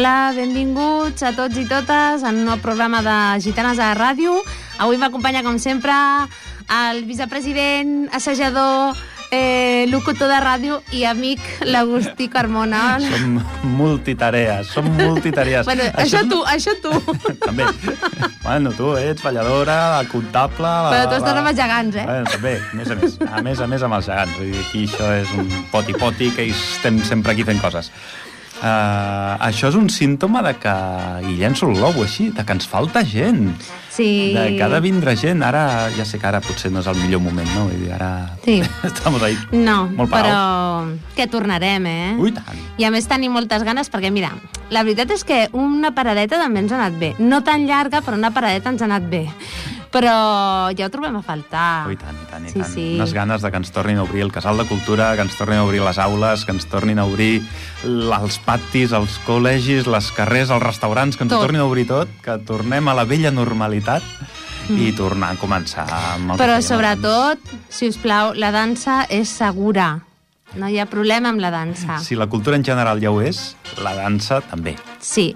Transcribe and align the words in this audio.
Hola, 0.00 0.32
benvinguts 0.32 1.20
a 1.28 1.34
tots 1.36 1.58
i 1.60 1.66
totes 1.68 2.22
en 2.24 2.38
un 2.40 2.46
nou 2.48 2.56
programa 2.64 3.02
de 3.04 3.16
Gitanes 3.44 3.76
a 3.76 3.90
la 3.90 3.96
Ràdio. 3.98 4.32
Avui 4.80 4.96
m'acompanya, 4.96 5.42
com 5.44 5.58
sempre, 5.60 5.92
el 6.72 7.02
vicepresident, 7.04 8.06
assajador, 8.16 8.96
eh, 9.28 9.84
locutor 9.92 10.32
de 10.32 10.38
ràdio 10.40 10.78
i 10.96 11.04
amic, 11.04 11.42
l'Agustí 11.68 12.30
Carmona. 12.32 12.96
Som 13.10 13.42
multitarees, 13.76 14.72
som 14.72 14.88
multitarees. 14.88 15.68
Bueno, 15.68 15.90
això, 16.00 16.24
tu, 16.32 16.40
això 16.48 16.72
tu. 16.80 16.94
també. 17.44 17.68
Bueno, 18.40 18.72
tu 18.72 18.94
ets 18.96 19.20
balladora, 19.20 20.00
comptable... 20.08 20.64
La, 20.64 20.94
Però 20.96 21.12
tu 21.12 21.20
estàs 21.20 21.42
amb 21.42 21.52
els 21.52 21.60
gegants, 21.60 22.00
eh? 22.00 22.08
Bueno, 22.08 22.32
també, 22.38 22.56
a 22.56 22.80
més 22.80 22.88
a 22.88 22.98
més. 23.02 23.20
A 23.28 23.44
més 23.44 23.60
a 23.60 23.68
més 23.68 23.84
amb 23.84 24.00
els 24.00 24.08
gegants. 24.08 24.40
Vull 24.40 24.56
dir, 24.56 24.64
aquí 24.64 24.88
això 24.88 25.12
és 25.20 25.36
un 25.36 25.52
poti-poti 25.76 26.32
que 26.40 26.48
estem 26.56 27.04
sempre 27.04 27.36
aquí 27.36 27.44
fent 27.52 27.60
coses. 27.60 27.92
Uh, 28.60 29.38
això 29.40 29.70
és 29.70 29.76
un 29.78 29.88
símptoma 29.88 30.42
de 30.44 30.52
que, 30.60 30.72
i 31.30 31.36
llenço 31.40 31.68
el 31.70 31.78
globo 31.78 32.02
així, 32.04 32.28
de 32.36 32.44
que 32.44 32.52
ens 32.52 32.66
falta 32.68 33.00
gent. 33.08 33.54
Sí. 33.90 34.32
De 34.36 34.44
que 34.56 34.62
ha 34.62 34.68
de 34.68 34.80
vindre 34.84 35.14
gent. 35.16 35.42
Ara, 35.42 35.88
ja 35.96 36.04
sé 36.04 36.18
que 36.20 36.28
ara 36.28 36.42
potser 36.44 36.70
no 36.72 36.82
és 36.84 36.88
el 36.92 36.98
millor 37.00 37.22
moment, 37.24 37.48
no? 37.56 37.64
Vull 37.70 37.80
dir, 37.86 37.90
ara... 37.96 38.10
Sí. 38.44 38.60
Estamos 38.84 39.22
ahí 39.22 39.36
No, 39.52 39.86
molt 39.88 40.12
però 40.12 40.28
paraus. 40.28 40.94
que 41.16 41.26
tornarem, 41.26 41.86
eh? 41.88 42.14
Ui, 42.20 42.32
tant. 42.36 42.60
I 42.78 42.84
a 42.84 42.92
més 42.92 43.08
tenim 43.08 43.32
moltes 43.32 43.64
ganes 43.66 43.90
perquè, 43.90 44.12
mira, 44.12 44.34
la 44.70 44.84
veritat 44.84 45.10
és 45.16 45.24
que 45.24 45.46
una 45.56 45.94
paradeta 45.96 46.38
també 46.40 46.60
ens 46.62 46.72
ha 46.72 46.78
anat 46.82 47.00
bé. 47.00 47.14
No 47.18 47.42
tan 47.42 47.66
llarga, 47.66 48.04
però 48.04 48.20
una 48.20 48.30
paradeta 48.30 48.70
ens 48.70 48.82
ha 48.84 48.88
anat 48.90 49.08
bé. 49.10 49.24
Però 49.90 50.70
ja 50.78 50.86
ho 50.86 50.90
trobem 50.90 51.16
a 51.18 51.22
faltar. 51.22 51.86
Oh, 51.88 51.90
i 51.90 51.96
tant, 51.98 52.14
i 52.14 52.26
tant, 52.30 52.44
i 52.46 52.50
Sí, 52.52 52.60
tant. 52.60 52.72
sí. 52.72 52.84
Unes 52.94 53.12
ganes 53.12 53.42
de 53.42 53.50
que 53.50 53.56
ens 53.58 53.72
tornin 53.74 53.98
a 53.98 54.04
obrir 54.04 54.22
el 54.22 54.30
casal 54.30 54.56
de 54.56 54.64
cultura, 54.64 55.14
que 55.16 55.22
ens 55.22 55.36
tornin 55.36 55.58
a 55.58 55.64
obrir 55.64 55.80
les 55.82 55.98
aules, 55.98 56.44
que 56.44 56.52
ens 56.52 56.66
tornin 56.70 56.98
a 57.00 57.06
obrir 57.06 57.42
els 57.84 58.38
patis, 58.46 58.92
els 58.92 59.18
col·legis, 59.26 59.86
les 59.90 60.10
carrers, 60.12 60.50
els 60.50 60.62
restaurants, 60.62 61.16
que 61.16 61.24
ens 61.24 61.32
Tot. 61.32 61.40
tornin 61.42 61.60
a 61.60 61.64
obrir 61.66 61.88
tot, 61.88 62.08
que 62.22 62.38
tornem 62.46 62.86
a 62.88 62.94
la 62.94 63.04
vella 63.04 63.32
normalitat 63.34 64.02
i 64.70 64.92
tornar 64.92 65.32
a 65.32 65.36
començar 65.40 65.88
amb 65.90 66.30
el 66.30 66.36
Mm. 66.36 66.38
Però 66.38 66.60
sobretot, 66.62 67.38
si 67.68 67.88
us 67.88 67.96
plau, 67.98 68.32
la 68.34 68.52
dansa 68.52 69.06
és 69.10 69.28
segura. 69.28 70.02
No 70.58 70.66
hi 70.66 70.80
ha 70.82 70.86
problema 70.90 71.30
amb 71.30 71.38
la 71.38 71.50
dansa. 71.54 72.00
Si 72.02 72.16
la 72.18 72.26
cultura 72.26 72.56
en 72.58 72.64
general 72.66 72.98
ja 73.02 73.12
ho 73.14 73.20
és, 73.22 73.54
la 73.84 73.92
dansa 73.94 74.40
també. 74.42 74.74
Sí. 75.00 75.28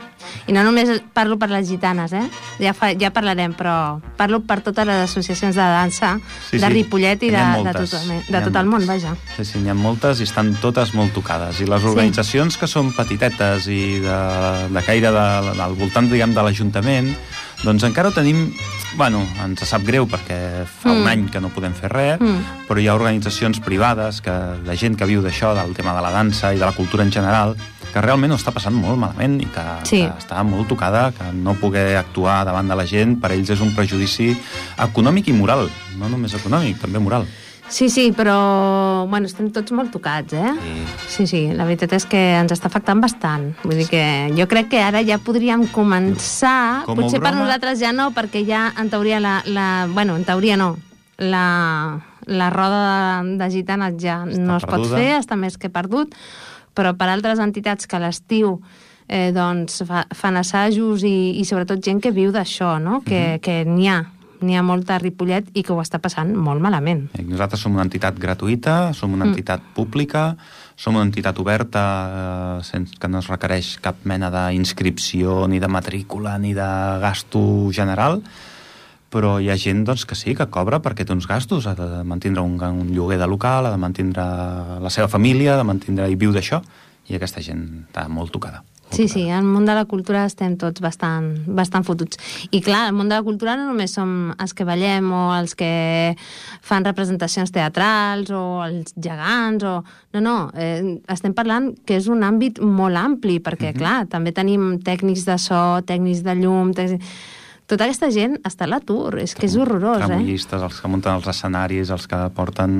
I 0.48 0.54
no 0.56 0.64
només 0.66 0.88
parlo 1.14 1.36
per 1.38 1.50
les 1.52 1.68
gitanes, 1.68 2.12
eh? 2.16 2.24
Ja, 2.58 2.72
fa, 2.74 2.90
ja 2.98 3.12
parlarem, 3.14 3.52
però 3.54 4.00
parlo 4.18 4.40
per 4.42 4.58
totes 4.64 4.88
les 4.88 5.04
associacions 5.04 5.54
de 5.54 5.62
dansa 5.62 6.16
Sí, 6.48 6.58
de 6.58 6.64
sí. 6.66 6.72
Ripollet 6.72 7.22
i 7.22 7.30
de, 7.30 7.44
de, 7.68 7.74
tot, 7.76 7.94
N'hi 8.08 8.18
de 8.26 8.40
tot 8.48 8.58
el 8.58 8.66
món, 8.72 8.86
vaja. 8.88 9.14
Sí, 9.36 9.44
sí, 9.46 9.62
n'hi 9.62 9.70
ha 9.70 9.78
moltes 9.78 10.20
i 10.20 10.26
estan 10.26 10.54
totes 10.62 10.94
molt 10.98 11.14
tocades. 11.14 11.60
I 11.62 11.68
les 11.70 11.86
organitzacions 11.86 12.58
que 12.58 12.66
són 12.70 12.90
petitetes 12.96 13.68
i 13.70 14.00
de, 14.02 14.18
de 14.74 14.84
caire 14.88 15.14
de, 15.14 15.26
del 15.60 15.78
voltant, 15.78 16.10
diguem, 16.10 16.34
de 16.34 16.42
l'Ajuntament, 16.48 17.12
doncs 17.64 17.82
encara 17.88 18.08
ho 18.10 18.12
tenim... 18.12 18.50
Bueno, 18.96 19.24
ens 19.42 19.64
sap 19.66 19.82
greu 19.82 20.04
perquè 20.06 20.36
fa 20.70 20.92
Mm. 20.92 21.00
un 21.02 21.08
any 21.10 21.22
que 21.28 21.40
no 21.42 21.48
podem 21.50 21.72
fer 21.74 21.88
res, 21.90 22.20
Mm. 22.20 22.66
però 22.68 22.78
hi 22.80 22.86
ha 22.86 22.94
organitzacions 22.94 23.58
privades, 23.58 24.20
que, 24.20 24.30
de 24.30 24.76
gent 24.76 24.94
que 24.96 25.04
viu 25.04 25.20
d'això, 25.22 25.54
del 25.54 25.74
tema 25.74 25.94
de 25.96 26.02
la 26.02 26.12
dansa 26.12 26.52
i 26.54 26.58
de 26.58 26.64
la 26.64 26.70
cultura 26.72 27.02
en 27.02 27.10
general, 27.10 27.56
que 27.92 28.00
realment 28.00 28.30
ho 28.32 28.36
està 28.36 28.52
passant 28.52 28.74
molt 28.74 28.96
malament 28.98 29.40
i 29.42 29.46
que, 29.46 29.64
Sí. 29.84 30.02
que 30.02 30.12
està 30.26 30.44
molt 30.44 30.68
tocada, 30.68 31.10
que 31.10 31.32
no 31.32 31.54
poder 31.54 31.96
actuar 31.96 32.44
davant 32.44 32.68
de 32.68 32.76
la 32.76 32.86
gent, 32.86 33.20
per 33.20 33.32
ells 33.32 33.50
és 33.50 33.60
un 33.60 33.74
prejudici 33.74 34.36
econòmic 34.78 35.28
i 35.28 35.32
moral, 35.32 35.68
no 35.98 36.08
només 36.08 36.34
econòmic, 36.34 36.78
també 36.80 36.98
moral. 37.00 37.26
Sí, 37.68 37.88
sí, 37.88 38.12
però 38.12 39.06
bueno, 39.08 39.26
estem 39.26 39.48
tots 39.50 39.72
molt 39.74 39.90
tocats, 39.90 40.34
eh? 40.36 40.52
I 40.52 40.84
Sí, 41.10 41.26
sí, 41.26 41.40
la 41.56 41.64
veritat 41.66 41.92
és 41.96 42.04
que 42.06 42.20
ens 42.36 42.52
està 42.54 42.68
afectant 42.68 43.00
bastant. 43.02 43.48
Vull 43.64 43.78
dir 43.80 43.86
que 43.90 44.02
jo 44.36 44.46
crec 44.50 44.68
que 44.70 44.82
ara 44.82 45.00
ja 45.06 45.16
podríem 45.18 45.64
començar, 45.72 46.84
Com 46.86 46.96
potser 47.00 47.20
per 47.20 47.32
broma- 47.32 47.46
nosaltres 47.46 47.80
ja 47.80 47.92
no, 47.96 48.10
perquè 48.14 48.44
ja 48.46 48.68
en 48.78 48.90
teoria 48.92 49.18
la... 49.20 49.40
la 49.46 49.86
bueno, 49.90 50.16
en 50.16 50.24
teoria 50.28 50.56
no. 50.60 50.76
La, 51.18 52.00
la 52.26 52.48
roda 52.50 53.22
de, 53.22 53.36
de 53.38 53.50
gitanes 53.50 53.96
ja 54.02 54.24
Està 54.26 54.40
no 54.42 54.56
es 54.58 54.64
pot 54.66 54.80
perduda. 54.80 54.96
fer, 54.98 55.10
està 55.20 55.36
més 55.38 55.56
que 55.58 55.70
perdut, 55.70 56.14
però 56.74 56.94
per 56.98 57.08
altres 57.08 57.38
entitats 57.38 57.86
que 57.86 58.00
l'estiu 58.02 58.56
eh, 59.08 59.30
doncs 59.34 59.82
fa, 59.86 60.04
fan 60.14 60.36
assajos 60.40 61.04
i, 61.06 61.38
i 61.38 61.44
sobretot 61.46 61.78
gent 61.84 62.00
que 62.02 62.10
viu 62.10 62.32
d'això, 62.34 62.76
no? 62.82 63.00
Que, 63.06 63.38
que 63.42 63.62
n'hi 63.64 63.86
ha, 63.88 64.00
n'hi 64.44 64.56
ha 64.56 64.62
molta 64.62 64.94
a 64.94 65.00
Ripollet 65.02 65.48
i 65.56 65.62
que 65.64 65.72
ho 65.72 65.80
està 65.82 65.98
passant 65.98 66.30
molt 66.36 66.60
malament. 66.62 67.08
Eh, 67.16 67.24
Nosaltres 67.24 67.64
som 67.64 67.72
una 67.74 67.82
entitat 67.86 68.18
gratuïta, 68.20 68.92
som 68.94 69.12
una 69.12 69.24
Mm. 69.24 69.32
entitat 69.34 69.60
pública, 69.74 70.36
som 70.76 70.94
una 70.96 71.04
entitat 71.04 71.38
oberta 71.38 71.82
eh, 72.60 72.64
sense 72.64 72.94
que 73.00 73.08
no 73.08 73.18
es 73.20 73.28
requereix 73.28 73.78
cap 73.80 73.96
mena 74.04 74.30
d'inscripció, 74.30 75.46
ni 75.48 75.58
de 75.60 75.68
matrícula, 75.68 76.38
ni 76.38 76.52
de 76.54 76.68
gasto 77.00 77.70
general, 77.72 78.22
però 79.10 79.38
hi 79.40 79.48
ha 79.48 79.56
gent 79.56 79.84
doncs, 79.86 80.04
que 80.04 80.16
sí, 80.18 80.34
que 80.34 80.48
cobra 80.50 80.80
perquè 80.82 81.04
té 81.06 81.12
uns 81.14 81.28
gastos, 81.30 81.66
ha 81.66 81.74
de 81.78 82.02
mantindre 82.04 82.42
un, 82.42 82.58
un 82.60 82.88
lloguer 82.92 83.18
de 83.18 83.26
local, 83.30 83.66
ha 83.66 83.70
de 83.70 83.78
mantindre 83.78 84.22
la 84.82 84.90
seva 84.90 85.06
família, 85.08 85.54
ha 85.54 85.58
de 85.62 85.64
mantindre 85.64 86.08
i 86.10 86.16
viu 86.16 86.32
d'això, 86.34 86.60
i 87.08 87.14
aquesta 87.14 87.40
gent 87.40 87.86
està 87.86 88.08
molt 88.08 88.32
tocada. 88.32 88.64
Sí, 88.94 89.08
sí, 89.08 89.24
al 89.30 89.42
món 89.42 89.64
de 89.66 89.74
la 89.74 89.84
cultura 89.90 90.22
estem 90.28 90.54
tots 90.60 90.80
bastant, 90.84 91.32
bastant 91.50 91.82
fotuts. 91.86 92.18
I 92.54 92.60
clar, 92.62 92.84
al 92.88 92.94
món 92.94 93.08
de 93.10 93.16
la 93.18 93.24
cultura 93.26 93.56
no 93.58 93.66
només 93.66 93.90
som 93.96 94.30
els 94.38 94.54
que 94.54 94.66
ballem 94.68 95.08
o 95.10 95.22
els 95.34 95.56
que 95.58 96.14
fan 96.62 96.86
representacions 96.86 97.50
teatrals 97.54 98.30
o 98.30 98.62
els 98.62 98.94
gegants 98.94 99.66
o... 99.66 99.76
No, 100.14 100.20
no, 100.22 100.36
eh, 100.54 101.00
estem 101.10 101.34
parlant 101.34 101.72
que 101.84 101.98
és 101.98 102.06
un 102.06 102.22
àmbit 102.22 102.60
molt 102.62 102.96
ampli 102.96 103.40
perquè, 103.42 103.72
Mhm. 103.74 103.78
clar, 103.82 103.96
també 104.06 104.30
tenim 104.32 104.78
tècnics 104.78 105.24
de 105.26 105.38
so, 105.38 105.80
tècnics 105.82 106.22
de 106.22 106.34
llum... 106.38 106.70
Tècnics... 106.72 107.42
Tota 107.66 107.86
aquesta 107.86 108.10
gent 108.12 108.34
està 108.44 108.66
a 108.66 108.68
l'atur, 108.68 109.14
és 109.22 109.32
que 109.34 109.46
és 109.48 109.54
horrorós, 109.56 110.02
eh? 110.02 110.06
Tramollistes, 110.10 110.60
els 110.66 110.80
que 110.82 110.88
munten 110.92 111.14
els 111.16 111.28
escenaris, 111.32 111.88
els 111.94 112.04
que 112.10 112.18
porten 112.36 112.74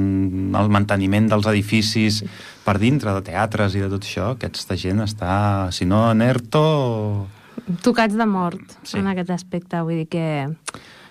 el 0.60 0.68
manteniment 0.68 1.30
dels 1.30 1.46
edificis 1.48 2.18
per 2.66 2.76
dintre 2.82 3.14
de 3.16 3.22
teatres 3.24 3.78
i 3.78 3.80
de 3.80 3.88
tot 3.88 4.04
això, 4.04 4.34
aquesta 4.36 4.76
gent 4.76 5.00
està, 5.06 5.70
si 5.72 5.88
no 5.88 6.10
en 6.12 6.20
ERTO... 6.20 6.64
tocats 7.80 8.12
de 8.14 8.26
mort 8.28 8.60
Sí. 8.82 8.98
en 9.00 9.06
aquest 9.08 9.30
aspecte, 9.32 9.80
vull 9.80 10.02
dir 10.02 10.08
que 10.12 10.26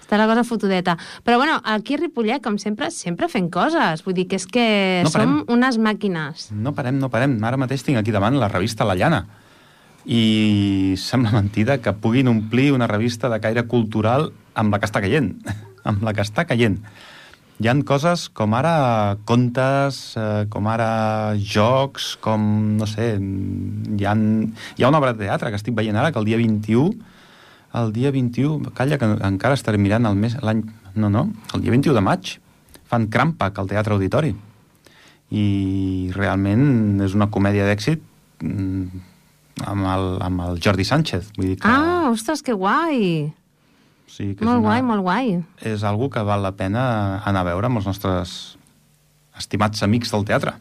està 0.03 0.19
la 0.21 0.27
cosa 0.29 0.43
fotudeta. 0.45 0.93
Però 1.25 1.39
bueno, 1.41 1.57
aquí 1.65 1.95
a 1.95 1.97
Ripollet, 1.97 2.43
com 2.43 2.59
sempre, 2.61 2.91
sempre 2.91 3.25
fent 3.27 3.49
coses, 3.49 4.03
vull 4.05 4.13
dir 4.13 4.27
que 4.29 4.37
és 4.37 4.45
que 4.45 5.01
No 5.03 5.09
som 5.09 5.39
unes 5.49 5.79
màquines. 5.81 6.51
No 6.53 6.75
parem, 6.77 6.99
no 7.01 7.09
parem. 7.09 7.39
Ara 7.43 7.57
mateix 7.57 7.81
tinc 7.81 7.97
aquí 7.97 8.11
davant 8.13 8.37
la 8.37 8.51
revista 8.53 8.85
La 8.85 8.93
Llana. 8.93 9.25
I 10.05 10.95
sembla 10.99 11.31
mentida 11.39 11.79
que 11.81 11.93
puguin 11.93 12.27
omplir 12.27 12.71
una 12.73 12.87
revista 12.87 13.29
de 13.29 13.39
caire 13.39 13.67
cultural 13.67 14.31
amb 14.53 14.73
la 14.73 14.79
que 14.79 14.89
està 14.89 15.01
caient. 15.03 15.35
amb 15.89 16.03
la 16.03 16.13
que 16.15 16.23
està 16.23 16.45
caient. 16.47 16.79
Hi 17.61 17.69
han 17.69 17.83
coses 17.87 18.25
com 18.33 18.55
ara 18.57 19.15
contes, 19.29 19.99
eh, 20.17 20.45
com 20.51 20.67
ara 20.67 21.35
jocs, 21.37 22.15
com, 22.23 22.41
no 22.79 22.87
sé, 22.89 23.13
hi 23.19 24.07
ha, 24.09 24.15
hi 24.17 24.83
ha 24.83 24.89
una 24.89 24.99
obra 24.99 25.13
de 25.13 25.27
teatre 25.27 25.51
que 25.53 25.59
estic 25.61 25.75
veient 25.77 25.99
ara, 25.99 26.11
que 26.11 26.19
el 26.19 26.25
dia 26.27 26.39
21, 26.41 26.97
el 27.79 27.93
dia 27.93 28.11
21, 28.11 28.73
calla, 28.73 28.97
que 28.97 29.11
encara 29.29 29.59
estaré 29.59 29.77
mirant 29.77 30.09
el 30.09 30.17
mes, 30.17 30.35
l'any, 30.41 30.65
no, 30.95 31.11
no, 31.13 31.27
el 31.53 31.63
dia 31.63 31.75
21 31.75 31.95
de 31.95 32.03
maig, 32.05 32.33
fan 32.89 33.07
Crampac 33.13 33.61
al 33.61 33.69
Teatre 33.69 33.95
Auditori. 33.95 34.33
I 35.33 35.45
realment 36.13 37.01
és 37.05 37.15
una 37.17 37.29
comèdia 37.33 37.65
d'èxit 37.69 38.01
mm, 38.43 39.01
amb, 39.65 39.85
el, 39.85 40.07
amb 40.25 40.41
el 40.47 40.59
Jordi 40.63 40.85
Sánchez. 40.85 41.31
Vull 41.37 41.51
dir 41.53 41.57
que, 41.59 41.67
Ah, 41.69 42.09
ostres, 42.11 42.41
que 42.43 42.53
guai! 42.53 43.33
sí, 44.07 44.35
que 44.35 44.43
és 44.43 44.45
Molt 44.45 44.59
una- 44.59 44.67
guai, 44.67 44.81
molt 44.83 45.01
guai. 45.01 45.43
és 45.61 45.83
algú 45.83 46.09
que 46.09 46.21
val 46.21 46.43
la 46.43 46.51
pena 46.53 47.21
anar 47.25 47.41
a 47.41 47.43
veure 47.43 47.65
amb 47.65 47.77
els 47.77 47.85
nostres 47.87 48.57
estimats 49.37 49.81
amics 49.83 50.11
del 50.11 50.25
teatre. 50.25 50.53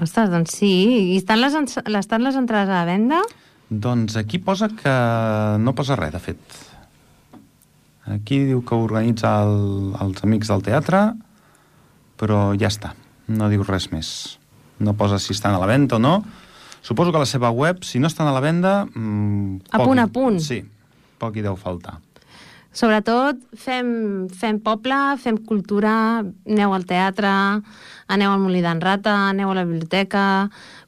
Ostres, 0.00 0.30
doncs 0.30 0.52
sí. 0.56 1.12
I 1.12 1.16
estan 1.18 1.40
les, 1.40 1.52
estan 1.54 2.22
les 2.22 2.36
entrades 2.36 2.68
a 2.70 2.78
la 2.80 2.84
venda? 2.84 3.20
Doncs 3.68 4.16
aquí 4.16 4.38
posa 4.38 4.68
que 4.68 4.94
no 5.60 5.74
posa 5.74 5.96
res, 5.96 6.12
de 6.12 6.18
fet. 6.20 6.38
Aquí 8.10 8.38
diu 8.48 8.62
que 8.64 8.74
organitza 8.74 9.42
el, 9.44 9.92
els 10.00 10.22
amics 10.24 10.48
del 10.50 10.62
teatre, 10.66 11.02
però 12.18 12.50
ja 12.58 12.70
està, 12.72 12.94
no 13.28 13.48
diu 13.52 13.62
res 13.66 13.90
més. 13.92 14.38
No 14.80 14.94
posa 14.96 15.18
si 15.20 15.34
estan 15.36 15.54
a 15.54 15.60
la 15.60 15.68
venda 15.68 15.96
o 15.96 15.98
no. 16.02 16.24
Suposo 16.82 17.12
que 17.12 17.20
la 17.20 17.28
seva 17.28 17.50
web, 17.50 17.82
si 17.84 17.98
no 18.00 18.08
estan 18.08 18.28
a 18.28 18.32
la 18.32 18.40
venda... 18.40 18.86
Mmm, 18.94 19.60
A 19.70 19.82
punt 19.84 20.00
a 20.00 20.06
punt. 20.08 20.40
Sí, 20.40 20.62
poc 21.20 21.36
hi 21.36 21.44
deu 21.44 21.58
faltar. 21.60 21.98
Sobretot 22.72 23.40
fem, 23.58 24.28
fem 24.30 24.60
poble, 24.62 24.96
fem 25.18 25.36
cultura, 25.42 26.22
aneu 26.46 26.74
al 26.74 26.84
teatre, 26.86 27.30
aneu 28.06 28.30
al 28.30 28.38
Molí 28.38 28.60
d'en 28.62 28.78
Rata, 28.80 29.16
aneu 29.32 29.50
a 29.50 29.56
la 29.58 29.64
biblioteca, 29.66 30.22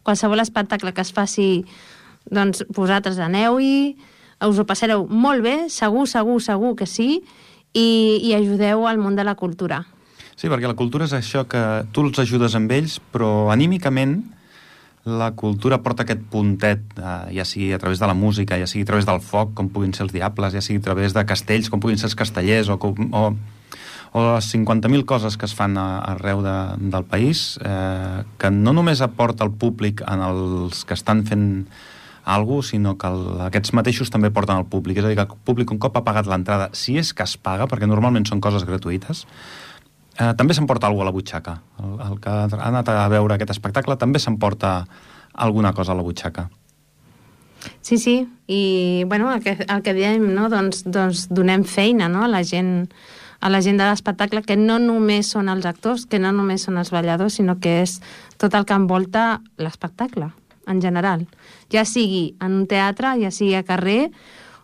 qualsevol 0.06 0.40
espectacle 0.40 0.92
que 0.94 1.02
es 1.02 1.10
faci, 1.12 1.64
doncs 2.30 2.62
vosaltres 2.70 3.18
aneu-hi, 3.18 3.96
us 4.46 4.60
ho 4.62 4.66
passareu 4.66 5.08
molt 5.10 5.42
bé, 5.42 5.56
segur, 5.74 6.06
segur, 6.06 6.38
segur 6.42 6.76
que 6.78 6.86
sí, 6.86 7.24
i, 7.74 7.88
i 8.22 8.30
ajudeu 8.38 8.86
al 8.86 9.02
món 9.02 9.18
de 9.18 9.26
la 9.26 9.34
cultura. 9.34 9.82
Sí, 10.38 10.46
perquè 10.46 10.70
la 10.70 10.78
cultura 10.78 11.10
és 11.10 11.16
això 11.18 11.44
que 11.50 11.60
tu 11.90 12.06
els 12.06 12.22
ajudes 12.22 12.54
amb 12.58 12.70
ells, 12.78 13.00
però 13.12 13.50
anímicament 13.50 14.20
la 15.04 15.32
cultura 15.34 15.81
porta 15.82 16.04
aquest 16.04 16.22
puntet, 16.31 16.82
eh, 16.96 17.34
ja 17.37 17.44
sigui 17.44 17.72
a 17.72 17.78
través 17.78 17.99
de 17.99 18.06
la 18.06 18.14
música, 18.14 18.58
ja 18.58 18.66
sigui 18.66 18.84
a 18.84 18.90
través 18.93 19.06
del 19.06 19.20
foc, 19.20 19.54
com 19.54 19.69
puguin 19.69 19.94
ser 19.94 20.06
els 20.06 20.12
diables, 20.14 20.54
ja 20.54 20.62
sigui 20.62 20.78
a 20.78 20.87
través 20.90 21.14
de 21.14 21.25
castells, 21.26 21.70
com 21.70 21.81
puguin 21.81 21.99
ser 21.99 22.06
els 22.06 22.19
castellers, 22.19 22.70
o, 22.70 22.78
o, 22.78 23.22
o 24.12 24.26
les 24.34 24.52
50.000 24.54 25.04
coses 25.04 25.37
que 25.37 25.49
es 25.49 25.54
fan 25.58 25.76
a, 25.76 25.99
arreu 26.14 26.43
de, 26.43 26.56
del 26.93 27.04
país, 27.04 27.58
eh, 27.64 28.22
que 28.38 28.50
no 28.50 28.72
només 28.72 29.02
aporta 29.02 29.44
el 29.44 29.50
públic 29.50 30.04
en 30.06 30.22
els 30.22 30.84
que 30.84 30.94
estan 30.94 31.26
fent 31.26 31.66
alguna 32.25 32.62
sinó 32.62 32.96
que 32.98 33.08
el, 33.10 33.40
aquests 33.48 33.72
mateixos 33.75 34.10
també 34.14 34.31
porten 34.31 34.55
al 34.55 34.69
públic. 34.70 35.00
És 35.00 35.05
a 35.05 35.10
dir, 35.10 35.19
que 35.19 35.26
el 35.26 35.43
públic 35.43 35.72
un 35.75 35.81
cop 35.82 35.96
ha 35.98 36.05
pagat 36.06 36.28
l'entrada, 36.31 36.70
si 36.72 36.94
és 37.00 37.10
que 37.12 37.26
es 37.26 37.34
paga, 37.37 37.66
perquè 37.66 37.88
normalment 37.90 38.28
són 38.28 38.40
coses 38.40 38.62
gratuïtes, 38.69 39.26
eh, 40.18 40.32
també 40.38 40.54
s'emporta 40.54 40.88
alguna 40.88 41.08
a 41.08 41.10
la 41.10 41.14
butxaca. 41.14 41.56
El, 41.82 41.94
el 42.08 42.20
que 42.20 42.32
ha 42.32 42.66
anat 42.68 42.88
a 42.88 43.08
veure 43.12 43.36
aquest 43.36 43.54
espectacle 43.54 43.96
també 43.96 44.20
s'emporta 44.22 44.82
alguna 45.32 45.72
cosa 45.72 45.92
a 45.92 45.98
la 45.98 46.04
butxaca. 46.04 46.48
Sí, 47.80 47.96
sí, 47.98 48.28
i 48.50 49.04
bueno, 49.06 49.32
el 49.32 49.42
que, 49.42 49.56
el 49.68 49.82
que 49.82 49.94
diem, 49.94 50.24
no? 50.34 50.48
doncs, 50.50 50.82
doncs 50.82 51.28
donem 51.30 51.62
feina 51.62 52.08
no? 52.10 52.24
a 52.26 52.30
la 52.30 52.42
gent 52.42 52.88
a 53.42 53.50
la 53.50 53.58
gent 53.58 53.80
de 53.80 53.86
l'espectacle, 53.88 54.44
que 54.46 54.54
no 54.54 54.76
només 54.78 55.32
són 55.34 55.48
els 55.50 55.66
actors, 55.66 56.04
que 56.06 56.20
no 56.22 56.30
només 56.30 56.62
són 56.62 56.76
els 56.78 56.92
balladors, 56.94 57.40
sinó 57.40 57.56
que 57.58 57.80
és 57.82 57.96
tot 58.38 58.54
el 58.54 58.62
que 58.68 58.76
envolta 58.78 59.40
l'espectacle 59.58 60.28
en 60.70 60.78
general, 60.78 61.26
ja 61.74 61.82
sigui 61.82 62.36
en 62.38 62.60
un 62.60 62.68
teatre, 62.70 63.16
ja 63.18 63.32
sigui 63.34 63.56
a 63.58 63.64
carrer, 63.66 64.12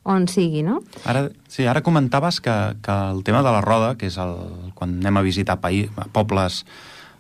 on 0.09 0.25
sigui, 0.31 0.63
no? 0.65 0.81
Ara, 1.05 1.29
sí, 1.53 1.67
ara 1.69 1.83
comentaves 1.85 2.41
que, 2.41 2.55
que 2.83 2.95
el 3.13 3.23
tema 3.27 3.43
de 3.45 3.53
la 3.53 3.61
roda, 3.61 3.95
que 4.01 4.09
és 4.09 4.17
el, 4.19 4.33
quan 4.75 4.97
anem 5.03 5.21
a 5.21 5.23
visitar 5.27 5.59
país, 5.61 5.91
pobles 6.17 6.65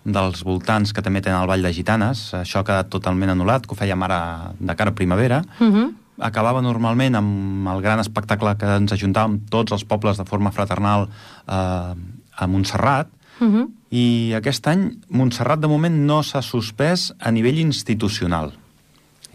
dels 0.08 0.40
voltants 0.46 0.94
que 0.96 1.02
també 1.05 1.20
tenen 1.20 1.43
el 1.43 1.49
Ball 1.50 1.62
de 1.62 1.73
Gitanes, 1.76 2.31
això 2.38 2.62
ha 2.62 2.64
quedat 2.64 2.88
totalment 2.88 3.31
anul·lat, 3.35 3.67
que 3.67 3.75
ho 3.75 3.79
fèiem 3.79 4.02
ara 4.06 4.20
de 4.58 4.75
cara 4.79 4.94
a 4.94 4.94
primavera, 4.96 5.43
uh 5.61 5.64
Mhm. 5.64 5.75
-huh. 5.76 5.93
acabava 6.20 6.62
normalment 6.62 7.14
amb 7.14 7.69
el 7.69 7.81
gran 7.82 8.00
espectacle 8.00 8.56
que 8.56 8.67
ens 8.67 8.93
ajuntàvem 8.93 9.38
tots 9.50 9.70
els 9.73 9.85
pobles 9.85 10.17
de 10.17 10.25
forma 10.25 10.50
fraternal 10.50 11.08
eh, 11.46 11.94
a 12.37 12.46
Montserrat, 12.46 13.08
Uh 13.40 13.46
-huh. 13.46 13.69
i 13.90 14.32
aquest 14.35 14.67
any 14.67 14.99
Montserrat 15.11 15.61
de 15.61 15.69
moment 15.69 15.94
no 15.94 16.23
s'ha 16.25 16.43
suspès 16.43 17.14
a 17.20 17.31
nivell 17.31 17.58
institucional. 17.58 18.52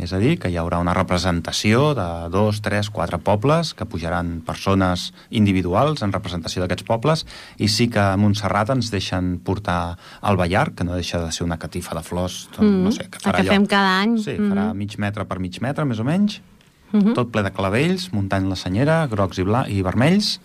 És 0.04 0.12
a 0.12 0.18
dir, 0.20 0.34
que 0.42 0.50
hi 0.52 0.58
haurà 0.60 0.82
una 0.84 0.94
representació 0.98 1.94
de 1.96 2.06
dos, 2.34 2.60
tres, 2.66 2.90
quatre 2.92 3.20
pobles, 3.24 3.72
que 3.74 3.86
pujaran 3.88 4.42
persones 4.44 5.14
individuals 5.32 6.04
en 6.04 6.12
representació 6.12 6.60
d'aquests 6.66 6.84
pobles, 6.84 7.24
i 7.58 7.70
sí 7.72 7.88
que 7.88 8.02
a 8.04 8.18
Montserrat 8.20 8.74
ens 8.76 8.92
deixen 8.92 9.38
portar 9.46 9.96
el 10.28 10.36
ballar, 10.36 10.74
que 10.76 10.84
no 10.84 10.98
deixa 11.00 11.22
de 11.24 11.32
ser 11.32 11.46
una 11.48 11.58
catifa 11.62 11.96
de 11.96 12.04
flors, 12.04 12.50
Mm, 12.60 12.84
no 12.84 12.92
sé, 12.92 13.08
que 13.10 13.18
el 13.18 13.24
farà 13.24 13.38
que 13.38 13.44
allò. 13.48 13.54
fem 13.56 13.66
cada 13.66 14.02
any. 14.02 14.18
Sí, 14.20 14.36
farà 14.36 14.68
Mhm. 14.74 14.78
mig 14.78 14.98
metre 14.98 15.26
per 15.26 15.40
mig 15.40 15.62
metre, 15.62 15.86
més 15.86 16.00
o 16.00 16.04
menys, 16.04 16.42
Mhm. 16.92 17.14
tot 17.14 17.32
ple 17.32 17.42
de 17.44 17.52
clavells, 17.52 18.12
muntant 18.12 18.50
la 18.50 18.56
senyera, 18.56 19.08
grocs 19.08 19.38
i, 19.40 19.44
bla 19.44 19.66
i 19.70 19.82
vermells, 19.82 20.40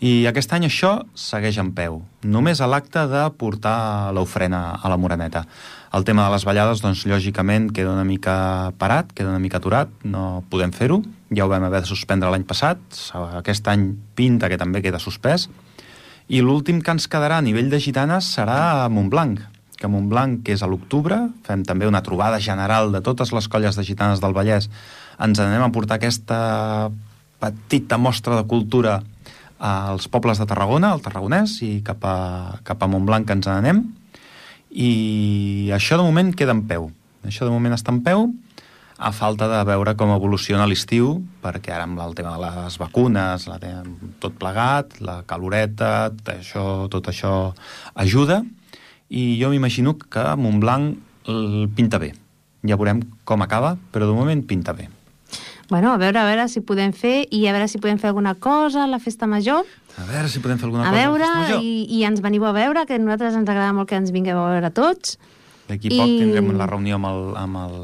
i 0.00 0.26
aquest 0.26 0.52
any 0.52 0.64
això 0.64 1.04
segueix 1.14 1.58
en 1.58 1.72
peu, 1.72 2.02
només 2.22 2.60
a 2.60 2.66
l'acte 2.66 3.06
de 3.06 3.30
portar 3.36 4.12
l'ofrena 4.14 4.78
a 4.80 4.88
la 4.88 4.96
Moreneta. 4.96 5.46
El 5.88 6.04
tema 6.04 6.26
de 6.26 6.32
les 6.34 6.44
ballades, 6.44 6.82
doncs, 6.84 7.06
lògicament, 7.08 7.70
queda 7.72 7.94
una 7.94 8.04
mica 8.04 8.74
parat, 8.76 9.08
queda 9.16 9.30
una 9.32 9.40
mica 9.40 9.56
aturat, 9.56 9.88
no 10.04 10.42
podem 10.52 10.72
fer-ho, 10.76 11.00
ja 11.32 11.46
ho 11.46 11.48
vam 11.48 11.64
haver 11.64 11.80
de 11.80 11.88
suspendre 11.88 12.28
l'any 12.28 12.44
passat, 12.44 12.80
aquest 13.40 13.68
any 13.72 13.94
pinta 14.18 14.50
que 14.52 14.58
també 14.60 14.82
queda 14.84 15.00
suspès, 15.00 15.46
i 16.28 16.42
l'últim 16.44 16.82
que 16.84 16.92
ens 16.92 17.08
quedarà 17.08 17.38
a 17.40 17.44
nivell 17.44 17.70
de 17.72 17.80
gitanes 17.80 18.28
serà 18.36 18.84
a 18.84 18.88
Montblanc, 18.92 19.40
que 19.78 19.88
a 19.88 19.88
Montblanc, 19.88 20.42
que 20.44 20.52
és 20.52 20.62
a 20.62 20.68
l'octubre, 20.68 21.22
fem 21.46 21.64
també 21.64 21.88
una 21.88 22.04
trobada 22.04 22.36
general 22.36 22.92
de 22.92 23.00
totes 23.00 23.32
les 23.32 23.48
colles 23.48 23.78
de 23.78 23.86
gitanes 23.86 24.20
del 24.20 24.36
Vallès, 24.36 24.68
ens 25.16 25.40
anem 25.40 25.64
a 25.64 25.72
portar 25.72 25.96
aquesta 25.96 26.90
petita 27.40 27.96
mostra 27.96 28.36
de 28.36 28.44
cultura 28.50 28.98
als 29.58 30.04
pobles 30.12 30.36
de 30.38 30.46
Tarragona, 30.46 30.92
al 30.92 31.00
Tarragonès, 31.00 31.62
i 31.64 31.78
cap 31.86 32.04
a, 32.04 32.58
cap 32.66 32.84
a 32.84 32.90
Montblanc 32.90 33.24
que 33.24 33.38
ens 33.38 33.48
n'anem, 33.48 33.86
i 34.70 35.70
això 35.74 35.96
de 35.96 36.04
moment 36.06 36.34
queda 36.36 36.54
en 36.56 36.66
peu. 36.68 36.90
Això 37.26 37.48
de 37.48 37.52
moment 37.52 37.74
està 37.74 37.92
en 37.94 38.02
peu, 38.04 38.28
a 38.98 39.12
falta 39.14 39.46
de 39.46 39.58
veure 39.62 39.94
com 39.94 40.10
evoluciona 40.10 40.66
l'estiu, 40.66 41.20
perquè 41.42 41.70
ara 41.74 41.86
amb 41.86 42.00
el 42.02 42.16
tema 42.18 42.34
de 42.34 42.42
les 42.42 42.78
vacunes, 42.82 43.46
la, 43.46 43.58
tot 44.18 44.34
plegat, 44.40 44.98
la 45.00 45.20
caloreta, 45.26 46.10
això, 46.34 46.88
tot 46.90 47.06
això 47.10 47.52
ajuda, 47.94 48.42
i 49.08 49.38
jo 49.40 49.52
m'imagino 49.52 49.94
que 50.02 50.24
Montblanc 50.36 51.30
el 51.30 51.68
pinta 51.76 52.02
bé. 52.02 52.12
Ja 52.66 52.76
veurem 52.76 53.04
com 53.24 53.44
acaba, 53.44 53.76
però 53.92 54.08
de 54.08 54.16
moment 54.16 54.42
pinta 54.42 54.74
bé. 54.74 54.88
Bueno, 55.68 55.92
a 55.92 55.98
veure, 56.00 56.18
a 56.18 56.26
veure 56.26 56.48
si 56.48 56.64
podem 56.64 56.94
fer 56.96 57.28
i 57.30 57.44
a 57.46 57.52
veure 57.52 57.68
si 57.68 57.78
podem 57.78 58.00
fer 58.00 58.10
alguna 58.10 58.34
cosa 58.34 58.82
a 58.82 58.90
la 58.90 58.98
festa 58.98 59.28
major. 59.28 59.68
A 59.98 60.04
veure 60.06 60.28
si 60.30 60.38
podem 60.40 60.58
fer 60.60 60.66
alguna 60.68 60.86
a 60.86 60.90
cosa. 60.92 61.00
veure, 61.02 61.24
a 61.26 61.34
major. 61.42 61.62
i, 61.62 61.86
i 61.98 62.04
ens 62.06 62.20
veniu 62.22 62.44
a 62.46 62.52
veure, 62.54 62.84
que 62.86 62.94
a 62.94 62.98
nosaltres 63.02 63.34
ens 63.34 63.48
agrada 63.48 63.72
molt 63.74 63.88
que 63.90 63.96
ens 63.98 64.12
vingueu 64.14 64.38
a 64.38 64.52
veure 64.54 64.70
tots. 64.70 65.18
D'aquí 65.68 65.90
poc 65.90 66.06
I- 66.06 66.20
tindrem 66.22 66.52
la 66.56 66.66
reunió 66.70 66.96
amb 67.00 67.06
el, 67.10 67.18
amb 67.36 67.56
el, 67.64 67.74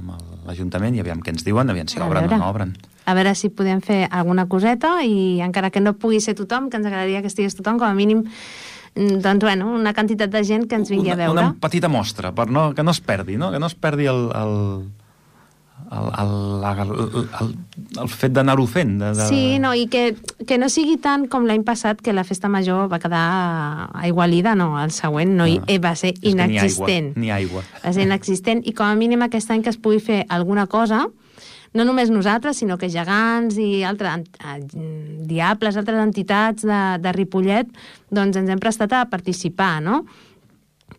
amb 0.00 0.10
l'Ajuntament 0.48 0.96
i 0.98 1.00
aviam 1.04 1.22
què 1.24 1.30
ens 1.32 1.44
diuen, 1.46 1.70
aviam 1.70 1.86
si 1.88 2.00
A 2.00 2.04
obren 2.08 2.26
veure. 2.26 2.36
o 2.36 2.38
no 2.42 2.50
obren. 2.50 2.74
A 3.06 3.14
veure 3.14 3.34
si 3.36 3.50
podem 3.52 3.80
fer 3.84 4.08
alguna 4.10 4.46
coseta 4.48 5.02
i 5.04 5.40
encara 5.44 5.70
que 5.70 5.80
no 5.80 5.92
pugui 5.94 6.20
ser 6.24 6.34
tothom, 6.34 6.70
que 6.70 6.78
ens 6.80 6.86
agradaria 6.88 7.20
que 7.20 7.28
estigués 7.28 7.54
tothom, 7.54 7.78
com 7.78 7.86
a 7.86 7.94
mínim 7.94 8.24
mm, 8.96 9.20
doncs, 9.20 9.44
bueno, 9.44 9.70
una 9.76 9.92
quantitat 9.94 10.30
de 10.32 10.42
gent 10.44 10.66
que 10.68 10.74
ens 10.80 10.88
vingui 10.90 11.10
a 11.12 11.14
una, 11.14 11.24
veure. 11.26 11.40
una 11.50 11.54
petita 11.60 11.88
mostra, 11.88 12.32
per 12.34 12.48
no, 12.50 12.72
que 12.74 12.82
no 12.82 12.90
es 12.96 13.00
perdi, 13.00 13.36
no? 13.36 13.52
que 13.52 13.58
no 13.60 13.66
es 13.66 13.74
perdi 13.74 14.06
el, 14.08 14.30
el, 14.34 14.54
el, 15.92 16.06
el, 16.22 16.64
el, 16.64 17.26
el, 17.40 17.50
el 18.02 18.08
fet 18.08 18.32
d'anar-ho 18.34 18.64
fent. 18.66 18.96
De, 19.00 19.10
de... 19.14 19.26
Sí, 19.28 19.58
no, 19.62 19.74
i 19.76 19.84
que, 19.92 20.16
que 20.48 20.58
no 20.58 20.68
sigui 20.72 20.96
tant 21.02 21.26
com 21.30 21.44
l'any 21.46 21.64
passat, 21.66 22.00
que 22.02 22.14
la 22.16 22.24
festa 22.24 22.48
major 22.48 22.88
va 22.92 22.98
quedar 23.02 23.24
aigualida, 24.04 24.54
no, 24.58 24.72
el 24.82 24.90
següent 24.94 25.36
no, 25.36 25.46
hi, 25.46 25.60
Ah. 25.64 25.78
va 25.82 25.94
ser 25.96 26.14
inexistent. 26.22 27.12
Ni 27.16 27.30
aigua, 27.30 27.62
ni 27.62 27.62
aigua. 27.62 27.62
Va 27.84 27.92
ser 27.92 28.06
inexistent, 28.08 28.62
i 28.66 28.72
com 28.72 28.86
a 28.86 28.94
mínim 28.98 29.22
aquest 29.22 29.50
any 29.50 29.62
que 29.62 29.70
es 29.70 29.78
pugui 29.78 30.00
fer 30.00 30.24
alguna 30.28 30.66
cosa, 30.66 31.04
no 31.74 31.84
només 31.84 32.10
nosaltres, 32.10 32.56
sinó 32.60 32.78
que 32.78 32.88
gegants 32.88 33.56
i 33.58 33.82
altres 33.82 34.28
eh, 34.44 34.60
diables, 35.26 35.76
altres 35.76 35.98
entitats 36.02 36.62
de, 36.62 36.82
de 37.02 37.12
Ripollet, 37.16 37.66
doncs 38.14 38.38
ens 38.38 38.50
hem 38.50 38.60
prestat 38.62 38.92
a 38.94 39.04
participar, 39.10 39.80
no? 39.82 40.04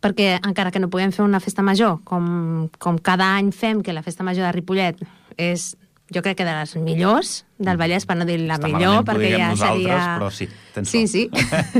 Perquè 0.06 0.36
encara 0.46 0.70
que 0.72 0.82
no 0.82 0.92
puguem 0.94 1.14
fer 1.16 1.26
una 1.26 1.42
festa 1.42 1.66
major, 1.66 1.98
com, 2.06 2.70
com 2.78 3.02
cada 3.02 3.32
any 3.40 3.50
fem, 3.56 3.82
que 3.82 3.96
la 3.96 4.06
festa 4.06 4.26
major 4.28 4.46
de 4.46 4.54
Ripollet 4.54 5.02
és, 5.42 5.72
jo 6.14 6.22
crec 6.22 6.38
que 6.38 6.46
de 6.46 6.54
les 6.54 6.76
millors 6.78 7.40
del 7.58 7.80
Vallès, 7.82 8.06
per 8.06 8.18
no 8.20 8.28
dir 8.30 8.38
la 8.44 8.60
Està 8.60 8.70
millor, 8.70 9.02
perquè 9.08 9.32
ja 9.34 9.50
seria... 9.58 9.98
però 10.20 10.30
sí, 10.30 10.48
tens 10.76 10.94
Sí, 10.94 11.06
sí. 11.10 11.26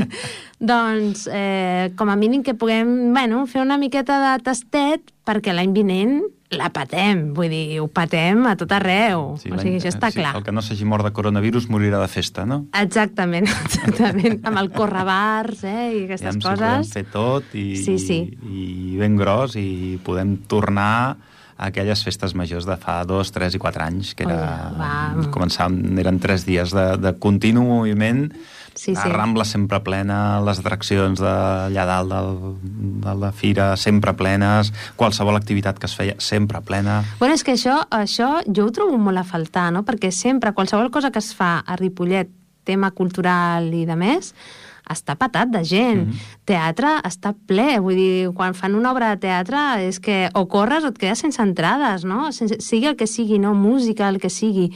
doncs, 0.72 1.28
eh, 1.30 1.92
com 1.98 2.10
a 2.10 2.16
mínim 2.18 2.42
que 2.42 2.56
puguem, 2.58 3.12
bueno, 3.14 3.44
fer 3.46 3.62
una 3.62 3.78
miqueta 3.78 4.18
de 4.24 4.32
tastet 4.48 5.14
perquè 5.28 5.54
l'any 5.54 5.76
vinent 5.76 6.18
la 6.54 6.68
patem, 6.70 7.32
vull 7.34 7.48
dir, 7.50 7.80
ho 7.82 7.88
patem 7.90 8.44
a 8.46 8.52
tot 8.58 8.70
arreu. 8.76 9.32
Sí, 9.42 9.50
o 9.50 9.58
sigui, 9.58 9.80
això 9.80 9.90
està 9.90 10.12
sí, 10.12 10.20
clar. 10.20 10.34
El 10.38 10.44
que 10.46 10.52
no 10.54 10.62
s'hagi 10.62 10.86
mort 10.86 11.02
de 11.04 11.10
coronavirus 11.16 11.66
morirà 11.72 11.98
de 11.98 12.08
festa, 12.08 12.44
no? 12.46 12.66
Exactament, 12.78 13.48
exactament. 13.64 14.38
Amb 14.46 14.60
el 14.62 14.70
correbars, 14.74 15.64
eh, 15.66 15.88
i 16.00 16.04
aquestes 16.04 16.38
podem 16.38 16.60
coses. 16.82 16.92
fer 16.94 17.04
tot 17.10 17.54
i, 17.58 17.64
Sí, 17.82 17.98
sí. 17.98 18.20
i 18.46 18.96
ben 19.00 19.16
gros 19.18 19.56
i 19.58 19.98
podem 20.06 20.36
tornar 20.46 21.16
a 21.56 21.70
aquelles 21.70 22.02
festes 22.04 22.34
majors 22.36 22.66
de 22.68 22.76
fa 22.76 22.98
dos, 23.08 23.30
tres 23.32 23.54
i 23.56 23.58
quatre 23.58 23.82
anys, 23.82 24.14
que 24.14 24.26
era... 24.28 24.70
Va. 24.76 24.92
Començàvem, 25.32 25.98
eren 25.98 26.18
tres 26.20 26.44
dies 26.46 26.70
de, 26.76 26.84
de 27.00 27.14
continu 27.18 27.64
moviment, 27.64 28.26
Sí, 28.76 28.92
la 28.94 29.02
sí. 29.02 29.10
Rambla 29.10 29.46
sempre 29.48 29.80
plena, 29.80 30.38
les 30.44 30.60
atraccions 30.60 31.20
d'allà 31.22 31.86
dalt 31.88 32.12
del, 32.12 32.30
de 33.02 33.14
la 33.22 33.32
fira 33.32 33.70
sempre 33.80 34.12
plenes, 34.18 34.72
qualsevol 35.00 35.38
activitat 35.38 35.80
que 35.80 35.88
es 35.88 35.96
feia 35.96 36.14
sempre 36.20 36.60
plena. 36.60 37.00
Bueno, 37.18 37.34
és 37.34 37.42
que 37.42 37.56
això, 37.56 37.80
això 37.90 38.36
jo 38.46 38.68
ho 38.68 38.74
trobo 38.76 39.00
molt 39.00 39.24
a 39.24 39.24
faltar, 39.24 39.70
no? 39.72 39.82
Perquè 39.88 40.12
sempre, 40.12 40.52
qualsevol 40.52 40.92
cosa 40.92 41.10
que 41.10 41.24
es 41.24 41.32
fa 41.34 41.58
a 41.64 41.80
Ripollet, 41.80 42.30
tema 42.66 42.90
cultural 42.90 43.72
i 43.74 43.84
de 43.86 43.96
més, 43.96 44.34
està 44.90 45.16
patat 45.18 45.50
de 45.50 45.64
gent. 45.64 46.06
Mm 46.06 46.10
-hmm. 46.10 46.36
Teatre 46.44 46.90
està 47.04 47.34
ple, 47.34 47.78
vull 47.80 47.94
dir, 47.94 48.32
quan 48.34 48.54
fan 48.54 48.74
una 48.74 48.92
obra 48.92 49.10
de 49.10 49.20
teatre 49.20 49.82
és 49.82 49.98
que 50.00 50.30
o 50.34 50.46
corres 50.46 50.84
o 50.84 50.88
et 50.88 50.98
quedes 50.98 51.18
sense 51.18 51.42
entrades, 51.42 52.04
no? 52.04 52.32
Sense, 52.32 52.60
sigui 52.60 52.86
el 52.86 52.96
que 52.96 53.06
sigui, 53.06 53.38
no? 53.38 53.54
Música, 53.54 54.08
el 54.08 54.20
que 54.20 54.30
sigui. 54.30 54.72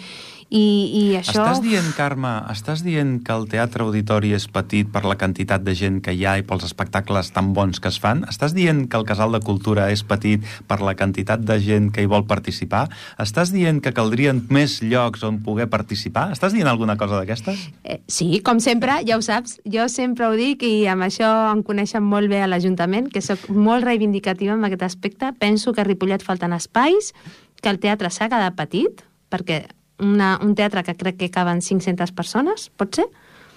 I, 0.51 0.91
i 0.91 1.03
això... 1.15 1.45
Estàs 1.45 1.61
dient, 1.63 1.89
Carme, 1.95 2.33
estàs 2.51 2.81
dient 2.83 3.21
que 3.23 3.35
el 3.39 3.45
teatre 3.51 3.85
auditori 3.87 4.33
és 4.35 4.49
petit 4.51 4.89
per 4.91 5.05
la 5.07 5.15
quantitat 5.15 5.63
de 5.63 5.77
gent 5.79 6.01
que 6.03 6.11
hi 6.11 6.25
ha 6.27 6.35
i 6.41 6.45
pels 6.47 6.67
espectacles 6.67 7.31
tan 7.31 7.53
bons 7.55 7.79
que 7.79 7.87
es 7.93 8.01
fan? 8.03 8.25
Estàs 8.27 8.57
dient 8.57 8.89
que 8.91 8.99
el 8.99 9.07
Casal 9.07 9.31
de 9.37 9.41
Cultura 9.47 9.87
és 9.95 10.03
petit 10.03 10.43
per 10.67 10.81
la 10.83 10.97
quantitat 10.99 11.47
de 11.47 11.61
gent 11.63 11.93
que 11.95 12.03
hi 12.03 12.11
vol 12.11 12.27
participar? 12.27 12.89
Estàs 13.23 13.55
dient 13.55 13.79
que 13.79 13.95
caldrien 13.95 14.43
més 14.51 14.81
llocs 14.83 15.23
on 15.23 15.39
poder 15.47 15.71
participar? 15.71 16.33
Estàs 16.35 16.59
dient 16.59 16.67
alguna 16.67 16.99
cosa 16.99 17.21
d'aquestes? 17.23 17.69
Eh, 17.85 18.01
sí, 18.11 18.43
com 18.43 18.59
sempre, 18.59 18.99
ja 19.07 19.21
ho 19.21 19.23
saps, 19.23 19.61
jo 19.63 19.87
sempre 19.87 20.27
ho 20.27 20.35
dic 20.35 20.67
i 20.67 20.89
amb 20.91 21.07
això 21.07 21.31
em 21.55 21.63
coneixen 21.63 22.03
molt 22.03 22.27
bé 22.27 22.43
a 22.43 22.51
l'Ajuntament, 22.51 23.07
que 23.15 23.23
sóc 23.23 23.47
molt 23.55 23.87
reivindicativa 23.87 24.59
en 24.59 24.67
aquest 24.67 24.89
aspecte. 24.91 25.31
Penso 25.39 25.71
que 25.71 25.85
a 25.85 25.87
Ripollet 25.87 26.27
falten 26.27 26.59
espais, 26.59 27.15
que 27.63 27.71
el 27.71 27.79
teatre 27.79 28.11
s'ha 28.11 28.27
quedat 28.27 28.59
petit, 28.59 29.07
perquè 29.31 29.69
una, 30.01 30.39
un 30.43 30.55
teatre 30.59 30.85
que 30.87 30.97
crec 30.97 31.19
que 31.21 31.31
caben 31.31 31.61
500 31.61 32.13
persones, 32.13 32.71
pot 32.77 33.01
ser? 33.01 33.07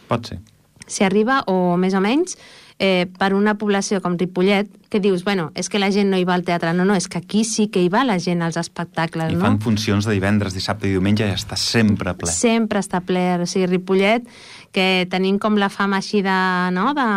Pot 0.09 0.31
ser. 0.31 0.39
Si 0.85 1.05
arriba, 1.07 1.41
o 1.47 1.77
més 1.79 1.95
o 1.95 2.01
menys, 2.03 2.35
eh, 2.79 3.07
per 3.19 3.33
una 3.33 3.55
població 3.57 4.01
com 4.03 4.17
Ripollet, 4.19 4.67
que 4.89 4.99
dius, 4.99 5.23
bueno, 5.23 5.51
és 5.55 5.69
que 5.69 5.79
la 5.79 5.89
gent 5.93 6.09
no 6.11 6.17
hi 6.19 6.25
va 6.27 6.35
al 6.35 6.43
teatre. 6.43 6.73
No, 6.75 6.85
no, 6.85 6.95
és 6.99 7.07
que 7.07 7.21
aquí 7.21 7.43
sí 7.47 7.67
que 7.71 7.81
hi 7.81 7.89
va 7.89 8.03
la 8.03 8.19
gent 8.19 8.43
als 8.43 8.57
espectacles, 8.59 9.31
I 9.31 9.37
no? 9.37 9.45
fan 9.45 9.59
funcions 9.63 10.05
de 10.05 10.15
divendres, 10.17 10.55
dissabte 10.57 10.89
i 10.89 10.93
diumenge 10.95 11.27
i 11.27 11.33
està 11.33 11.57
sempre 11.59 12.15
ple. 12.17 12.31
Sempre 12.33 12.83
està 12.83 13.01
ple. 13.05 13.23
O 13.43 13.49
sigui, 13.49 13.69
Ripollet, 13.71 14.27
que 14.75 15.07
tenim 15.11 15.39
com 15.39 15.57
la 15.61 15.71
fama 15.73 16.01
així 16.01 16.23
de... 16.25 16.39
No? 16.75 16.91
de... 16.97 17.07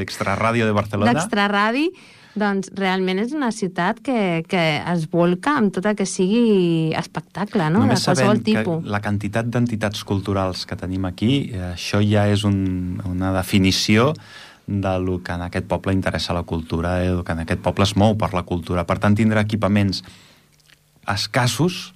D'Extraràdio 0.00 0.66
de 0.66 0.76
Barcelona. 0.76 1.14
D'extraradi, 1.14 1.90
doncs 2.38 2.70
realment 2.78 3.18
és 3.18 3.32
una 3.34 3.50
ciutat 3.50 3.98
que, 4.04 4.44
que 4.48 4.62
es 4.92 5.06
volca 5.10 5.56
amb 5.58 5.72
tot 5.74 5.86
el 5.90 5.96
que 5.98 6.06
sigui 6.06 6.92
espectacle, 6.98 7.70
no? 7.72 7.82
Només 7.84 8.04
de 8.04 8.10
qualsevol 8.12 8.42
tipus. 8.46 8.84
que 8.84 8.90
la 8.94 9.00
quantitat 9.02 9.50
d'entitats 9.50 10.04
culturals 10.04 10.66
que 10.66 10.78
tenim 10.78 11.04
aquí, 11.08 11.50
eh, 11.52 11.72
això 11.74 11.98
ja 12.04 12.28
és 12.30 12.44
un, 12.46 13.00
una 13.04 13.32
definició 13.34 14.12
de 14.70 14.98
lo 15.02 15.18
que 15.22 15.32
en 15.32 15.42
aquest 15.42 15.66
poble 15.66 15.92
interessa 15.92 16.32
la 16.32 16.44
cultura, 16.44 17.00
eh, 17.04 17.16
que 17.26 17.32
en 17.32 17.40
aquest 17.42 17.60
poble 17.60 17.84
es 17.84 17.96
mou 17.96 18.16
per 18.16 18.32
la 18.34 18.44
cultura. 18.46 18.86
Per 18.86 18.98
tant, 19.02 19.16
tindre 19.18 19.42
equipaments 19.42 20.04
escassos 21.10 21.92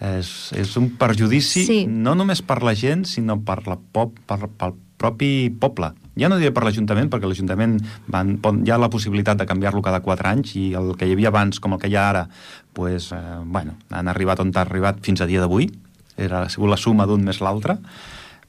és, 0.00 0.52
és 0.54 0.76
un 0.78 0.90
perjudici 0.98 1.64
Sí. 1.66 1.78
no 1.86 2.14
només 2.14 2.42
per 2.42 2.62
la 2.62 2.74
gent, 2.74 3.04
sinó 3.06 3.38
per, 3.38 3.66
la 3.66 3.78
pop, 3.78 4.18
per, 4.26 4.48
pel 4.48 4.74
propi 4.98 5.50
poble. 5.50 5.92
Ja 6.18 6.28
no 6.28 6.38
diré 6.40 6.50
per 6.54 6.64
l'Ajuntament, 6.66 7.10
perquè 7.12 7.30
l'Ajuntament 7.30 7.78
hi 7.80 8.70
ha 8.70 8.78
la 8.80 8.90
possibilitat 8.90 9.38
de 9.38 9.46
canviar-lo 9.46 9.82
cada 9.82 10.02
4 10.04 10.28
anys 10.32 10.54
i 10.58 10.72
el 10.78 10.94
que 10.98 11.06
hi 11.06 11.14
havia 11.16 11.32
abans 11.32 11.60
com 11.62 11.76
el 11.76 11.82
que 11.82 11.90
hi 11.90 11.96
ha 11.96 12.08
ara, 12.10 12.28
pues, 12.74 13.12
eh, 13.12 13.40
bueno, 13.44 13.76
han 13.90 14.08
arribat 14.08 14.40
on 14.40 14.52
ha 14.54 14.64
arribat 14.66 15.02
fins 15.02 15.20
a 15.20 15.26
dia 15.26 15.40
d'avui. 15.40 15.70
Era, 16.18 16.42
ha 16.42 16.48
sigut 16.50 16.70
la 16.70 16.76
suma 16.76 17.06
d'un 17.06 17.22
més 17.22 17.38
l'altre 17.40 17.78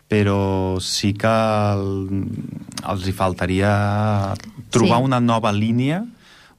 però 0.10 0.80
sí 0.82 1.14
que 1.14 1.30
el, 1.30 2.24
els 2.90 3.04
hi 3.06 3.12
faltaria 3.14 4.34
trobar 4.74 4.98
Sí. 4.98 5.06
una 5.06 5.20
nova 5.22 5.52
línia 5.54 6.02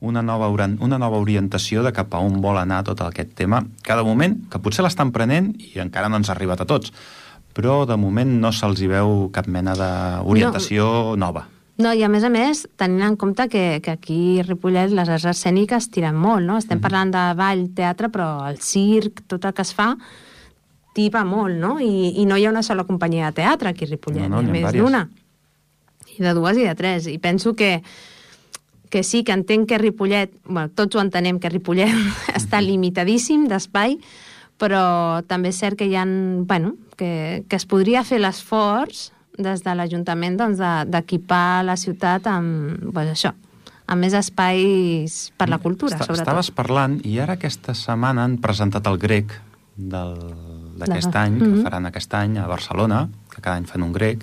una 0.01 0.23
nova, 0.23 0.49
una 0.49 0.99
nova 0.99 1.19
orientació 1.19 1.83
de 1.85 1.93
cap 1.93 2.15
a 2.15 2.21
on 2.25 2.41
vol 2.41 2.57
anar 2.57 2.83
tot 2.85 3.03
aquest 3.05 3.35
tema, 3.37 3.67
que 3.85 3.95
de 3.95 4.03
moment, 4.03 4.39
que 4.49 4.59
potser 4.59 4.83
l'estan 4.83 5.13
prenent 5.13 5.53
i 5.61 5.79
encara 5.83 6.09
no 6.09 6.17
ens 6.17 6.31
ha 6.31 6.33
arribat 6.33 6.63
a 6.65 6.67
tots, 6.67 6.93
però 7.57 7.85
de 7.89 7.97
moment 8.01 8.37
no 8.43 8.53
se'ls 8.55 8.83
hi 8.83 8.91
veu 8.91 9.31
cap 9.35 9.49
mena 9.51 9.75
d'orientació 9.79 10.87
no. 11.13 11.17
nova. 11.27 11.47
No, 11.81 11.95
i 11.97 12.03
a 12.05 12.11
més 12.13 12.25
a 12.27 12.29
més, 12.29 12.67
tenint 12.77 13.07
en 13.07 13.17
compte 13.17 13.47
que, 13.49 13.81
que 13.81 13.95
aquí 13.95 14.21
a 14.41 14.45
Ripollet 14.45 14.93
les 14.93 15.09
arts 15.09 15.25
escèniques 15.31 15.89
tiren 15.93 16.19
molt, 16.19 16.45
no? 16.45 16.59
Estem 16.61 16.81
parlant 16.83 17.13
de 17.15 17.23
ball, 17.39 17.71
teatre, 17.77 18.11
però 18.13 18.29
el 18.51 18.61
circ, 18.61 19.23
tot 19.31 19.47
el 19.49 19.55
que 19.57 19.65
es 19.65 19.73
fa, 19.77 19.95
tipa 20.97 21.25
molt, 21.25 21.57
no? 21.57 21.79
I, 21.81 22.21
I 22.21 22.27
no 22.29 22.37
hi 22.37 22.45
ha 22.45 22.53
una 22.53 22.65
sola 22.67 22.85
companyia 22.85 23.31
de 23.31 23.41
teatre 23.41 23.73
aquí 23.73 23.89
a 23.89 23.95
Ripollet, 23.95 24.29
No, 24.29 24.43
no, 24.43 24.43
hi 24.45 24.51
ha 24.51 24.57
més 24.59 24.77
d'una. 24.77 25.07
I 26.19 26.25
de 26.27 26.35
dues 26.37 26.61
i 26.61 26.67
de 26.69 26.75
tres. 26.77 27.09
I 27.09 27.17
penso 27.23 27.55
que, 27.57 27.79
que 28.93 29.03
sí, 29.07 29.23
que 29.25 29.33
entenc 29.33 29.71
que 29.71 29.81
Ripollet, 29.81 30.35
bueno, 30.45 30.69
tots 30.77 30.99
ho 30.99 31.01
entenem 31.01 31.41
que 31.41 31.49
Ripollet 31.49 31.97
està 32.41 32.61
limitadíssim 32.61 33.49
d'espai, 33.49 33.97
però 34.61 35.23
també 35.27 35.49
és 35.55 35.59
cert 35.59 35.79
que 35.81 35.87
hi 35.89 35.97
ha, 35.97 36.05
bueno, 36.05 36.75
que, 37.01 37.45
que 37.49 37.57
es 37.57 37.65
podria 37.67 38.05
fer 38.05 38.21
l'esforç 38.21 39.09
des 39.41 39.63
de 39.65 39.73
l'Ajuntament 39.75 40.37
doncs, 40.37 40.59
de- 40.61 40.85
d'equipar 40.93 41.63
la 41.65 41.79
ciutat 41.81 42.27
amb, 42.29 42.91
pues, 42.93 43.09
això, 43.15 43.33
amb 43.89 44.05
més 44.05 44.13
espais 44.15 45.33
per 45.41 45.49
la 45.49 45.59
cultura, 45.59 45.95
Esta- 45.97 46.05
sobretot. 46.05 46.27
Estaves 46.29 46.51
parlant 46.53 47.01
i 47.09 47.17
ara 47.19 47.39
aquesta 47.41 47.73
setmana 47.75 48.23
han 48.29 48.37
presentat 48.39 48.87
el 48.87 48.99
grec 49.01 49.33
d'aquest 49.81 51.15
any, 51.17 51.39
que 51.39 51.47
Mhm. 51.49 51.63
faran 51.63 51.87
aquest 51.87 52.13
any 52.15 52.39
a 52.39 52.47
Barcelona, 52.47 53.09
que 53.35 53.41
cada 53.41 53.57
any 53.57 53.65
fan 53.67 53.83
un 53.83 53.93
grec, 53.93 54.21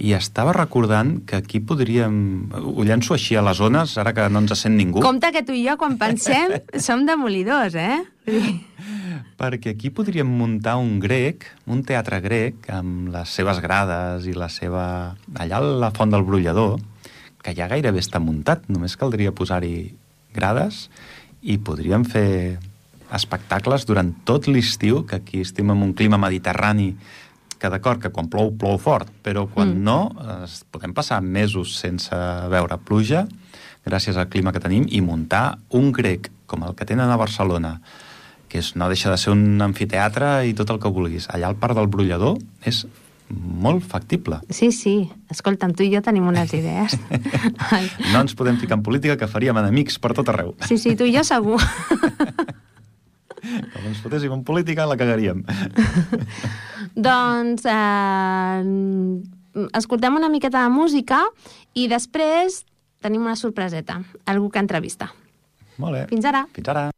i 0.00 0.14
estava 0.16 0.54
recordant 0.56 1.18
que 1.28 1.36
aquí 1.36 1.60
podríem... 1.60 2.14
Ho 2.52 2.84
llenço 2.86 3.14
així 3.16 3.36
a 3.36 3.42
les 3.44 3.58
zones, 3.60 3.96
ara 4.00 4.14
que 4.16 4.24
no 4.32 4.40
ens 4.42 4.54
sent 4.58 4.76
ningú. 4.78 5.02
Compte 5.04 5.32
que 5.34 5.44
tu 5.44 5.52
i 5.56 5.66
jo, 5.66 5.76
quan 5.80 5.98
pensem, 6.00 6.56
som 6.86 7.04
demolidors, 7.08 7.76
eh? 7.76 8.00
Perquè 9.40 9.74
aquí 9.74 9.92
podríem 9.92 10.28
muntar 10.28 10.78
un 10.80 10.96
grec, 11.02 11.44
un 11.66 11.84
teatre 11.84 12.22
grec, 12.24 12.66
amb 12.72 13.12
les 13.12 13.36
seves 13.36 13.60
grades 13.64 14.26
i 14.30 14.36
la 14.36 14.48
seva... 14.52 14.84
Allà 15.36 15.60
a 15.60 15.76
la 15.84 15.92
Font 15.94 16.14
del 16.14 16.24
Brollador, 16.24 16.78
que 17.42 17.54
ja 17.58 17.68
gairebé 17.68 18.00
està 18.00 18.22
muntat, 18.22 18.68
només 18.72 18.96
caldria 18.96 19.34
posar-hi 19.34 19.92
grades 20.32 20.86
i 21.42 21.58
podríem 21.58 22.06
fer 22.08 22.58
espectacles 23.12 23.84
durant 23.84 24.12
tot 24.24 24.48
l'estiu, 24.48 25.02
que 25.04 25.18
aquí 25.20 25.42
estem 25.44 25.70
en 25.74 25.82
un 25.84 25.92
clima 25.92 26.16
mediterrani 26.16 26.94
que 27.62 27.70
d'acord 27.70 28.00
que 28.02 28.10
quan 28.10 28.26
plou, 28.26 28.50
plou 28.58 28.74
fort, 28.82 29.06
però 29.22 29.44
quan 29.46 29.70
Mm. 29.76 29.84
no, 29.86 29.98
es, 30.42 30.64
podem 30.74 30.90
passar 30.92 31.20
mesos 31.22 31.76
sense 31.78 32.10
veure 32.50 32.78
pluja, 32.82 33.28
gràcies 33.86 34.16
al 34.18 34.26
clima 34.28 34.50
que 34.52 34.58
tenim, 34.62 34.84
i 34.90 35.00
muntar 35.00 35.58
un 35.70 35.92
grec 35.94 36.32
com 36.50 36.64
el 36.66 36.74
que 36.74 36.84
tenen 36.84 37.06
a 37.10 37.16
Barcelona, 37.16 37.76
que 38.50 38.58
és, 38.58 38.74
no 38.76 38.88
deixa 38.90 39.10
de 39.10 39.16
ser 39.16 39.30
un 39.32 39.62
amfiteatre 39.62 40.42
i 40.50 40.52
tot 40.58 40.70
el 40.74 40.80
que 40.82 40.90
vulguis. 40.90 41.28
Allà 41.30 41.46
al 41.48 41.56
Parc 41.56 41.78
del 41.78 41.86
Brollador 41.88 42.36
és 42.66 42.82
molt 43.32 43.80
factible. 43.88 44.40
Sí, 44.52 44.72
sí. 44.76 45.08
Escolta'm, 45.32 45.72
tu 45.72 45.86
i 45.86 45.88
jo 45.94 46.02
tenim 46.04 46.26
unes 46.28 46.52
idees. 46.52 46.98
No 48.12 48.20
ens 48.20 48.34
podem 48.36 48.58
ficar 48.60 48.76
en 48.76 48.82
política, 48.84 49.16
que 49.16 49.26
faríem 49.30 49.56
enemics 49.56 49.96
per 50.02 50.12
tot 50.18 50.28
arreu. 50.28 50.52
Sí, 50.68 50.76
sí, 50.76 50.92
tu 50.98 51.04
i 51.08 51.14
jo 51.16 51.22
segur. 51.24 51.56
Com 53.72 53.86
ens 53.88 54.02
fotéssim 54.04 54.32
en 54.34 54.44
política, 54.44 54.84
la 54.86 54.98
cagaríem. 55.00 55.42
doncs 56.94 57.64
eh, 57.68 58.62
escoltem 59.72 60.16
una 60.16 60.28
miqueta 60.32 60.62
de 60.64 60.72
música 60.72 61.22
i 61.74 61.88
després 61.88 62.62
tenim 63.02 63.24
una 63.24 63.36
sorpreseta, 63.36 64.00
algú 64.26 64.50
que 64.50 64.62
entrevista. 64.62 65.12
Molt 65.82 65.96
bé. 65.96 66.06
Fins 66.12 66.28
ara. 66.28 66.46
Fins 66.54 66.68
ara. 66.68 66.90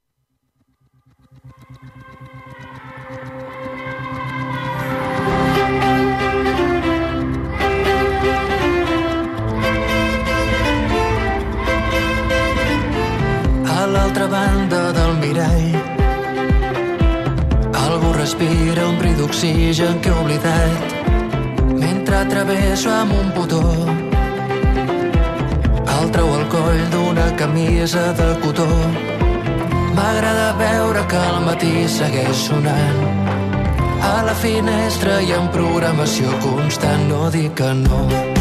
A 13.74 13.86
l'altra 13.94 14.28
banda 14.28 14.86
del 14.96 15.18
mirall 15.20 15.83
respira 18.24 18.88
un 18.88 18.96
bri 18.96 19.10
d'oxigen 19.18 19.98
que 20.00 20.08
he 20.08 20.16
oblidat 20.16 20.92
mentre 21.76 22.22
travesso 22.30 22.88
amb 22.88 23.12
un 23.12 23.26
botó 23.36 23.60
el 25.96 26.08
treu 26.14 26.30
al 26.38 26.46
coll 26.54 26.80
d'una 26.94 27.26
camisa 27.42 28.06
de 28.20 28.30
cotó 28.46 28.68
M'agrada 29.94 30.46
veure 30.58 31.02
que 31.10 31.20
al 31.30 31.36
matí 31.44 31.74
segueix 31.86 32.40
sonant. 32.48 33.04
A 34.02 34.16
la 34.26 34.34
finestra 34.34 35.20
hi 35.22 35.30
ha 35.30 35.38
programació 35.54 36.34
constant, 36.42 37.06
no 37.12 37.28
dic 37.30 37.54
que 37.60 37.70
no. 37.84 38.33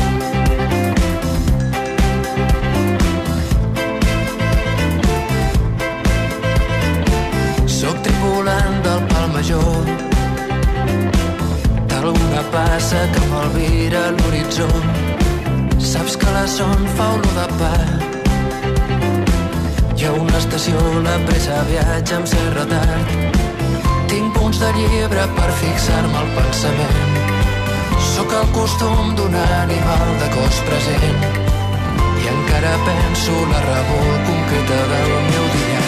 Passa 12.53 13.01
que 13.13 13.21
m'alvira 13.31 14.01
l'horitzó. 14.17 14.67
Saps 15.91 16.17
que 16.21 16.33
la 16.35 16.45
son 16.47 16.85
fa 16.97 17.07
olor 17.15 17.33
de 17.37 17.47
pa. 17.59 17.71
Hi 19.97 20.05
ha 20.05 20.11
una 20.21 20.37
estació, 20.37 20.83
la 21.07 21.15
pressa 21.27 21.61
viatja 21.69 22.19
amb 22.19 22.29
cert 22.33 22.57
retard. 22.59 23.15
Tinc 24.11 24.37
punts 24.37 24.61
de 24.61 24.69
llibre 24.77 25.25
per 25.39 25.49
fixar-me 25.63 26.21
al 26.21 26.29
pensament. 26.37 27.17
Sóc 28.13 28.35
el 28.41 28.51
costum 28.57 29.15
d'un 29.17 29.39
animal 29.41 30.13
de 30.21 30.29
cos 30.37 30.61
present. 30.69 31.25
I 32.23 32.29
encara 32.35 32.75
penso 32.89 33.39
la 33.49 33.65
raó 33.65 34.03
concreta 34.29 34.81
del 34.93 35.17
meu 35.31 35.49
dia 35.57 35.81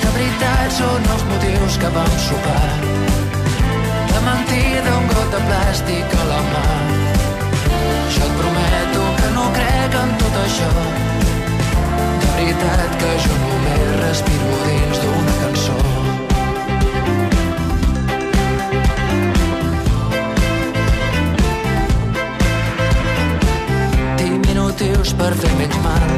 de 0.00 0.16
veritat 0.16 0.74
són 0.80 1.12
els 1.14 1.28
motius 1.30 1.78
que 1.82 1.94
vam 1.94 2.18
sopar. 2.24 3.09
Mentida 4.24 4.90
un 4.98 5.06
got 5.08 5.30
de 5.32 5.40
plàstic 5.48 6.14
a 6.20 6.24
la 6.28 6.40
mà. 6.50 6.64
Jo 8.14 8.26
et 8.26 8.34
prometo 8.40 9.04
que 9.20 9.28
no 9.36 9.44
crec 9.56 9.96
en 10.02 10.10
tot 10.22 10.36
això. 10.44 10.70
De 12.20 12.28
veritat 12.34 12.98
que 13.00 13.12
jo 13.24 13.38
només 13.44 13.86
respiro 14.02 14.58
dins 14.66 15.00
d'una 15.04 15.34
cançó. 15.42 15.78
Diminutius 24.20 25.14
per 25.22 25.32
fer 25.44 25.54
menys 25.62 25.80
mal 25.86 26.08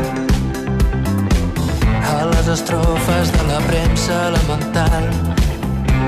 a 2.12 2.24
les 2.34 2.50
estrofes 2.56 3.30
de 3.38 3.46
la 3.52 3.62
premsa 3.70 4.18
elemental 4.32 5.41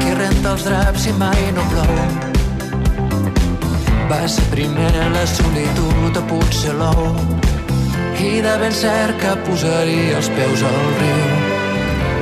qui 0.01 0.15
renta 0.19 0.53
els 0.55 0.65
draps 0.67 1.07
i 1.11 1.13
mai 1.19 1.43
no 1.57 1.65
plou. 1.73 1.97
Va 4.11 4.21
ser 4.29 4.45
primer 4.53 4.93
la 5.15 5.25
solitud 5.31 6.21
o 6.21 6.23
potser 6.31 6.75
l'ou. 6.81 7.09
I 8.25 8.41
de 8.45 8.55
ben 8.61 8.73
cert 8.73 9.19
que 9.21 9.33
posaria 9.47 10.19
els 10.21 10.31
peus 10.37 10.63
al 10.69 10.79
riu. 11.01 11.35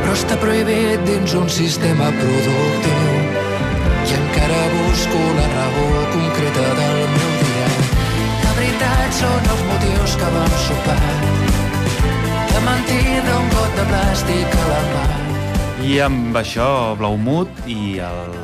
Però 0.03 0.15
està 0.17 0.39
prohibit 0.43 1.05
dins 1.07 1.37
un 1.39 1.49
sistema 1.61 2.11
productiu. 2.19 3.13
I 4.09 4.17
encara 4.19 4.63
busco 4.77 5.21
la 5.39 5.47
raó 5.55 5.87
concreta 6.17 6.67
del 6.81 6.99
meu 7.19 7.31
dia. 7.45 7.71
La 8.47 8.57
veritat 8.59 9.21
són 9.21 9.53
els 9.55 9.65
motius 9.71 10.19
que 10.23 10.35
vam 10.39 10.59
sopar. 10.67 11.01
De 12.53 12.67
mentida 12.67 13.39
un 13.39 13.55
got 13.57 13.81
de 13.81 13.89
plàstic 13.95 14.59
la. 14.59 14.62
I 15.83 15.97
amb 15.99 16.37
això, 16.39 16.95
Blaumut 16.95 17.65
i 17.67 17.97
el 17.99 18.37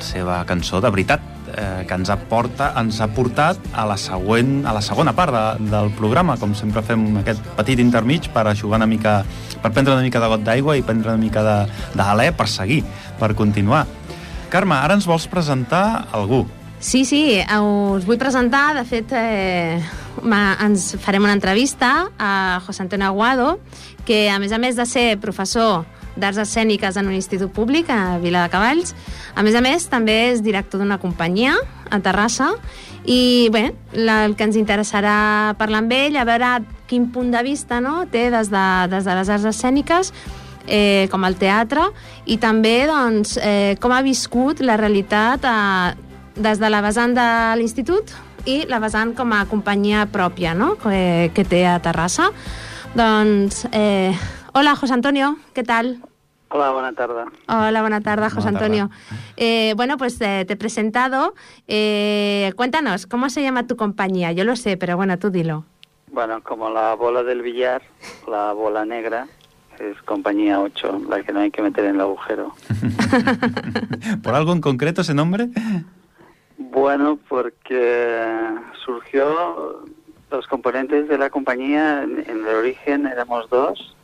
seva 0.00 0.38
cançó 0.48 0.78
de 0.80 0.88
veritat, 0.88 1.20
eh, 1.52 1.84
que 1.84 1.98
ens 1.98 2.08
aporta, 2.08 2.70
ens 2.80 3.02
ha 3.04 3.08
portat 3.12 3.60
a 3.76 3.84
la 3.84 3.98
següent, 4.00 4.64
a 4.64 4.72
la 4.72 4.80
segona 4.80 5.12
part 5.12 5.34
de, 5.34 5.42
del 5.68 5.90
programa. 5.98 6.38
Com 6.40 6.54
sempre 6.56 6.80
fem 6.80 7.20
aquest 7.20 7.44
petit 7.58 7.82
intermig 7.84 8.30
per 8.32 8.46
aixugar 8.48 8.80
una 8.80 8.88
mica, 8.88 9.18
per 9.60 9.74
prendre 9.76 9.92
una 9.92 10.06
mica 10.06 10.24
de 10.24 10.32
got 10.32 10.46
d'aigua 10.46 10.78
i 10.80 10.86
prendre 10.86 11.12
una 11.12 11.20
mica 11.20 11.44
d'alè 11.92 12.30
per 12.32 12.48
seguir, 12.48 12.80
per 13.20 13.34
continuar. 13.36 13.84
Carme, 14.48 14.80
ara 14.80 14.96
ens 14.96 15.06
vols 15.06 15.28
presentar 15.28 16.08
algú. 16.16 16.46
Sí, 16.80 17.04
sí, 17.04 17.22
us 17.44 18.08
vull 18.08 18.18
presentar, 18.18 18.72
de 18.80 18.88
fet, 18.88 19.12
eh, 19.12 19.78
ens 20.64 20.94
farem 21.04 21.28
una 21.28 21.36
entrevista 21.36 22.08
a 22.16 22.60
José 22.64 22.88
Antonio 22.88 23.12
Aguado, 23.12 23.58
que 24.08 24.30
a 24.32 24.40
més 24.40 24.56
a 24.56 24.58
més 24.58 24.80
de 24.80 24.88
ser 24.88 25.10
professor 25.20 25.84
d'arts 26.20 26.40
escèniques 26.44 26.96
en 27.00 27.08
un 27.08 27.16
institut 27.16 27.52
públic 27.52 27.90
a 27.90 28.18
Vila 28.22 28.44
de 28.44 28.52
Cavalls, 28.52 28.94
a 29.34 29.44
més 29.46 29.56
a 29.56 29.64
més 29.64 29.88
també 29.90 30.16
és 30.30 30.44
director 30.44 30.82
d'una 30.82 31.00
companyia 31.02 31.56
a 31.90 32.00
Terrassa 32.04 32.52
i 33.08 33.48
bé, 33.52 33.70
la, 33.96 34.24
el 34.28 34.36
que 34.36 34.44
ens 34.44 34.58
interessarà 34.60 35.56
parlar 35.58 35.80
amb 35.84 35.96
ell, 35.96 36.18
a 36.20 36.26
veure 36.28 36.52
quin 36.90 37.08
punt 37.14 37.32
de 37.32 37.42
vista 37.46 37.80
no, 37.80 38.04
té 38.12 38.28
des 38.30 38.52
de, 38.52 38.66
des 38.92 39.08
de 39.08 39.16
les 39.16 39.32
arts 39.32 39.48
escèniques 39.50 40.12
eh, 40.66 41.08
com 41.10 41.24
el 41.24 41.36
teatre 41.40 41.88
i 42.26 42.38
també 42.42 42.84
doncs, 42.90 43.36
eh, 43.40 43.76
com 43.80 43.94
ha 43.94 44.02
viscut 44.06 44.60
la 44.64 44.76
realitat 44.80 45.46
eh, 45.48 46.10
des 46.40 46.60
de 46.60 46.70
la 46.70 46.82
vessant 46.84 47.14
de 47.16 47.28
l'institut 47.58 48.12
i 48.48 48.62
la 48.68 48.80
vessant 48.80 49.14
com 49.16 49.32
a 49.36 49.44
companyia 49.50 50.06
pròpia 50.12 50.54
no? 50.56 50.74
que, 50.80 51.30
que 51.34 51.44
té 51.44 51.66
a 51.68 51.78
Terrassa. 51.82 52.30
Doncs, 52.96 53.66
eh, 53.72 54.16
hola, 54.52 54.76
José 54.76 54.94
Antonio, 54.94 55.36
¿qué 55.54 55.62
tal? 55.62 55.98
Hola, 56.52 56.72
buena 56.72 56.92
tarde. 56.92 57.24
Hola, 57.46 57.80
buena 57.80 58.00
tarde, 58.00 58.24
José 58.28 58.50
Buena 58.50 58.58
tarde. 58.58 58.80
Antonio. 58.80 58.96
Eh, 59.36 59.72
bueno, 59.76 59.96
pues 59.96 60.20
eh, 60.20 60.44
te 60.46 60.54
he 60.54 60.56
presentado. 60.56 61.34
Eh, 61.68 62.52
cuéntanos, 62.56 63.06
¿cómo 63.06 63.30
se 63.30 63.40
llama 63.42 63.68
tu 63.68 63.76
compañía? 63.76 64.32
Yo 64.32 64.42
lo 64.42 64.56
sé, 64.56 64.76
pero 64.76 64.96
bueno, 64.96 65.16
tú 65.16 65.30
dilo. 65.30 65.64
Bueno, 66.10 66.42
como 66.42 66.68
la 66.68 66.94
bola 66.94 67.22
del 67.22 67.42
billar, 67.42 67.82
la 68.28 68.52
bola 68.52 68.84
negra, 68.84 69.28
es 69.78 69.96
compañía 70.02 70.60
8, 70.60 71.02
la 71.08 71.22
que 71.22 71.32
no 71.32 71.38
hay 71.38 71.52
que 71.52 71.62
meter 71.62 71.84
en 71.84 71.94
el 71.94 72.00
agujero. 72.00 72.52
¿Por 74.24 74.34
algo 74.34 74.52
en 74.52 74.60
concreto 74.60 75.02
ese 75.02 75.14
nombre? 75.14 75.50
Bueno, 76.58 77.16
porque 77.28 78.36
surgió 78.84 79.84
los 80.32 80.46
componentes 80.48 81.08
de 81.08 81.16
la 81.16 81.30
compañía, 81.30 82.02
en, 82.02 82.24
en 82.28 82.44
el 82.44 82.54
origen 82.56 83.06
éramos 83.06 83.48
dos, 83.50 83.94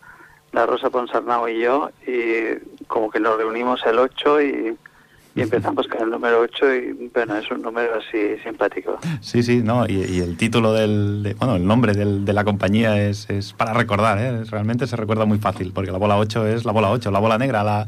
la 0.56 0.64
Rosa 0.66 0.88
Ponsarnau 0.88 1.46
y 1.48 1.60
yo, 1.60 1.90
y 2.06 2.84
como 2.86 3.10
que 3.10 3.20
nos 3.20 3.36
reunimos 3.36 3.84
el 3.84 3.98
8 3.98 4.40
y, 4.40 4.76
y 5.34 5.42
empezamos 5.42 5.86
con 5.86 6.00
el 6.00 6.08
número 6.08 6.40
8 6.40 6.74
y 6.76 7.10
bueno, 7.12 7.36
es 7.36 7.50
un 7.50 7.60
número 7.60 7.96
así 7.96 8.38
simpático. 8.42 8.98
Sí, 9.20 9.42
sí, 9.42 9.60
no, 9.62 9.84
y, 9.86 10.02
y 10.02 10.20
el 10.20 10.38
título 10.38 10.72
del, 10.72 11.22
de- 11.22 11.34
bueno, 11.34 11.56
el 11.56 11.66
nombre 11.66 11.92
del- 11.92 12.24
de 12.24 12.32
la 12.32 12.42
compañía 12.42 12.98
es, 13.06 13.28
es 13.28 13.52
para 13.52 13.74
recordar, 13.74 14.16
¿eh? 14.18 14.44
realmente 14.50 14.86
se 14.86 14.96
recuerda 14.96 15.26
muy 15.26 15.36
fácil, 15.36 15.72
porque 15.74 15.92
la 15.92 15.98
bola 15.98 16.16
8 16.16 16.46
es 16.46 16.64
la 16.64 16.72
bola 16.72 16.90
8, 16.90 17.10
la 17.10 17.18
bola 17.18 17.36
negra, 17.36 17.62
la, 17.62 17.86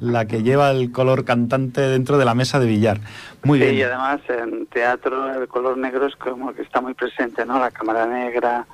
la 0.00 0.26
que 0.28 0.44
lleva 0.44 0.70
el 0.70 0.92
color 0.92 1.24
cantante 1.24 1.80
dentro 1.80 2.16
de 2.16 2.24
la 2.24 2.36
mesa 2.36 2.60
de 2.60 2.66
billar. 2.66 3.00
Muy 3.42 3.58
Sí, 3.58 3.64
bien. 3.64 3.76
y 3.78 3.82
además 3.82 4.20
en 4.28 4.66
teatro 4.66 5.34
el 5.34 5.48
color 5.48 5.76
negro 5.78 6.06
es 6.06 6.14
como 6.14 6.54
que 6.54 6.62
está 6.62 6.80
muy 6.80 6.94
presente, 6.94 7.44
¿no? 7.44 7.58
La 7.58 7.72
cámara 7.72 8.06
negra, 8.06 8.66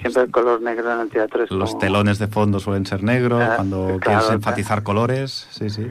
siempre 0.00 0.22
el 0.22 0.30
color 0.30 0.60
negro 0.62 0.92
en 0.92 1.00
el 1.00 1.08
teatro 1.10 1.44
es 1.44 1.50
Los 1.50 1.70
como- 1.70 1.80
telones 1.80 2.18
de 2.18 2.26
fondo 2.28 2.58
suelen 2.60 2.86
ser 2.86 3.02
negros, 3.02 3.42
Ah, 3.42 3.52
cuando 3.56 3.84
claro, 3.86 4.00
quieres 4.00 4.20
claro. 4.24 4.34
enfatizar 4.34 4.82
colores, 4.82 5.46
sí, 5.50 5.70
sí. 5.70 5.90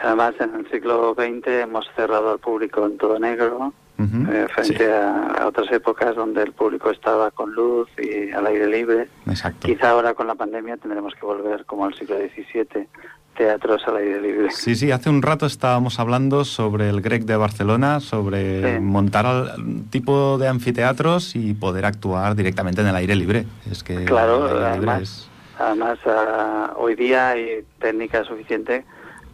Además 0.00 0.34
en 0.40 0.54
el 0.54 0.70
siglo 0.70 1.14
XX 1.14 1.46
hemos 1.62 1.86
cerrado 1.94 2.30
al 2.32 2.38
público 2.38 2.86
en 2.86 2.96
todo 2.96 3.18
negro, 3.18 3.72
Ujú, 3.98 4.32
eh, 4.32 4.46
frente 4.54 4.78
sí, 4.78 4.84
a, 4.84 5.26
a 5.42 5.46
otras 5.46 5.70
épocas 5.72 6.16
donde 6.16 6.42
el 6.42 6.52
público 6.52 6.90
estaba 6.90 7.30
con 7.30 7.52
luz 7.52 7.88
y 7.98 8.30
al 8.32 8.46
aire 8.46 8.66
libre. 8.66 9.08
exacto. 9.26 9.66
Quizá 9.66 9.90
ahora 9.90 10.14
con 10.14 10.26
la 10.26 10.34
pandemia 10.36 10.78
tendremos 10.78 11.14
que 11.14 11.26
volver 11.26 11.66
como 11.66 11.84
al 11.84 11.94
siglo 11.94 12.16
XVII, 12.16 12.88
teatros 13.36 13.82
al 13.86 13.96
aire 13.96 14.20
libre. 14.20 14.50
Sí, 14.50 14.74
sí, 14.76 14.90
hace 14.90 15.08
un 15.08 15.22
rato 15.22 15.46
estábamos 15.46 15.98
hablando 15.98 16.44
sobre 16.44 16.88
el 16.90 17.00
Grec 17.00 17.22
de 17.24 17.36
Barcelona, 17.36 18.00
sobre 18.00 18.74
Sí. 18.76 18.80
montar 18.80 19.26
al- 19.26 19.84
tipo 19.90 20.36
de 20.38 20.48
anfiteatros 20.48 21.34
y 21.36 21.54
poder 21.54 21.86
actuar 21.86 22.34
directamente 22.34 22.80
en 22.82 22.88
el 22.88 22.96
aire 22.96 23.14
libre. 23.16 23.46
Es 23.70 23.82
que 23.82 24.04
Claro, 24.04 24.44
además, 24.44 25.02
es- 25.02 25.28
además 25.58 25.98
ah, 26.06 26.72
hoy 26.76 26.94
día 26.96 27.30
hay 27.30 27.64
técnica 27.80 28.24
suficiente 28.24 28.84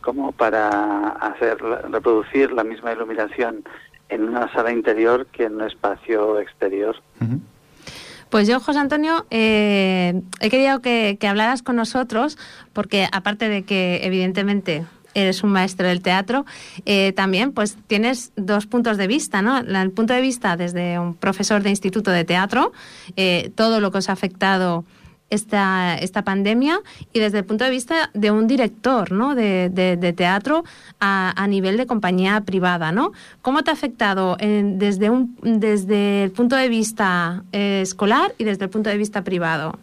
como 0.03 0.31
para 0.31 1.09
hacer 1.21 1.59
reproducir 1.91 2.53
la 2.53 2.63
misma 2.63 2.93
iluminación 2.93 3.65
en 4.09 4.29
una 4.29 4.53
sala 4.53 4.71
interior 4.71 5.27
que 5.33 5.45
en 5.45 5.57
un 5.57 5.63
espacio 5.63 6.39
exterior. 6.39 6.95
Ujú. 7.21 7.41
Pues 8.31 8.49
yo, 8.49 8.59
José 8.61 8.81
Antonio, 8.81 9.25
eh, 9.31 10.21
he 10.41 10.51
querido 10.51 10.81
que, 10.81 11.19
hablaras 11.23 11.63
con 11.63 11.77
nosotros, 11.77 12.39
porque 12.73 13.09
aparte 13.13 13.49
de 13.49 13.63
que 13.63 14.01
evidentemente 14.03 14.85
eres 15.15 15.43
un 15.43 15.51
maestro 15.51 15.87
del 15.87 16.03
teatro, 16.03 16.45
eh, 16.85 17.13
también 17.13 17.53
pues 17.53 17.77
tienes 17.87 18.33
dos 18.37 18.67
puntos 18.67 18.99
de 18.99 19.07
vista, 19.07 19.41
¿no? 19.41 19.59
El 19.59 19.91
punto 19.93 20.13
de 20.13 20.21
vista 20.21 20.57
desde 20.57 20.99
un 20.99 21.15
profesor 21.15 21.63
de 21.63 21.71
instituto 21.71 22.11
de 22.11 22.25
teatro, 22.25 22.73
eh, 23.17 23.51
todo 23.55 23.81
lo 23.81 23.91
que 23.91 23.99
os 23.99 24.11
ha 24.11 24.13
afectado 24.13 24.85
esta, 25.31 25.97
esta 25.99 26.23
pandemia 26.23 26.79
y 27.13 27.19
desde 27.21 27.39
el 27.39 27.45
punto 27.45 27.65
de 27.65 27.71
vista 27.71 28.11
de 28.15 28.31
un 28.31 28.47
director 28.47 29.11
¿no? 29.13 29.35
de, 29.35 29.69
de- 29.71 30.13
teatro 30.13 30.65
a, 31.01 31.33
a 31.37 31.47
nivel 31.49 31.77
de 31.77 31.87
compañía 31.87 32.41
privada. 32.43 32.93
¿no? 32.93 33.13
¿Cómo 33.43 33.63
te 33.65 33.71
ha 33.71 33.75
afectado 33.75 34.37
en- 34.39 34.79
desde, 34.79 35.11
un, 35.11 35.37
desde 35.43 36.23
el 36.25 36.31
punto 36.31 36.55
de 36.57 36.69
vista 36.69 37.43
eh, 37.53 37.81
escolar 37.83 38.35
y 38.39 38.45
desde 38.45 38.65
el 38.65 38.71
punto 38.71 38.89
de 38.91 38.97
vista 38.97 39.23
privado? 39.23 39.79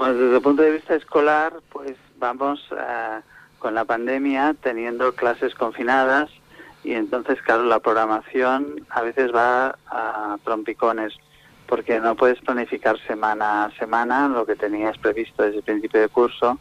Desde 0.00 0.36
el 0.36 0.42
punto 0.42 0.62
de 0.62 0.72
vista 0.72 0.94
escolar, 0.94 1.54
pues 1.70 1.96
vamos 2.18 2.60
ah, 2.78 3.20
con 3.58 3.74
la 3.74 3.84
pandemia 3.84 4.54
teniendo 4.62 5.12
clases 5.14 5.54
confinadas 5.54 6.30
y 6.84 6.92
entonces, 6.92 7.40
claro, 7.42 7.64
la 7.64 7.80
programación 7.80 8.86
a 8.90 9.00
veces 9.02 9.34
va 9.34 9.76
a 9.88 10.36
trompicones 10.44 11.14
porque 11.66 12.00
no 12.00 12.14
puedes 12.14 12.40
planificar 12.40 12.98
semana 13.06 13.64
a 13.64 13.70
semana 13.72 14.28
lo 14.28 14.46
que 14.46 14.56
tenías 14.56 14.96
previsto 14.98 15.42
desde 15.42 15.58
el 15.58 15.62
principio 15.62 16.00
de 16.00 16.08
curso 16.08 16.58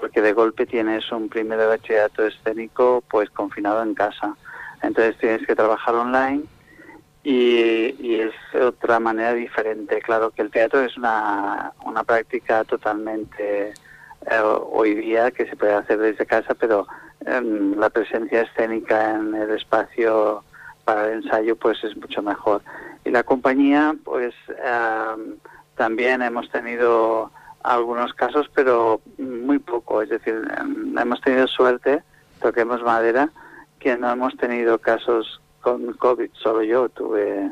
porque 0.00 0.20
de 0.20 0.32
golpe 0.32 0.66
tienes 0.66 1.10
un 1.12 1.28
primer 1.28 1.58
bachillerato 1.58 2.26
escénico 2.26 3.02
pues 3.08 3.30
confinado 3.30 3.82
en 3.82 3.94
casa. 3.94 4.36
Entonces 4.82 5.16
tienes 5.18 5.46
que 5.46 5.56
trabajar 5.56 5.94
online 5.94 6.44
y, 7.22 8.14
es 8.16 8.32
otra 8.54 9.00
manera 9.00 9.34
diferente. 9.34 10.00
Claro 10.00 10.30
que 10.30 10.42
el 10.42 10.50
teatro 10.50 10.80
es 10.82 10.96
una, 10.96 11.72
una 11.84 12.04
práctica 12.04 12.64
totalmente 12.64 13.72
eh, 14.30 14.40
hoy 14.70 14.94
día 14.94 15.30
que 15.30 15.46
se 15.46 15.56
puede 15.56 15.74
hacer 15.74 15.98
desde 15.98 16.26
casa, 16.26 16.54
pero 16.54 16.86
em, 17.24 17.76
la 17.78 17.90
presencia 17.90 18.42
escénica 18.42 19.14
en 19.14 19.34
el 19.34 19.50
espacio 19.50 20.44
para 20.84 21.08
el 21.08 21.24
ensayo 21.24 21.56
pues 21.56 21.82
es 21.84 21.96
mucho 21.96 22.22
mejor. 22.22 22.62
Y 23.06 23.10
la 23.10 23.22
compañía 23.22 23.94
pues 24.02 24.34
em, 24.48 25.36
también 25.76 26.22
hemos 26.22 26.50
tenido 26.50 27.30
algunos 27.62 28.12
casos, 28.14 28.50
pero 28.52 29.00
muy 29.16 29.60
poco. 29.60 30.02
Es 30.02 30.08
decir, 30.08 30.42
em, 30.58 30.98
hemos 30.98 31.20
tenido 31.20 31.46
suerte, 31.46 32.02
toquemos 32.42 32.82
madera, 32.82 33.30
que 33.78 33.96
no 33.96 34.10
hemos 34.10 34.36
tenido 34.36 34.78
casos 34.78 35.40
con 35.60 35.92
COVID, 35.92 36.30
solo 36.32 36.64
yo 36.64 36.88
tuve 36.88 37.48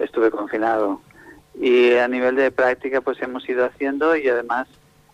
estuve 0.00 0.30
confinado. 0.30 1.02
Y 1.54 1.92
a 1.96 2.08
nivel 2.08 2.36
de 2.36 2.50
práctica 2.50 3.02
pues 3.02 3.20
hemos 3.20 3.46
ido 3.46 3.66
haciendo 3.66 4.16
y 4.16 4.26
además 4.26 4.68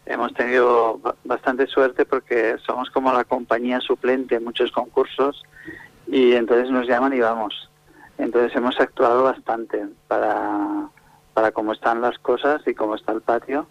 hemos 0.06 0.32
tenido 0.34 1.00
bastante 1.24 1.66
suerte 1.66 2.04
porque 2.06 2.56
somos 2.64 2.90
como 2.90 3.12
la 3.12 3.24
compañía 3.24 3.80
suplente 3.80 4.36
en 4.36 4.44
muchos 4.44 4.70
concursos 4.70 5.42
y 6.06 6.34
entonces 6.34 6.70
nos 6.70 6.86
llaman 6.86 7.12
y 7.12 7.18
vamos. 7.18 7.68
Entonces 8.18 8.54
hemos 8.56 8.78
actuado 8.80 9.22
bastante 9.22 9.86
para, 10.08 10.88
para 11.34 11.52
cómo 11.52 11.72
están 11.72 12.00
las 12.00 12.18
cosas 12.18 12.60
y 12.66 12.74
cómo 12.74 12.96
está 12.96 13.12
el 13.12 13.22
patio. 13.22 13.66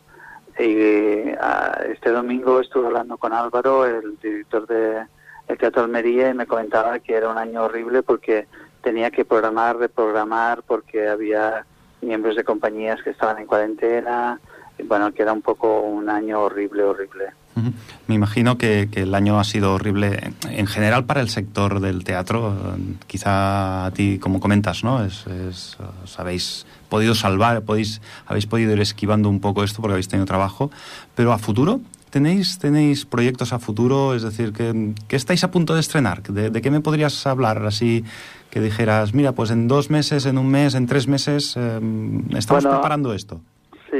Y 0.57 1.29
ah, 1.39 1.81
este 1.87 2.11
domingo 2.11 2.61
estuve 2.61 2.87
hablando 2.87 3.17
con 3.17 3.33
Álvaro, 3.33 3.85
el 3.85 4.17
director 4.19 4.65
de 4.65 5.05
el 5.47 5.57
Teatro 5.57 5.83
Almería, 5.83 6.29
y 6.29 6.33
me 6.33 6.45
comentaba 6.45 6.99
que 6.99 7.13
era 7.13 7.29
un 7.29 7.37
año 7.37 7.63
horrible 7.63 8.03
porque 8.03 8.47
tenía 8.81 9.11
que 9.11 9.23
programar, 9.23 9.77
reprogramar, 9.77 10.63
porque 10.63 11.07
había 11.07 11.65
miembros 12.01 12.35
de 12.35 12.43
compañías 12.43 13.01
que 13.01 13.11
estaban 13.11 13.39
en 13.39 13.47
cuarentena, 13.47 14.39
bueno, 14.85 15.13
que 15.13 15.21
era 15.23 15.33
un 15.33 15.41
poco 15.41 15.81
un 15.81 16.09
año 16.09 16.41
horrible, 16.41 16.83
horrible. 16.83 17.31
Me 18.07 18.15
imagino 18.15 18.57
que, 18.57 18.89
el 18.93 19.13
año 19.15 19.39
ha 19.39 19.43
sido 19.43 19.73
horrible 19.73 20.33
en 20.49 20.67
general 20.67 21.05
para 21.05 21.21
el 21.21 21.29
sector 21.29 21.79
del 21.79 22.03
teatro. 22.03 22.55
Quizá 23.07 23.85
a 23.85 23.91
ti, 23.91 24.19
como 24.19 24.39
comentas, 24.39 24.83
¿no? 24.83 25.03
Es, 25.03 25.25
os 26.03 26.19
habéis 26.19 26.65
podido 26.89 27.15
salvar, 27.15 27.61
podéis, 27.63 28.01
habéis 28.25 28.45
podido 28.45 28.73
ir 28.73 28.79
esquivando 28.79 29.29
un 29.29 29.39
poco 29.39 29.63
esto 29.63 29.81
porque 29.81 29.93
habéis 29.93 30.07
tenido 30.07 30.25
trabajo. 30.25 30.71
Pero 31.15 31.33
a 31.33 31.37
futuro, 31.37 31.81
¿tenéis, 32.09 32.59
tenéis 32.59 33.05
proyectos 33.05 33.53
a 33.53 33.59
futuro? 33.59 34.13
Es 34.13 34.23
decir, 34.23 34.53
¿qué, 34.53 35.15
estáis 35.15 35.43
a 35.43 35.51
punto 35.51 35.73
de 35.73 35.79
estrenar? 35.79 36.23
¿De, 36.23 36.61
qué 36.61 36.71
me 36.71 36.81
podrías 36.81 37.27
hablar? 37.27 37.65
Así 37.65 38.03
que 38.49 38.61
dijeras, 38.61 39.13
mira, 39.13 39.33
pues 39.33 39.51
en 39.51 39.67
dos 39.67 39.89
meses, 39.89 40.25
en 40.25 40.37
un 40.37 40.49
mes, 40.49 40.75
en 40.75 40.87
tres 40.87 41.07
meses, 41.07 41.57
em, 41.57 42.23
estamos 42.35 42.65
preparando 42.65 43.13
esto. 43.13 43.41
Sí, 43.89 43.97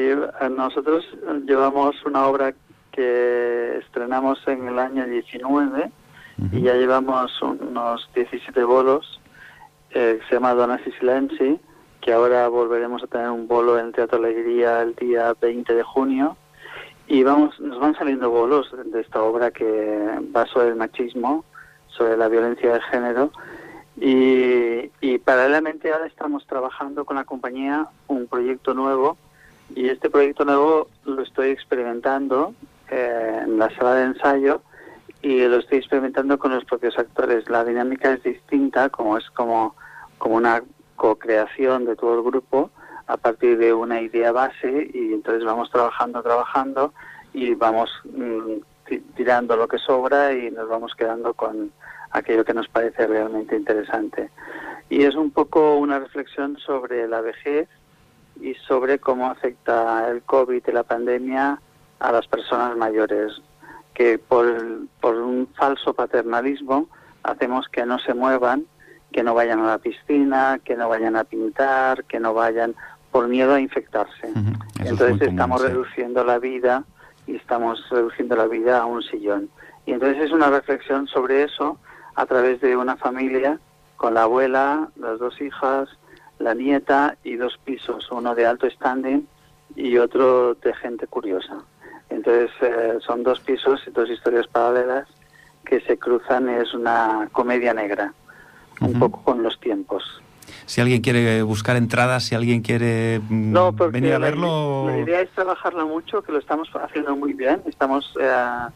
nosotros 0.56 1.06
llevamos 1.46 1.96
una 2.06 2.26
obra 2.26 2.54
que 2.98 3.78
estrenamos 3.78 4.40
en 4.48 4.68
el 4.68 4.80
año 4.80 5.06
19 5.06 5.92
y 6.52 6.62
ya 6.62 6.74
llevamos 6.74 7.32
unos 7.44 8.10
17 8.16 8.64
bolos, 8.64 9.22
eh, 9.92 10.20
se 10.28 10.36
llama 10.36 10.56
Donas 10.56 10.82
y 10.86 10.92
Silenci, 10.94 11.60
que 12.02 12.12
ahora 12.12 12.48
volveremos 12.48 13.04
a 13.04 13.08
tener 13.08 13.30
un 13.30 13.48
bolo 13.48 13.78
en 13.78 13.92
Teatro 13.92 14.18
Alegría 14.18 14.82
el 14.82 14.96
día 14.96 15.36
20 15.40 15.76
de 15.76 15.84
junio. 15.84 16.38
Y 17.08 17.22
vamos, 17.22 17.60
nos 17.60 17.80
van 17.80 17.96
saliendo 17.96 18.32
bolos 18.32 18.74
de 18.86 19.02
esta 19.02 19.22
obra 19.22 19.52
que 19.52 20.20
va 20.36 20.48
sobre 20.48 20.70
el 20.70 20.76
machismo, 20.76 21.46
sobre 21.90 22.18
la 22.18 22.28
violencia 22.30 22.74
de 22.74 22.82
género. 22.82 23.32
Y, 23.96 24.92
y 25.02 25.20
paralelamente 25.20 25.94
ahora 25.94 26.08
estamos 26.08 26.48
trabajando 26.48 27.06
con 27.06 27.16
la 27.16 27.26
compañía 27.26 27.88
un 28.08 28.26
proyecto 28.26 28.74
nuevo 28.74 29.18
y 29.76 29.90
este 29.90 30.10
proyecto 30.10 30.46
nuevo 30.46 30.88
lo 31.06 31.22
estoy 31.22 31.50
experimentando 31.50 32.54
eh, 32.90 33.42
en 33.44 33.58
la 33.60 33.70
sala 33.76 33.96
de 33.96 34.04
ensayo 34.06 34.62
y 35.22 35.42
lo 35.42 35.58
estoy 35.58 35.80
experimentando 35.80 36.38
con 36.38 36.54
los 36.54 36.64
propios 36.66 36.98
actores. 36.98 37.50
La 37.50 37.64
dinámica 37.64 38.14
es 38.14 38.24
distinta, 38.24 38.90
como 38.90 39.18
es 39.18 39.30
como, 39.32 39.76
como 40.18 40.36
una 40.36 40.64
co-creación 40.96 41.86
de 41.86 41.96
todo 41.96 42.16
el 42.16 42.24
grupo 42.24 42.72
a 43.08 43.18
partir 43.18 43.58
de 43.58 43.74
una 43.74 44.02
idea 44.02 44.32
base 44.32 44.90
y 44.94 45.14
entonces 45.14 45.44
vamos 45.44 45.72
trabajando, 45.72 46.22
trabajando 46.22 46.94
y 47.34 47.56
vamos 47.56 47.90
mm, 48.06 48.96
tirando 49.16 49.56
lo 49.56 49.68
que 49.68 49.78
sobra 49.78 50.34
y 50.34 50.52
nos 50.52 50.68
vamos 50.68 50.94
quedando 50.96 51.34
con 51.34 51.72
aquello 52.12 52.46
que 52.46 52.54
nos 52.54 52.68
parece 52.68 53.08
realmente 53.08 53.56
interesante. 53.56 54.30
Y 54.90 55.04
es 55.04 55.16
un 55.16 55.32
poco 55.32 55.78
una 55.78 56.00
reflexión 56.00 56.58
sobre 56.58 57.08
la 57.08 57.22
vejez 57.22 57.68
y 58.40 58.54
sobre 58.56 59.00
cómo 59.00 59.30
afecta 59.30 60.10
el 60.10 60.22
COVID 60.24 60.64
y 60.66 60.72
la 60.72 60.84
pandemia 60.84 61.60
a 62.00 62.12
las 62.12 62.28
personas 62.28 62.76
mayores, 62.78 63.42
que 63.94 64.20
por, 64.20 64.46
por 65.02 65.16
un 65.16 65.48
falso 65.58 65.94
paternalismo 65.94 66.88
hacemos 67.24 67.68
que 67.70 67.86
no 67.86 68.00
se 68.00 68.14
muevan, 68.14 68.66
que 69.12 69.24
no 69.24 69.34
vayan 69.34 69.60
a 69.60 69.68
la 69.68 69.78
piscina, 69.78 70.60
que 70.64 70.76
no 70.76 70.90
vayan 70.90 71.16
a 71.16 71.24
pintar, 71.24 72.04
que 72.06 72.20
no 72.20 72.34
vayan 72.34 72.76
por 73.12 73.28
miedo 73.28 73.54
a 73.56 73.60
infectarse. 73.60 74.32
Entonces 74.80 75.30
estamos 75.30 75.62
reduciendo 75.62 76.24
la 76.24 76.40
vida 76.40 76.84
y 77.26 77.36
estamos 77.36 77.84
reduciendo 77.90 78.36
la 78.36 78.48
vida 78.48 78.80
a 78.80 78.86
un 78.86 79.02
sillón. 79.02 79.50
Y 79.86 79.94
entonces 79.94 80.24
es 80.24 80.32
una 80.32 80.50
reflexión 80.50 81.08
sobre 81.08 81.44
eso 81.44 81.80
a 82.16 82.26
través 82.26 82.62
de 82.62 82.76
una 82.76 82.98
familia 82.98 83.60
con 83.96 84.14
la 84.14 84.24
abuela, 84.24 84.90
las 84.96 85.20
dos 85.20 85.40
hijas, 85.42 85.90
la 86.40 86.54
nieta 86.54 87.18
y 87.24 87.36
dos 87.36 87.58
pisos, 87.64 88.12
uno 88.12 88.36
de 88.36 88.46
alto 88.46 88.70
standing 88.70 89.28
y 89.76 89.98
otro 89.98 90.54
de 90.56 90.74
gente 90.76 91.08
curiosa. 91.08 91.64
Entonces 92.28 92.52
eh, 92.62 92.98
son 93.06 93.24
dos 93.24 93.40
pisos 93.40 93.82
y 93.88 93.92
dos 93.92 94.10
historias 94.10 94.48
paralelas 94.48 95.08
que 95.66 95.80
se 95.82 95.98
cruzan, 95.98 96.50
es 96.50 96.74
una 96.74 97.30
comedia 97.32 97.74
negra, 97.74 98.14
un 98.82 99.00
poco 99.00 99.24
con 99.24 99.44
los 99.44 99.58
tiempos. 99.62 100.04
Si 100.66 100.82
alguien 100.82 101.02
quiere 101.02 101.42
buscar 101.44 101.78
entradas, 101.78 102.26
si 102.26 102.36
alguien 102.36 102.62
quiere 102.62 103.22
mm, 103.30 103.56
venir 103.92 104.14
a 104.14 104.20
verlo... 104.20 104.88
La, 104.88 104.98
idea 104.98 105.22
es 105.22 105.30
trabajarla 105.30 105.86
mucho, 105.86 106.22
que 106.22 106.34
lo 106.34 106.40
estamos 106.40 106.70
haciendo 106.74 107.16
muy 107.16 107.32
bien. 107.32 107.62
Estamos, 107.66 108.14
eh, 108.20 108.68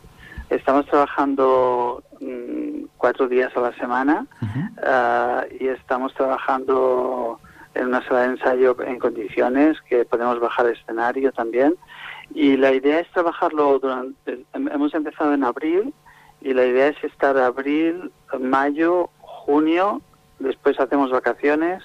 estamos 0.49 0.85
trabajando 0.85 2.03
mm, 2.21 2.85
cuatro 2.95 3.27
días 3.27 3.51
a 3.57 3.59
la 3.59 3.75
semana 3.75 4.27
eh, 4.41 5.57
y 5.59 5.67
estamos 5.67 6.13
trabajando 6.13 7.39
en 7.73 7.87
una 7.87 8.05
sala 8.07 8.21
de 8.21 8.27
ensayo 8.27 8.77
en 8.85 8.97
condiciones, 8.97 9.77
que 9.89 10.05
podemos 10.05 10.39
bajar 10.39 10.67
escenario 10.67 11.33
también. 11.33 11.75
Y 12.33 12.57
la 12.57 12.71
idea 12.71 12.99
es 12.99 13.11
trabajarlo 13.11 13.79
durante, 13.79 14.45
hemos 14.53 14.93
empezado 14.93 15.33
en 15.33 15.43
abril 15.43 15.93
y 16.41 16.53
la 16.53 16.65
idea 16.65 16.87
es 16.87 17.03
estar 17.03 17.37
abril, 17.37 18.11
mayo, 18.39 19.09
junio, 19.19 20.01
después 20.39 20.79
hacemos 20.79 21.11
vacaciones, 21.11 21.83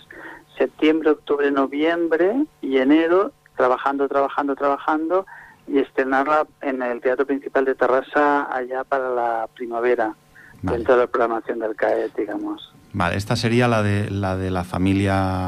septiembre, 0.56 1.11
octubre, 1.11 1.50
noviembre 1.50 2.44
y 2.62 2.78
enero, 2.78 3.32
trabajando, 3.56 4.09
trabajando, 4.09 4.54
trabajando 4.54 5.26
y 5.66 5.78
estrenarla 5.78 6.46
en 6.62 6.82
el 6.82 7.00
Teatro 7.00 7.26
Principal 7.26 7.64
de 7.64 7.74
Terrassa 7.74 8.54
allá 8.54 8.85
para 8.85 9.11
la 9.11 9.48
primavera, 9.54 10.14
dentro 10.62 10.94
de 10.94 11.00
la 11.02 11.06
programación 11.06 11.59
del 11.59 11.74
CAE, 11.74 12.11
digamos. 12.16 12.72
Vale, 12.92 13.16
esta 13.16 13.37
sería 13.37 13.68
la 13.68 13.82
de 13.82 14.11
la, 14.11 14.37
de 14.37 14.50
la 14.50 14.64
familia, 14.64 15.46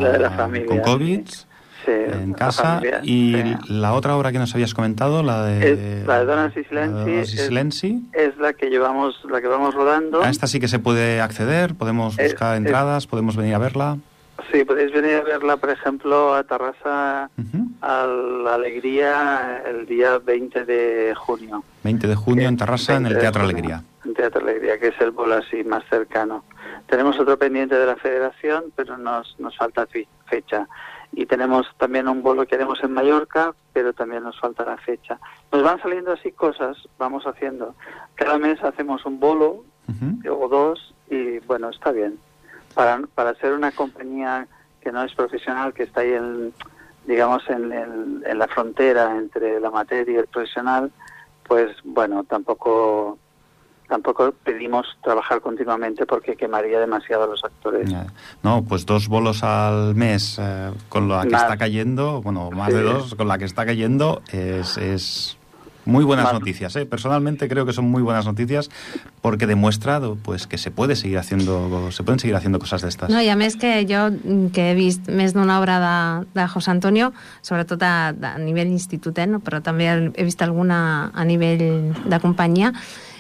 con 0.67 0.81
COVID. 0.81 1.29
En 1.87 2.33
casa. 2.33 2.81
y 3.03 3.37
la 3.69 3.95
otra 3.95 4.17
obra 4.17 4.33
que 4.33 4.39
nos 4.39 4.55
habías 4.55 4.75
comentado 4.75 5.23
la 5.23 5.45
de 5.45 6.05
la 6.07 6.19
de 6.19 6.25
Donas 6.25 6.53
y 6.57 6.65
Silenci, 7.27 8.03
es, 8.13 8.37
la 8.39 8.53
que 8.53 8.71
llevamos 8.71 9.21
la 9.31 9.41
que 9.41 9.49
vamos 9.49 9.75
rodando. 9.75 10.23
A 10.23 10.31
esta 10.31 10.47
sí 10.47 10.61
que 10.61 10.69
se 10.69 10.79
puede 10.79 11.21
acceder 11.21 11.75
podemos 11.75 12.17
buscar 12.17 12.57
entradas 12.57 13.07
podemos 13.07 13.37
venir 13.37 13.55
a 13.55 13.59
verla. 13.59 13.99
Sí 14.53 14.65
podéis 14.65 14.93
venir 14.93 15.17
a 15.17 15.23
verla 15.23 15.57
por 15.57 15.71
ejemplo 15.71 16.35
a 16.35 16.45
Tarrasa 16.45 17.31
a 17.81 18.07
la 18.07 18.55
Alegría 18.55 19.63
el 19.67 19.87
día 19.87 20.19
20 20.19 20.65
de 20.65 21.15
junio. 21.17 21.65
20 21.85 22.07
de 22.07 22.15
junio 22.15 22.49
en 22.49 22.57
Tarrasa 22.57 22.97
en 22.97 23.07
el 23.07 23.19
Teatro 23.19 23.43
Alegría. 23.43 23.83
En 24.05 24.15
Teatro 24.15 24.41
Alegría 24.41 24.79
que 24.79 24.89
es 24.89 25.01
el 25.01 25.11
bolo 25.11 25.37
así 25.37 25.65
más 25.65 25.85
cercano. 25.91 26.45
Tenemos 26.89 27.21
otro 27.21 27.39
pendiente 27.39 27.75
de 27.75 27.85
la 27.85 27.97
federación, 27.97 28.65
pero 28.75 28.97
nos, 28.97 29.37
nos 29.39 29.57
falta 29.57 29.87
fecha. 30.27 30.67
Y 31.19 31.27
tenemos 31.27 31.67
también 31.79 32.07
un 32.07 32.23
bolo 32.23 32.47
que 32.47 32.55
haremos 32.55 32.79
en 32.85 32.93
Mallorca, 32.93 33.53
pero 33.73 33.93
también 33.93 34.23
nos 34.23 34.39
falta 34.39 34.65
la 34.65 34.77
fecha. 34.77 35.19
Nos 35.51 35.65
van 35.65 35.83
saliendo 35.83 36.13
así 36.13 36.31
cosas, 36.31 36.77
vamos 36.97 37.25
haciendo. 37.25 37.75
Cada 38.15 38.39
mes 38.39 38.63
hacemos 38.63 39.05
un 39.05 39.19
bolo 39.19 39.65
o 40.31 40.49
dos 40.49 40.95
y 41.11 41.41
bueno, 41.41 41.71
está 41.71 41.91
bien. 41.91 42.21
Para, 42.73 43.01
para 43.17 43.35
ser 43.35 43.53
una 43.53 43.73
compañía 43.73 44.47
que 44.81 44.93
no 44.93 45.03
es 45.03 45.13
profesional, 45.13 45.75
que 45.75 45.83
está 45.83 46.03
ahí 46.03 46.13
en, 46.13 46.53
digamos, 47.05 47.43
en, 47.51 47.73
en 48.25 48.39
la 48.39 48.47
frontera 48.47 49.17
entre 49.17 49.59
la 49.59 49.73
materia 49.73 50.15
y 50.15 50.19
el 50.19 50.29
profesional, 50.29 50.93
pues 51.49 51.77
bueno, 51.83 52.23
tampoco 52.23 53.19
tampoco 53.89 54.33
pedimos 54.45 54.87
trabajar 55.03 55.41
continuamente 55.41 56.07
porque 56.07 56.37
quemaría 56.37 56.79
demasiado 56.79 57.25
a 57.25 57.27
los 57.27 57.43
actores. 57.45 57.91
No, 58.43 58.65
pues 58.65 58.87
dos 58.87 59.09
bolos 59.09 59.43
al 59.43 59.95
mes 59.95 60.39
eh, 60.41 60.71
con 60.89 61.09
la 61.09 61.23
que 61.23 61.35
está 61.35 61.57
cayendo, 61.57 62.23
bueno, 62.23 62.51
más 62.51 62.73
de 62.73 62.83
dos 62.83 63.15
con 63.15 63.29
la 63.29 63.39
que 63.39 63.45
está 63.47 63.65
cayendo, 63.67 64.23
es, 64.33 64.77
es 64.77 65.39
muy 65.89 66.05
buenas 66.05 66.33
noticias. 66.33 66.77
¿eh? 66.77 66.87
Personalmente 66.87 67.49
creo 67.49 67.65
que 67.65 67.73
son 67.73 67.87
muy 67.87 68.03
buenas 68.03 68.27
noticias 68.27 68.71
porque 69.23 69.47
demuestra 69.47 70.01
pues, 70.23 70.47
que 70.47 70.59
se 70.59 70.71
puede 70.71 70.95
seguir 70.95 71.19
haciendo, 71.19 71.91
se 71.91 72.03
pueden 72.03 72.21
seguir 72.21 72.37
haciendo 72.37 72.59
cosas 72.59 72.83
de 72.83 72.89
estas. 72.89 73.11
No, 73.11 73.23
i 73.25 73.31
a 73.33 73.37
més 73.41 73.57
que 73.57 73.87
jo 73.89 74.13
que 74.53 74.71
he 74.71 74.77
vist 74.77 75.09
més 75.09 75.33
d'una 75.33 75.59
obra 75.59 75.79
de, 75.81 76.29
de 76.37 76.47
José 76.53 76.71
Antonio, 76.71 77.13
sobretot 77.43 77.83
a, 77.83 78.13
a 78.13 78.37
nivell 78.39 78.69
institut, 78.69 79.17
eh, 79.19 79.27
no? 79.27 79.41
però 79.41 79.63
també 79.65 79.89
he 79.89 80.27
vist 80.29 80.45
alguna 80.45 81.11
a 81.15 81.25
nivell 81.25 81.95
de 82.05 82.21
companyia, 82.21 82.75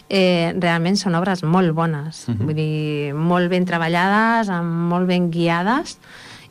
eh, 0.09 0.55
realment 0.57 0.97
són 0.97 1.15
obres 1.19 1.43
molt 1.45 1.75
bones, 1.77 2.25
uh 2.29 2.35
-huh. 2.35 2.45
vull 2.45 2.55
dir, 2.55 3.15
molt 3.15 3.51
ben 3.51 3.65
treballades, 3.65 4.51
molt 4.65 5.07
ben 5.07 5.31
guiades, 5.31 5.99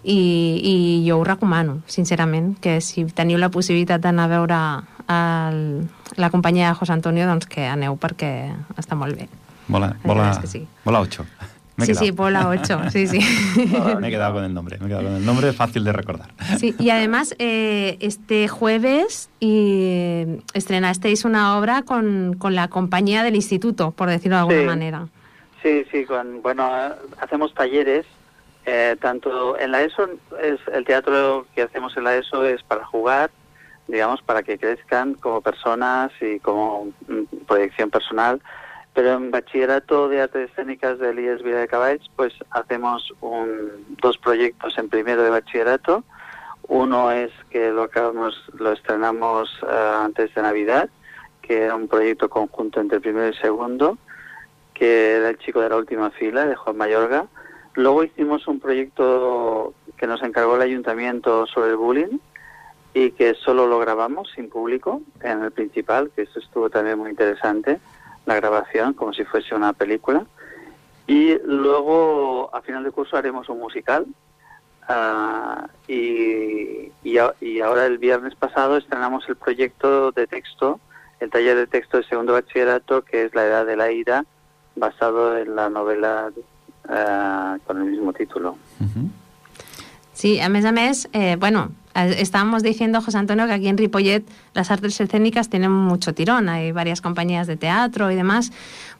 i, 0.04 0.20
i 0.64 1.10
jo 1.10 1.20
ho 1.20 1.24
recomano, 1.24 1.82
sincerament, 1.86 2.60
que 2.60 2.80
si 2.82 3.06
teniu 3.06 3.38
la 3.38 3.50
possibilitat 3.50 4.02
d'anar 4.02 4.26
a 4.26 4.28
veure 4.28 4.60
el, 5.08 5.90
la 6.16 6.30
companyia 6.30 6.70
de 6.70 6.76
José 6.76 6.94
Antonio, 6.94 7.28
doncs 7.28 7.46
que 7.46 7.68
aneu 7.68 7.98
perquè 7.98 8.54
està 8.78 8.96
molt 8.96 9.16
bé. 9.16 9.28
Bola, 9.68 9.96
bola, 10.04 10.34
sí. 10.46 10.66
bola 10.86 11.02
8. 11.02 11.26
Sí, 11.80 11.94
sí, 11.94 12.12
Bola 12.12 12.50
8, 12.50 12.82
sí, 12.92 13.08
sí. 13.08 13.20
me 14.00 14.08
he 14.08 14.12
quedado 14.12 14.34
con 14.34 14.44
el 14.44 14.54
nombre, 14.54 14.78
me 14.80 14.86
he 14.86 14.90
quedado 14.90 15.04
con 15.06 15.16
el 15.16 15.26
nombre 15.26 15.54
fácil 15.54 15.84
de 15.84 15.94
recordar. 15.94 16.30
Sí, 16.58 16.76
y 16.80 16.90
además 16.90 17.36
eh, 17.38 17.98
este 18.02 18.48
jueves 18.48 19.30
y 19.40 20.26
estrenasteis 20.54 21.24
una 21.24 21.58
obra 21.58 21.84
con, 21.84 22.36
con, 22.38 22.56
la 22.56 22.68
compañía 22.68 23.22
del 23.24 23.36
instituto, 23.36 23.92
por 23.92 24.10
decirlo 24.10 24.38
de 24.38 24.42
alguna 24.42 24.62
sí. 24.62 24.66
manera. 24.66 25.08
Sí, 25.62 25.86
sí, 25.92 26.06
con, 26.06 26.42
bueno, 26.42 26.70
hacemos 27.20 27.54
talleres, 27.54 28.06
eh, 28.66 28.96
tanto 29.00 29.58
en 29.60 29.72
la 29.72 29.82
ESO, 29.84 30.10
es 30.42 30.60
el 30.74 30.84
teatro 30.84 31.46
que 31.54 31.62
hacemos 31.62 31.96
en 31.96 32.04
la 32.04 32.16
ESO 32.16 32.44
es 32.44 32.64
para 32.64 32.86
jugar, 32.86 33.32
digamos, 33.88 34.22
para 34.22 34.44
que 34.44 34.58
crezcan 34.58 35.14
como 35.14 35.42
personas 35.42 36.12
y 36.22 36.40
como 36.40 36.88
mm, 37.08 37.46
proyección 37.48 37.90
personal, 37.90 38.42
pero 38.98 39.14
en 39.14 39.30
bachillerato 39.30 40.10
de 40.10 40.22
artes 40.22 40.50
escénicas 40.50 40.98
del 40.98 41.20
IES 41.20 41.44
Vida 41.44 41.60
de 41.60 41.68
Caballos, 41.68 42.10
pues 42.16 42.34
hacemos 42.50 43.14
un, 43.22 43.86
dos 44.02 44.18
proyectos 44.18 44.76
en 44.80 44.90
primero 44.90 45.22
de 45.22 45.30
bachillerato. 45.30 46.04
Uno 46.68 47.12
es 47.12 47.32
que 47.52 47.70
lo 47.70 47.84
acabamos, 47.84 48.34
lo 48.58 48.72
estrenamos 48.72 49.52
uh, 49.62 50.02
antes 50.04 50.34
de 50.34 50.42
Navidad, 50.42 50.90
que 51.44 51.66
era 51.66 51.76
un 51.76 51.88
proyecto 51.88 52.28
conjunto 52.28 52.82
entre 52.82 53.00
primero 53.00 53.28
y 53.28 53.36
segundo, 53.36 54.00
que 54.74 55.18
era 55.18 55.30
el 55.30 55.38
chico 55.38 55.62
de 55.62 55.70
la 55.70 55.76
última 55.76 56.10
fila, 56.10 56.48
de 56.48 56.56
Juan 56.56 56.78
Mayorga. 56.78 57.28
Luego 57.76 58.04
hicimos 58.04 58.48
un 58.48 58.60
proyecto 58.60 59.76
que 59.96 60.08
nos 60.08 60.24
encargó 60.24 60.56
el 60.56 60.64
ayuntamiento 60.64 61.46
sobre 61.46 61.70
el 61.70 61.78
bullying 61.78 62.18
y 62.96 63.12
que 63.12 63.36
solo 63.36 63.68
lo 63.68 63.78
grabamos 63.78 64.32
sin 64.34 64.50
público 64.50 65.04
en 65.22 65.44
el 65.44 65.52
principal, 65.52 66.10
que 66.16 66.24
eso 66.24 66.40
estuvo 66.40 66.72
también 66.72 66.98
muy 66.98 67.12
interesante 67.12 67.80
la 68.28 68.36
grabación 68.36 68.94
como 68.94 69.14
si 69.14 69.24
fuese 69.24 69.56
una 69.56 69.74
película. 69.74 70.26
Y 71.08 71.40
luego, 71.46 72.54
a 72.54 72.62
final 72.62 72.84
de 72.84 72.92
curso, 72.92 73.18
haremos 73.18 73.50
un 73.50 73.60
musical. 73.60 74.06
Uh, 74.90 75.68
y, 75.88 76.92
y, 77.04 77.60
ahora, 77.62 77.86
el 77.86 77.98
viernes 77.98 78.36
pasado, 78.36 78.78
estrenamos 78.78 79.28
el 79.30 79.38
proyecto 79.38 80.12
de 80.12 80.28
texto, 80.28 80.80
el 81.22 81.30
taller 81.30 81.56
de 81.56 81.68
texto 81.68 81.98
de 81.98 82.04
segundo 82.04 82.34
bachillerato, 82.34 83.04
que 83.04 83.24
es 83.24 83.34
La 83.34 83.46
Edad 83.46 83.66
de 83.66 83.78
la 83.78 83.92
Ira, 83.92 84.26
basado 84.76 85.38
en 85.38 85.56
la 85.56 85.70
novela 85.70 86.30
uh, 86.90 87.60
con 87.66 87.78
el 87.78 87.86
mismo 87.86 88.12
título. 88.12 88.58
Sí, 90.18 90.40
a 90.42 90.50
més 90.50 90.66
a 90.66 90.72
més, 90.74 91.08
eh, 91.14 91.36
bueno, 91.38 91.70
estábamos 91.94 92.64
diciendo, 92.64 93.02
José 93.02 93.20
Antonio, 93.20 93.46
que 93.46 93.54
aquí 93.54 93.68
en 93.68 93.78
Ripollet 93.78 94.24
las 94.56 94.72
artes 94.72 95.00
escénicas 95.00 95.48
tienen 95.48 95.72
mucho 95.72 96.16
tirón. 96.16 96.50
Hay 96.50 96.72
varias 96.72 97.02
compañías 97.02 97.46
de 97.46 97.56
teatro 97.56 98.10
y 98.10 98.16
demás. 98.16 98.52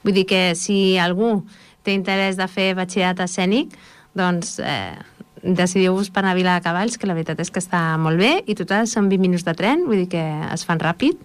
Vull 0.04 0.14
dir 0.14 0.26
que 0.26 0.54
si 0.54 0.96
algú 0.96 1.42
té 1.82 1.90
interès 1.98 2.38
de 2.38 2.46
fer 2.46 2.76
batxillerat 2.78 3.24
escènic, 3.26 3.74
doncs 4.14 4.60
eh, 4.62 4.94
decidiu-vos 5.42 6.12
per 6.14 6.22
anar 6.22 6.36
a 6.36 6.38
Vila 6.38 6.54
de 6.54 6.62
Cavalls, 6.62 6.98
que 7.02 7.10
la 7.10 7.16
veritat 7.18 7.42
és 7.42 7.50
que 7.50 7.58
està 7.58 7.80
molt 7.98 8.22
bé, 8.22 8.44
i 8.46 8.54
total 8.54 8.86
són 8.86 9.10
20 9.10 9.18
minuts 9.18 9.42
de 9.42 9.56
tren, 9.58 9.88
vull 9.90 10.04
dir 10.04 10.08
que 10.12 10.22
es 10.52 10.62
fan 10.68 10.78
ràpid. 10.78 11.18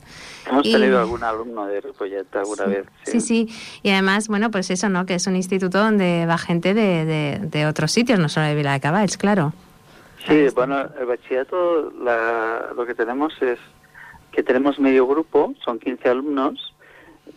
Hemos 0.50 0.66
y... 0.66 0.74
tenido 0.74 0.98
algún 1.00 1.24
alumno 1.24 1.68
de 1.68 1.82
Ripollet 1.82 2.36
alguna 2.36 2.66
sí, 2.66 2.70
vez. 2.72 2.86
Sí. 3.04 3.12
sí, 3.12 3.22
sí. 3.22 3.80
Y 3.84 3.92
además, 3.92 4.28
bueno, 4.28 4.50
pues 4.50 4.72
eso, 4.72 4.90
¿no? 4.90 5.06
Que 5.06 5.22
es 5.22 5.28
un 5.28 5.36
instituto 5.36 5.78
donde 5.78 6.26
va 6.26 6.40
gente 6.40 6.74
de, 6.74 7.06
de, 7.06 7.40
de 7.44 7.66
otros 7.68 7.92
sitios, 7.92 8.18
no 8.18 8.28
solo 8.28 8.48
de 8.48 8.56
Vila 8.56 8.74
de 8.74 8.80
Cavalls, 8.80 9.18
claro. 9.18 9.54
Sí, 10.28 10.48
bueno, 10.56 10.88
el 11.00 11.06
bachillerato 11.06 11.92
la, 12.00 12.72
lo 12.76 12.86
que 12.86 12.96
tenemos 12.96 13.34
es 13.42 13.60
que 14.32 14.44
tenemos 14.44 14.80
medio 14.80 15.06
grupo, 15.06 15.54
son 15.64 15.80
15 15.80 16.10
alumnos, 16.10 16.74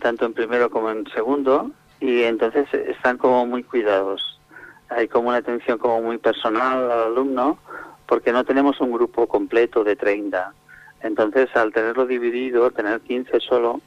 tanto 0.01 0.25
en 0.25 0.33
primero 0.33 0.71
como 0.71 0.91
en 0.91 1.07
segundo, 1.11 1.71
y 2.01 2.23
entonces 2.23 2.73
están 2.73 3.19
como 3.19 3.45
muy 3.47 3.65
cuidados. 3.65 4.41
Hay 4.89 5.09
como 5.09 5.29
una 5.29 5.39
atención 5.39 5.79
como 5.79 6.01
muy 6.01 6.19
personal 6.19 6.91
al 6.91 7.13
alumno, 7.13 7.59
porque 8.07 8.33
no 8.33 8.45
tenemos 8.45 8.81
un 8.81 8.93
grupo 8.93 9.27
completo 9.27 9.83
de 9.83 9.97
30. 9.97 10.55
Entonces, 11.03 11.49
al 11.55 11.73
tenerlo 11.73 12.07
dividido, 12.07 12.71
tener 12.71 13.01
15 13.01 13.41
solo, 13.41 13.81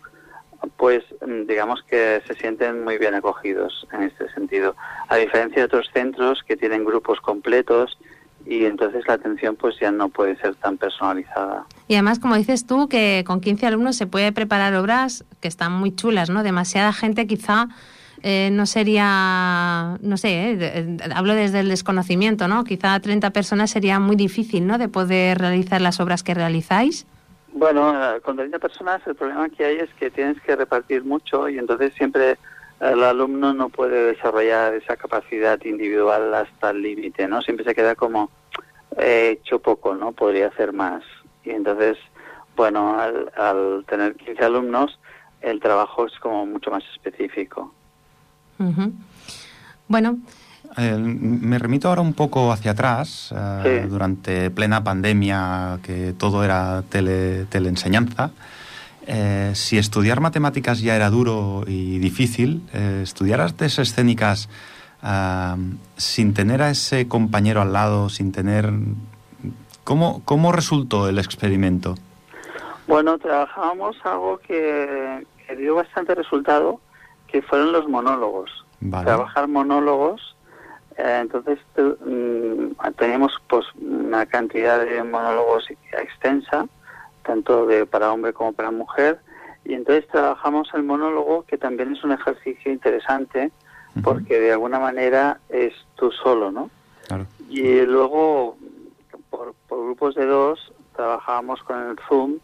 pues 0.78 1.04
digamos 1.48 1.84
que 1.84 2.22
se 2.28 2.34
sienten 2.36 2.84
muy 2.84 2.98
bien 2.98 3.16
acogidos 3.16 3.88
en 3.94 4.04
este 4.04 4.30
sentido. 4.34 4.76
A 5.08 5.16
diferencia 5.16 5.62
de 5.62 5.66
otros 5.66 5.90
centros 5.94 6.44
que 6.44 6.58
tienen 6.58 6.84
grupos 6.84 7.22
completos, 7.22 7.98
y 8.50 8.66
entonces 8.66 9.04
la 9.08 9.14
atención 9.14 9.56
pues 9.56 9.76
ya 9.80 9.92
no 9.92 10.10
puede 10.10 10.36
ser 10.38 10.56
tan 10.56 10.78
personalizada. 10.78 11.68
Y 11.88 11.94
además, 11.94 12.18
como 12.18 12.36
dices 12.36 12.66
tú, 12.66 12.90
que 12.90 13.24
con 13.26 13.42
15 13.42 13.68
alumnos 13.68 13.96
se 13.96 14.08
puede 14.08 14.32
preparar 14.32 14.74
obras 14.74 15.24
que 15.40 15.48
están 15.48 15.72
muy 15.72 15.96
chulas, 15.96 16.32
¿no? 16.32 16.42
Demasiada 16.42 16.92
gente 16.92 17.28
quizá 17.28 17.68
eh, 18.24 18.50
no 18.52 18.66
sería, 18.66 19.98
no 20.02 20.18
sé, 20.18 20.58
eh, 20.60 20.98
hablo 21.14 21.36
desde 21.36 21.60
el 21.60 21.70
desconocimiento, 21.70 22.48
¿no? 22.48 22.64
Quizá 22.64 23.00
30 23.00 23.30
personas 23.30 23.70
sería 23.70 24.00
muy 24.00 24.16
difícil, 24.16 24.66
¿no? 24.66 24.80
De 24.80 24.90
poder 24.90 25.38
realizar 25.38 25.80
las 25.80 26.00
obras 26.00 26.24
que 26.24 26.34
realizáis. 26.34 27.06
Bueno, 27.54 27.94
con 28.24 28.36
30 28.36 28.58
personas 28.58 29.02
el 29.06 29.14
problema 29.14 29.48
que 29.50 29.64
hay 29.64 29.78
es 29.78 29.94
que 30.00 30.10
tienes 30.10 30.42
que 30.42 30.56
repartir 30.56 31.04
mucho 31.04 31.48
y 31.50 31.60
entonces 31.60 31.94
siempre 31.94 32.40
el 32.80 33.04
alumno 33.04 33.54
no 33.54 33.70
puede 33.70 34.14
desarrollar 34.14 34.74
esa 34.74 34.96
capacidad 34.96 35.60
individual 35.64 36.34
hasta 36.34 36.70
el 36.72 36.82
límite, 36.82 37.28
¿no? 37.28 37.42
Siempre 37.42 37.66
se 37.66 37.76
queda 37.76 37.96
como 37.96 38.30
he 38.98 39.32
hecho 39.32 39.60
poco, 39.60 39.96
¿no? 39.96 40.12
Podría 40.12 40.48
hacer 40.48 40.74
más. 40.74 41.04
Y 41.44 41.52
entonces, 41.52 41.98
bueno, 42.56 43.00
al, 43.00 43.32
al 43.36 43.86
tener 43.88 44.16
15 44.16 44.44
alumnos, 44.46 45.00
el 45.42 45.60
trabajo 45.60 46.06
es 46.06 46.14
como 46.20 46.46
mucho 46.46 46.72
más 46.72 46.84
específico. 46.96 47.74
Uh 48.60 48.64
-huh. 48.64 48.92
Bueno. 49.88 50.20
Eh, 50.78 50.96
me 50.98 51.58
remito 51.58 51.90
ahora 51.90 52.02
un 52.02 52.14
poco 52.14 52.52
hacia 52.52 52.72
atrás, 52.72 53.34
eh, 53.36 53.82
sí. 53.82 53.90
durante 53.90 54.52
plena 54.52 54.84
pandemia, 54.84 55.80
que 55.82 56.14
todo 56.16 56.44
era 56.44 56.84
tele, 56.90 57.46
teleenseñanza. 57.46 58.32
Eh, 59.12 59.56
si 59.56 59.80
estudiar 59.80 60.22
matemáticas 60.22 60.82
ya 60.82 60.96
era 60.96 61.10
duro 61.10 61.64
y 61.66 61.98
difícil, 61.98 62.62
eh, 62.74 63.00
estudiar 63.02 63.42
artes 63.42 63.80
escénicas 63.80 64.50
uh, 65.02 65.60
sin 65.98 66.36
tener 66.36 66.62
a 66.62 66.70
ese 66.70 67.08
compañero 67.08 67.62
al 67.62 67.74
lado, 67.74 68.10
sin 68.10 68.32
tener... 68.32 68.72
¿Cómo, 69.84 70.22
cómo 70.26 70.52
resultó 70.52 71.10
el 71.10 71.18
experimento? 71.18 71.96
Bueno, 72.86 73.18
trabajábamos 73.18 73.98
algo 74.04 74.38
que, 74.38 75.26
que 75.48 75.56
dio 75.56 75.74
bastante 75.74 76.14
resultado, 76.14 76.80
que 77.26 77.42
fueron 77.42 77.72
los 77.72 77.88
monólogos. 77.88 78.64
Vale. 78.80 79.06
Trabajar 79.06 79.48
monólogos. 79.48 80.36
Eh, 81.00 81.18
entonces 81.22 81.58
mm, 81.76 82.76
teníamos 82.96 83.34
pues 83.48 83.66
una 83.82 84.28
cantidad 84.28 84.86
de 84.86 85.04
monólogos 85.04 85.66
extensa 85.94 86.68
tanto 87.30 87.68
de 87.68 87.86
para 87.86 88.12
hombre 88.12 88.34
como 88.34 88.54
para 88.54 88.72
mujer. 88.72 89.20
Y 89.64 89.76
entonces 89.76 90.08
trabajamos 90.08 90.68
el 90.74 90.82
monólogo, 90.82 91.44
que 91.44 91.60
también 91.60 91.94
es 91.94 92.04
un 92.04 92.12
ejercicio 92.12 92.72
interesante, 92.72 93.52
uh 93.52 94.00
-huh. 94.00 94.04
porque 94.04 94.40
de 94.40 94.52
alguna 94.54 94.80
manera 94.80 95.40
es 95.50 95.74
tú 95.96 96.12
solo, 96.12 96.52
¿no? 96.52 96.72
Claro. 97.08 97.28
Y 97.48 97.82
luego, 97.82 98.58
por, 99.30 99.54
por, 99.68 99.86
grupos 99.86 100.16
de 100.16 100.26
dos, 100.26 100.74
trabajábamos 100.96 101.62
con 101.62 101.78
el 101.90 102.00
Zoom, 102.08 102.40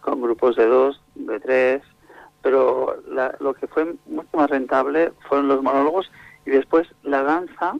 con 0.00 0.20
grupos 0.20 0.56
de 0.56 0.66
dos, 0.66 1.00
de 1.14 1.38
tres, 1.38 1.82
pero 2.42 2.96
la, 3.08 3.36
lo 3.38 3.54
que 3.54 3.68
fue 3.68 3.94
mucho 4.06 4.36
más 4.36 4.50
rentable 4.50 5.12
fueron 5.28 5.46
los 5.46 5.62
monólogos 5.62 6.10
y 6.44 6.50
después 6.50 6.88
la 7.04 7.22
danza, 7.22 7.76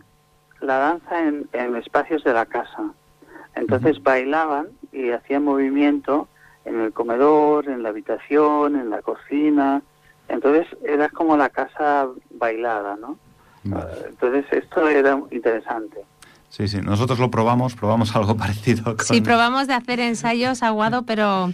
la 0.60 0.78
danza 0.78 1.20
en, 1.20 1.48
en 1.52 1.74
espacios 1.74 2.22
de 2.22 2.32
la 2.32 2.46
casa. 2.46 2.92
Entonces 3.56 3.96
uh 3.96 4.00
-huh. 4.00 4.04
bailaban 4.04 4.68
y 4.92 5.10
hacían 5.10 5.42
movimiento 5.42 6.28
en 6.64 6.80
el 6.80 6.92
comedor, 6.92 7.68
en 7.68 7.82
la 7.82 7.90
habitación, 7.90 8.76
en 8.76 8.90
la 8.90 9.02
cocina. 9.02 9.82
Entonces 10.28 10.66
era 10.84 11.08
como 11.08 11.36
la 11.36 11.50
casa 11.50 12.08
bailada, 12.30 12.96
¿no? 12.96 13.18
Vale. 13.64 13.92
Entonces 14.08 14.44
esto 14.50 14.88
era 14.88 15.18
interesante. 15.30 16.04
Sí, 16.48 16.68
sí, 16.68 16.80
nosotros 16.80 17.18
lo 17.18 17.30
probamos, 17.30 17.74
probamos 17.74 18.14
algo 18.16 18.36
parecido. 18.36 18.96
Con... 18.96 19.04
Sí, 19.04 19.20
probamos 19.20 19.66
de 19.66 19.74
hacer 19.74 20.00
ensayos 20.00 20.62
aguado, 20.62 21.02
pero 21.02 21.52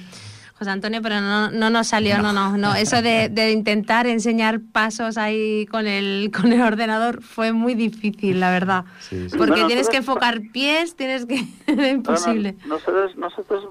José 0.61 0.73
Antonio, 0.73 1.01
pero 1.01 1.23
no, 1.23 1.51
no 1.51 1.71
nos 1.71 1.87
salió, 1.87 2.19
no, 2.19 2.35
no, 2.35 2.51
no. 2.51 2.59
no. 2.59 2.75
Eso 2.75 3.01
de, 3.01 3.31
de, 3.31 3.51
intentar 3.51 4.07
enseñar 4.07 4.61
pasos 4.61 5.17
ahí 5.17 5.65
con 5.65 5.87
el, 5.87 6.31
con 6.39 6.53
el 6.53 6.61
ordenador 6.61 7.23
fue 7.23 7.53
muy 7.53 7.75
difícil, 7.75 8.41
la 8.41 8.51
verdad. 8.51 8.85
Sí, 8.99 9.31
sí. 9.31 9.39
Porque 9.39 9.53
Bueno, 9.53 9.69
tienes 9.69 9.89
que 9.89 9.97
enfocar 9.97 10.43
pies, 10.53 10.97
tienes 10.97 11.25
que... 11.25 11.47
Era 11.67 11.89
imposible. 11.89 12.57
Bueno, 12.59 12.75
nosotros 12.75 13.17
nosotros 13.17 13.69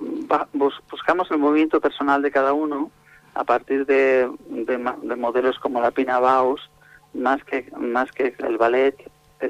buscamos 0.90 1.30
el 1.30 1.38
movimiento 1.38 1.80
personal 1.80 2.24
de 2.24 2.32
cada 2.32 2.54
uno 2.54 2.90
a 3.36 3.44
partir 3.44 3.86
de, 3.86 4.28
de, 4.50 4.94
de 5.04 5.16
modelos 5.16 5.60
como 5.60 5.82
la 5.82 5.92
Pina 5.92 6.18
Baus, 6.18 6.72
más 7.14 7.44
que, 7.44 7.72
más 7.78 8.12
que 8.14 8.34
el 8.40 8.58
ballet, 8.58 8.96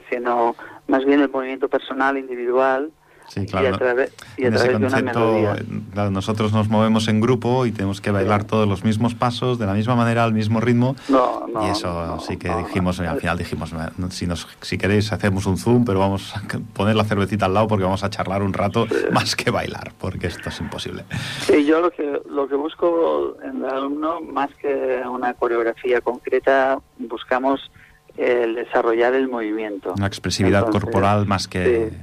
sino 0.10 0.58
más 0.90 1.06
bien 1.06 1.22
el 1.22 1.30
movimiento 1.30 1.70
personal, 1.70 2.18
individual, 2.18 2.92
Sí, 3.30 3.46
claro. 3.46 3.70
y 3.70 3.74
a 3.74 3.78
través, 3.78 4.14
y 4.38 4.44
a 4.44 4.48
en 4.48 4.54
ese 4.56 4.64
través 4.66 4.80
de 4.82 4.86
una 4.88 4.96
concepto, 4.98 5.20
melodía. 5.34 5.54
eh, 5.54 5.82
claro, 5.94 6.12
nosotros 6.12 6.52
nos 6.52 6.68
movemos 6.68 7.08
en 7.08 7.22
grupo 7.22 7.66
y 7.68 7.72
tenemos 7.72 8.02
que 8.02 8.10
bailar 8.12 8.44
todos 8.44 8.68
los 8.68 8.84
mismos 8.84 9.14
pasos, 9.16 9.60
de 9.60 9.66
la 9.68 9.74
misma 9.74 9.96
manera, 9.96 10.24
al 10.24 10.34
mismo 10.34 10.60
ritmo. 10.60 10.96
No, 11.10 11.46
no, 11.48 11.68
y 11.68 11.70
eso 11.70 12.06
no, 12.08 12.20
sí 12.20 12.38
que 12.38 12.50
dijimos, 12.50 13.00
al 13.00 13.20
final 13.20 13.38
dijimos, 13.38 13.72
"No, 13.72 13.80
no, 13.98 14.10
si, 14.12 14.26
nos, 14.26 14.48
si 14.62 14.78
queréis 14.80 15.12
hacemos 15.14 15.46
un 15.46 15.58
zoom, 15.58 15.86
pero 15.86 16.00
vamos 16.00 16.36
a 16.36 16.42
poner 16.74 16.96
la 16.96 17.04
cervecita 17.04 17.46
al 17.46 17.54
lado 17.54 17.68
porque 17.68 17.84
vamos 17.84 18.04
a 18.04 18.10
charlar 18.10 18.42
un 18.42 18.52
rato 18.54 18.88
más 19.12 19.36
que 19.36 19.52
bailar, 19.52 19.94
porque 20.00 20.28
esto 20.28 20.50
es 20.50 20.60
imposible. 20.60 21.06
Sí, 21.42 21.66
yo 21.66 21.82
lo 21.82 21.92
que, 21.92 22.20
lo 22.30 22.48
que 22.48 22.56
busco 22.56 23.38
en 23.44 23.58
el 23.64 23.66
alumno, 23.70 24.22
más 24.22 24.50
que 24.62 25.02
una 25.08 25.36
coreografía 25.36 26.02
concreta, 26.02 26.80
buscamos 26.98 27.72
el 28.18 28.56
desarrollar 28.56 29.14
el 29.14 29.30
movimiento. 29.30 29.94
Una 29.96 30.08
expresividad 30.08 30.66
Entonces, 30.66 30.82
corporal 30.84 31.26
más 31.26 31.48
que... 31.48 31.90
Sí, 31.92 31.98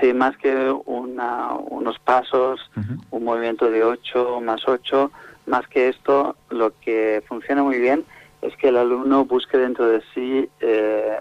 sí, 0.00 0.12
más 0.12 0.36
que 0.36 0.70
una, 0.84 1.54
unos 1.54 1.98
pasos, 1.98 2.60
un 3.10 3.24
movimiento 3.24 3.70
de 3.70 3.84
8 3.84 4.40
más 4.40 4.66
8, 4.66 5.10
más 5.46 5.66
que 5.68 5.88
esto, 5.88 6.36
lo 6.50 6.72
que 6.80 7.22
funciona 7.26 7.62
muy 7.62 7.78
bien 7.78 8.04
es 8.42 8.56
que 8.56 8.68
el 8.68 8.76
alumno 8.76 9.24
busque 9.24 9.58
dentro 9.58 9.86
de 9.86 10.02
sí 10.14 10.48
eh, 10.60 11.18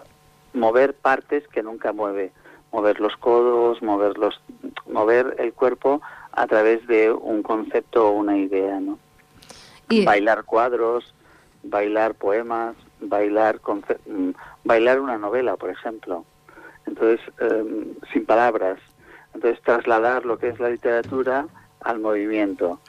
mover 0.53 0.93
partes 0.93 1.47
que 1.47 1.63
nunca 1.63 1.91
mueve, 1.93 2.31
mover 2.71 2.99
los 2.99 3.15
codos, 3.17 3.81
mover, 3.81 4.17
los, 4.17 4.39
mover 4.87 5.35
el 5.39 5.53
cuerpo 5.53 6.01
a 6.31 6.45
través 6.47 6.85
de 6.87 7.11
un 7.11 7.41
concepto 7.41 8.07
o 8.07 8.11
una 8.11 8.37
idea, 8.37 8.79
¿no? 8.79 8.99
Y, 9.89 10.05
Bailar 10.05 10.43
cuadros, 10.43 11.13
bailar 11.63 12.13
poemas, 12.13 12.75
bailar, 12.99 13.59
mm, 14.05 14.31
bailar 14.63 14.99
una 14.99 15.17
novela, 15.17 15.55
por 15.55 15.69
ejemplo. 15.69 16.25
Entonces, 16.87 17.19
em, 17.39 17.85
sin 18.13 18.25
palabras. 18.25 18.79
Entonces, 19.33 19.61
trasladar 19.63 20.25
lo 20.25 20.37
que 20.39 20.49
es 20.49 20.59
la 20.59 20.69
literatura 20.69 21.45
al 21.81 21.99
movimiento. 21.99 22.79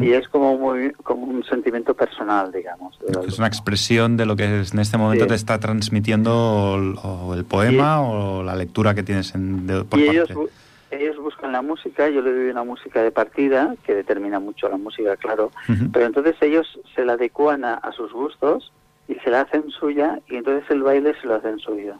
Y 0.00 0.14
es 0.14 0.26
como, 0.28 0.52
un 0.52 0.60
movi- 0.62 0.96
como 1.04 1.26
un 1.26 1.44
sentimiento 1.44 1.94
personal, 1.94 2.50
digamos. 2.50 2.98
Es 3.24 3.38
una 3.38 3.46
expresión 3.46 4.16
de 4.16 4.26
lo 4.26 4.34
que 4.34 4.62
es- 4.62 4.74
en 4.74 4.80
este 4.80 4.98
momento 4.98 5.26
Sí. 5.26 5.28
te 5.28 5.34
está 5.36 5.60
transmitiendo 5.60 6.74
el, 6.76 6.96
o 7.04 7.34
el 7.34 7.44
poema 7.44 8.02
o 8.02 8.42
la 8.42 8.56
lectura 8.56 8.94
que 8.96 9.04
tienes 9.04 9.32
en, 9.36 9.64
de- 9.68 9.84
por 9.84 10.00
y 10.00 10.08
ellos, 10.08 10.26
parte. 10.28 10.50
ellos 10.90 11.16
buscan 11.18 11.52
la 11.52 11.62
música, 11.62 12.08
yo 12.08 12.20
le 12.20 12.32
doy 12.32 12.50
una 12.50 12.64
música 12.64 13.00
de 13.00 13.12
partida, 13.12 13.76
que 13.84 13.94
determina 13.94 14.40
mucho 14.40 14.68
la 14.68 14.76
música, 14.76 15.16
claro, 15.16 15.52
pero 15.92 16.06
entonces 16.06 16.34
ellos 16.40 16.66
se 16.96 17.04
la 17.04 17.12
adecuan 17.12 17.64
a, 17.64 17.74
a 17.74 17.92
sus 17.92 18.12
gustos 18.12 18.72
y 19.06 19.14
se 19.16 19.30
la 19.30 19.42
hacen 19.42 19.70
suya 19.70 20.18
y 20.28 20.34
entonces 20.34 20.68
el 20.70 20.82
baile 20.82 21.14
se 21.20 21.28
lo 21.28 21.36
hacen 21.36 21.60
suyo. 21.60 21.94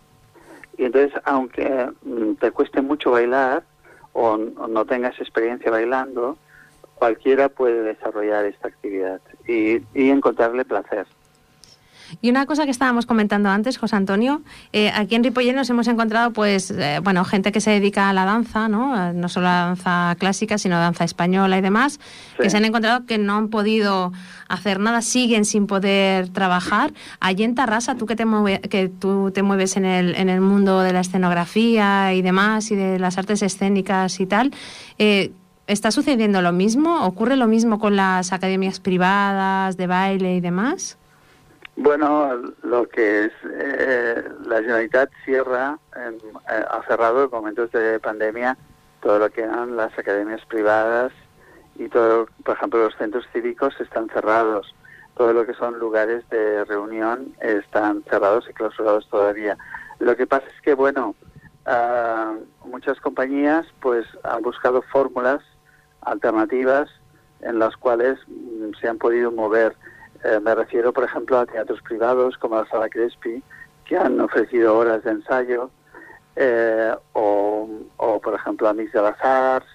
Y 0.79 0.85
entonces, 0.85 1.21
aunque 1.25 1.91
mm, 2.03 2.35
te 2.35 2.51
cueste 2.51 2.81
mucho 2.83 3.11
bailar 3.11 3.65
o, 4.13 4.37
no 4.37 4.85
tengas 4.85 5.19
experiencia 5.21 5.71
bailando, 5.71 6.37
cualquiera 6.95 7.49
puede 7.49 7.83
desarrollar 7.83 8.45
esta 8.47 8.69
actividad 8.69 9.21
y 9.47 9.81
encontrarle 9.95 10.65
placer. 10.65 11.07
Y 12.23 12.31
una 12.31 12.47
cosa 12.47 12.65
que 12.65 12.71
estábamos 12.71 13.07
comentando 13.07 13.49
antes, 13.51 13.79
José 13.79 13.97
Antonio, 13.97 14.43
eh, 14.73 14.91
aquí 14.95 15.15
en 15.15 15.25
Ripollet 15.25 15.55
nos 15.55 15.69
hemos 15.71 15.89
encontrado, 15.89 16.33
pues, 16.33 16.71
eh, 16.71 17.01
bueno, 17.03 17.25
gente 17.25 17.53
que 17.53 17.61
se 17.61 17.71
dedica 17.71 18.09
a 18.09 18.13
la 18.13 18.25
danza, 18.25 18.69
¿no? 18.69 19.13
No 19.13 19.29
solo 19.29 19.49
a 19.49 19.51
la 19.53 19.65
danza 19.67 20.17
clásica, 20.19 20.59
sino 20.59 20.77
a 20.77 20.79
danza 20.81 21.05
española 21.05 21.59
y 21.59 21.61
demás, 21.61 21.99
Sí. 22.37 22.43
que 22.43 22.51
se 22.51 22.57
han 22.57 22.65
encontrado 22.65 23.07
que 23.07 23.19
no 23.19 23.37
han 23.37 23.49
podido 23.49 24.13
hacer 24.49 24.79
nada, 24.81 25.03
siguen 25.03 25.45
sin 25.45 25.67
poder 25.67 26.29
trabajar. 26.29 26.93
Allí 27.21 27.43
en 27.45 27.55
Tarrasa, 27.55 27.95
tú 27.97 28.07
que 28.07 28.15
te, 28.17 28.25
mueve- 28.27 28.61
que 28.61 28.89
tú 28.89 29.31
te 29.33 29.43
mueves 29.43 29.77
en 29.77 29.85
el, 29.85 30.15
en 30.15 30.29
el 30.29 30.41
mundo 30.41 30.81
de 30.81 30.93
la 30.93 31.01
escenografía 31.01 32.13
y 32.15 32.23
demás, 32.23 32.71
y 32.71 32.77
de 32.77 32.99
las 32.99 33.19
artes 33.19 33.43
escénicas 33.43 34.21
y 34.21 34.27
tal, 34.27 34.53
eh, 34.99 35.33
¿está 35.67 35.91
sucediendo 35.91 36.43
lo 36.43 36.53
mismo? 36.53 37.05
¿Ocurre 37.05 37.37
lo 37.37 37.47
mismo 37.49 37.79
con 37.81 37.97
las 37.97 38.33
academias 38.33 38.79
privadas 38.79 39.77
de 39.77 39.87
baile 39.89 40.37
y 40.37 40.41
demás? 40.41 40.97
Bueno, 41.77 42.55
lo 42.63 42.89
que 42.89 43.27
es 43.27 43.33
eh, 43.45 44.25
la 44.47 44.57
Generalitat 44.57 45.11
cierra, 45.25 45.79
eh, 45.95 46.19
ha 46.49 46.83
cerrado 46.89 47.25
en 47.25 47.31
momentos 47.31 47.71
de 47.73 48.01
pandemia 48.01 48.57
todo 49.03 49.19
lo 49.19 49.31
que 49.31 49.43
eran 49.43 49.77
las 49.77 49.97
academias 49.99 50.45
privadas 50.47 51.13
y 51.75 51.89
todo, 51.89 52.29
por 52.45 52.57
ejemplo, 52.57 52.83
los 52.83 52.97
centros 52.97 53.27
cívicos 53.33 53.79
están 53.79 54.09
cerrados. 54.09 54.75
Todo 55.17 55.33
lo 55.33 55.47
que 55.47 55.55
son 55.55 55.79
lugares 55.79 56.29
de 56.31 56.65
reunión 56.65 57.35
están 57.41 58.03
cerrados 58.05 58.47
y 58.49 58.55
clausurados 58.55 59.09
todavía. 59.09 59.57
Lo 59.99 60.17
que 60.17 60.27
pasa 60.27 60.47
es 60.47 60.61
que, 60.63 60.75
bueno, 60.75 61.15
ah, 61.67 62.35
muchas 62.65 63.01
compañías 63.01 63.67
pues 63.81 64.07
han 64.25 64.43
buscado 64.43 64.83
fórmulas 64.83 65.43
alternativas 66.03 66.89
en 67.41 67.59
las 67.59 67.77
cuales 67.77 68.19
mm, 68.27 68.75
se 68.81 68.89
han 68.89 68.99
podido 68.99 69.31
mover. 69.31 69.77
Eh, 70.25 70.41
me 70.41 70.55
refiero, 70.55 70.93
por 70.93 71.05
ejemplo, 71.05 71.39
a 71.39 71.47
teatros 71.47 71.81
privados 71.83 72.37
como 72.39 72.57
la 72.57 72.67
Sala 72.69 72.89
Crespi, 72.89 73.43
que 73.85 73.97
han 73.97 74.21
ofrecido 74.21 74.77
horas 74.77 75.05
de 75.05 75.11
ensayo, 75.13 75.71
eh, 76.37 76.95
o, 77.13 78.21
por 78.23 78.35
ejemplo, 78.35 78.69
a 78.69 78.75
Mix 78.75 78.93
de 78.93 79.03
las 79.03 79.21
Arts. 79.23 79.67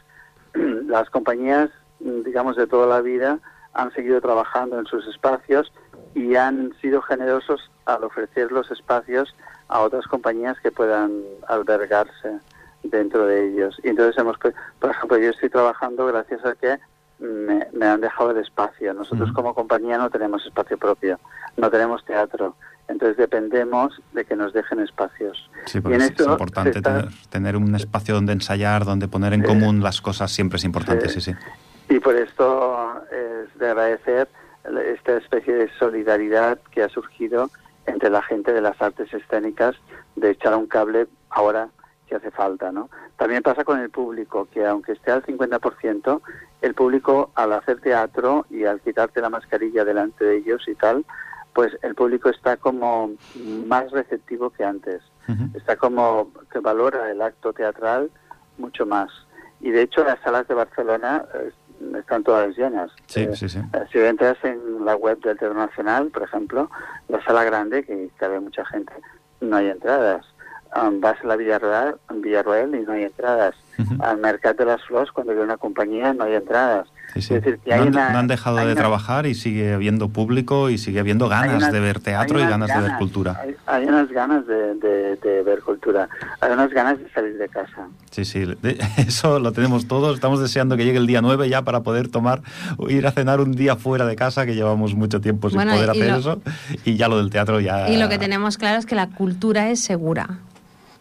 Las 0.53 1.09
compañías, 1.09 1.69
digamos, 1.99 2.57
de 2.57 2.67
toda 2.67 2.85
la 2.85 3.01
vida 3.01 3.39
han 3.73 3.91
seguido 3.93 4.19
trabajando 4.19 4.77
en 4.77 4.85
sus 4.85 5.07
espacios 5.07 5.71
y 6.13 6.35
han 6.35 6.73
sido 6.81 7.01
generosos 7.01 7.71
al 7.85 8.03
ofrecer 8.03 8.51
los 8.51 8.69
espacios 8.69 9.33
a 9.69 9.79
otras 9.79 10.05
compañías 10.07 10.59
que 10.59 10.71
puedan 10.71 11.21
albergarse 11.47 12.39
dentro 12.83 13.25
de 13.25 13.47
ellos. 13.47 13.79
Y 13.83 13.89
entonces 13.89 14.17
hemos, 14.17 14.37
por 14.37 14.91
ejemplo, 14.91 15.17
yo 15.17 15.29
estoy 15.29 15.49
trabajando 15.49 16.05
gracias 16.07 16.45
a 16.45 16.55
que 16.55 16.77
me, 17.21 17.67
me 17.73 17.85
han 17.85 18.01
dejado 18.01 18.31
el 18.31 18.37
espacio. 18.37 18.93
Nosotros 18.93 19.31
como 19.33 19.53
compañía 19.53 19.97
no 19.97 20.09
tenemos 20.09 20.45
espacio 20.45 20.77
propio, 20.77 21.19
no 21.57 21.69
tenemos 21.69 22.03
teatro. 22.03 22.55
Entonces 22.87 23.15
dependemos 23.15 24.01
de 24.11 24.25
que 24.25 24.35
nos 24.35 24.51
dejen 24.53 24.79
espacios. 24.81 25.49
Sí, 25.65 25.77
Y 25.77 25.81
porque 25.81 25.97
es, 25.97 26.19
importante 26.19 26.69
está- 26.79 26.97
tener, 27.01 27.13
tener 27.29 27.55
un 27.55 27.73
espacio 27.75 28.15
donde 28.15 28.33
ensayar, 28.33 28.83
donde 28.83 29.07
poner 29.07 29.33
en 29.33 29.41
Sí. 29.41 29.47
común 29.47 29.81
las 29.81 30.01
cosas, 30.01 30.31
siempre 30.31 30.57
es 30.57 30.65
importante, 30.65 31.07
sí, 31.07 31.21
Sí. 31.21 31.31
sí. 31.31 31.93
Y 31.95 31.99
por 31.99 32.15
esto 32.15 33.01
es 33.11 33.57
de 33.59 33.67
agradecer 33.69 34.27
esta 34.93 35.17
especie 35.17 35.53
de 35.53 35.69
solidaridad 35.79 36.59
que 36.71 36.83
ha 36.83 36.89
surgido 36.89 37.49
entre 37.85 38.09
la 38.09 38.21
gente 38.23 38.51
de 38.53 38.61
las 38.61 38.79
artes 38.81 39.13
escénicas 39.13 39.75
de 40.15 40.31
echar 40.31 40.55
un 40.55 40.67
cable 40.67 41.07
ahora 41.29 41.69
que 42.11 42.17
hace 42.17 42.31
falta, 42.31 42.73
¿no? 42.73 42.89
También 43.15 43.41
pasa 43.41 43.63
con 43.63 43.79
el 43.79 43.89
público, 43.89 44.45
que 44.51 44.65
aunque 44.65 44.91
esté 44.91 45.11
al 45.11 45.23
50%, 45.23 46.21
el 46.61 46.73
público 46.73 47.31
al 47.35 47.53
hacer 47.53 47.79
teatro 47.79 48.45
y 48.49 48.65
al 48.65 48.81
quitarte 48.81 49.21
la 49.21 49.29
mascarilla 49.29 49.85
delante 49.85 50.25
de 50.25 50.35
ellos 50.39 50.67
y 50.67 50.75
tal, 50.75 51.05
pues 51.53 51.71
el 51.83 51.95
público 51.95 52.29
está 52.29 52.57
como 52.57 53.11
más 53.65 53.89
receptivo 53.91 54.49
que 54.49 54.63
antes 54.65 55.01
está 55.55 55.77
como 55.77 56.29
que 56.51 56.59
valora 56.59 57.09
el 57.09 57.21
acto 57.21 57.53
teatral 57.53 58.11
mucho 58.57 58.85
más. 58.85 59.09
Y 59.61 59.71
de 59.71 59.83
hecho 59.83 60.03
las 60.03 60.19
salas 60.19 60.45
de 60.49 60.55
Barcelona 60.55 61.23
eh, 61.35 61.51
están 61.97 62.23
todas 62.23 62.57
llenas. 62.57 62.91
Sí, 63.05 63.21
Eh, 63.21 63.35
sí, 63.37 63.47
sí. 63.47 63.59
eh, 63.59 63.85
Si 63.93 63.99
entras 63.99 64.37
en 64.43 64.83
la 64.83 64.95
web 64.97 65.19
del 65.21 65.37
Teatro 65.37 65.53
Nacional, 65.53 66.09
por 66.11 66.23
ejemplo, 66.23 66.69
la 67.07 67.23
sala 67.23 67.45
grande, 67.45 67.85
que 67.85 68.09
cabe 68.17 68.41
mucha 68.41 68.65
gente, 68.65 68.91
no 69.39 69.55
hay 69.55 69.67
entradas. 69.69 70.25
Um, 70.73 71.01
vas 71.01 71.17
a 71.21 71.27
la 71.27 71.35
Villarreal, 71.35 71.95
Villarroel 72.21 72.73
y 72.75 72.79
no 72.85 72.93
hay 72.93 73.03
entradas. 73.03 73.55
Ujú. 73.77 73.95
Al 74.01 74.17
Mercat 74.19 74.57
de 74.57 74.63
las 74.65 74.81
Flors, 74.85 75.11
cuando 75.11 75.33
viene 75.33 75.45
una 75.45 75.57
compañía, 75.57 76.13
no 76.13 76.23
hay 76.23 76.35
entradas. 76.35 76.87
Sí, 77.13 77.21
sí. 77.21 77.33
Es 77.33 77.43
decir, 77.43 77.59
que 77.59 77.71
no, 77.71 77.75
hay 77.75 77.81
han, 77.81 77.87
una- 77.89 78.09
no 78.11 78.19
han 78.19 78.27
dejado 78.27 78.57
hay 78.59 78.67
de 78.67 78.71
una- 78.71 78.81
trabajar 78.81 79.25
y 79.25 79.35
sigue 79.35 79.73
habiendo 79.73 80.07
público 80.07 80.69
y 80.69 80.77
sigue 80.77 81.01
habiendo 81.01 81.27
ganas 81.27 81.57
unas- 81.57 81.73
de 81.73 81.79
ver 81.81 81.99
teatro 81.99 82.37
y 82.39 82.43
unas 82.43 82.51
ganas, 82.51 82.67
de 82.69 82.73
ver 82.75 82.83
ganas, 82.83 82.99
cultura. 82.99 83.41
Hay, 83.41 83.55
hay 83.65 83.85
unas 83.85 84.09
ganas 84.11 84.47
de, 84.47 84.75
de- 84.75 85.15
de 85.17 85.43
ver 85.43 85.59
cultura. 85.59 86.07
Hay 86.39 86.51
unas 86.53 86.71
ganas 86.71 86.99
de 86.99 87.09
salir 87.11 87.37
de 87.37 87.49
casa. 87.49 87.87
Sí, 88.11 88.23
sí, 88.23 88.45
de- 88.61 88.77
eso 89.05 89.39
lo 89.39 89.51
tenemos 89.51 89.89
todos. 89.89 90.15
Estamos 90.15 90.39
deseando 90.39 90.77
que 90.77 90.85
llegue 90.85 90.99
el 90.99 91.07
día 91.07 91.21
9 91.21 91.49
ya 91.49 91.63
para 91.63 91.81
poder 91.81 92.07
tomar 92.07 92.43
o 92.77 92.89
ir 92.89 93.05
a 93.07 93.11
cenar 93.11 93.41
un 93.41 93.51
día 93.51 93.75
fuera 93.75 94.05
de 94.05 94.15
casa, 94.15 94.45
que 94.45 94.55
llevamos 94.55 94.95
mucho 94.95 95.19
tiempo 95.19 95.49
sin 95.49 95.57
Bueno, 95.57 95.73
poder 95.73 95.89
hacer 95.89 96.11
lo- 96.11 96.17
eso. 96.17 96.41
Y 96.85 96.95
ya 96.95 97.09
lo 97.09 97.17
del 97.17 97.29
teatro 97.29 97.59
ya... 97.59 97.89
Y 97.89 97.97
lo 97.97 98.07
que 98.07 98.17
tenemos 98.19 98.57
claro 98.57 98.79
es 98.79 98.85
que 98.85 98.95
la 98.95 99.07
cultura 99.07 99.69
es 99.69 99.81
segura. 99.83 100.29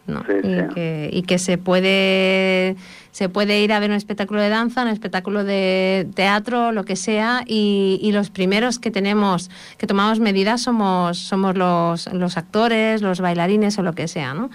¿No? 0.07 0.23
Sí, 0.25 0.33
y, 0.43 0.55
sí. 0.55 0.61
Que, 0.73 1.09
y 1.11 1.21
que 1.23 1.39
se 1.39 1.57
puede 1.57 2.75
se 3.11 3.27
puede 3.27 3.61
ir 3.61 3.73
a 3.73 3.79
ver 3.79 3.89
un 3.89 3.97
espectáculo 3.97 4.41
de 4.41 4.49
danza, 4.49 4.83
un 4.83 4.87
espectáculo 4.87 5.43
de 5.43 6.07
teatro, 6.15 6.71
lo 6.71 6.85
que 6.85 6.95
sea, 6.95 7.43
y, 7.45 7.99
y 8.01 8.13
los 8.13 8.29
primeros 8.29 8.79
que 8.79 8.89
tenemos, 8.89 9.49
que 9.77 9.85
tomamos 9.85 10.19
medidas 10.19 10.61
somos, 10.61 11.17
somos 11.17 11.57
los, 11.57 12.11
los 12.13 12.37
actores, 12.37 13.01
los 13.01 13.19
bailarines 13.19 13.77
o 13.77 13.83
lo 13.83 13.93
que 13.93 14.07
sea, 14.07 14.33
¿no? 14.33 14.49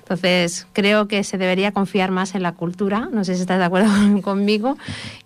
Entonces, 0.00 0.66
creo 0.72 1.06
que 1.06 1.22
se 1.22 1.38
debería 1.38 1.70
confiar 1.70 2.10
más 2.10 2.34
en 2.34 2.42
la 2.42 2.50
cultura, 2.50 3.08
no 3.12 3.22
sé 3.22 3.36
si 3.36 3.42
estás 3.42 3.58
de 3.60 3.64
acuerdo 3.64 3.88
conmigo, 4.22 4.76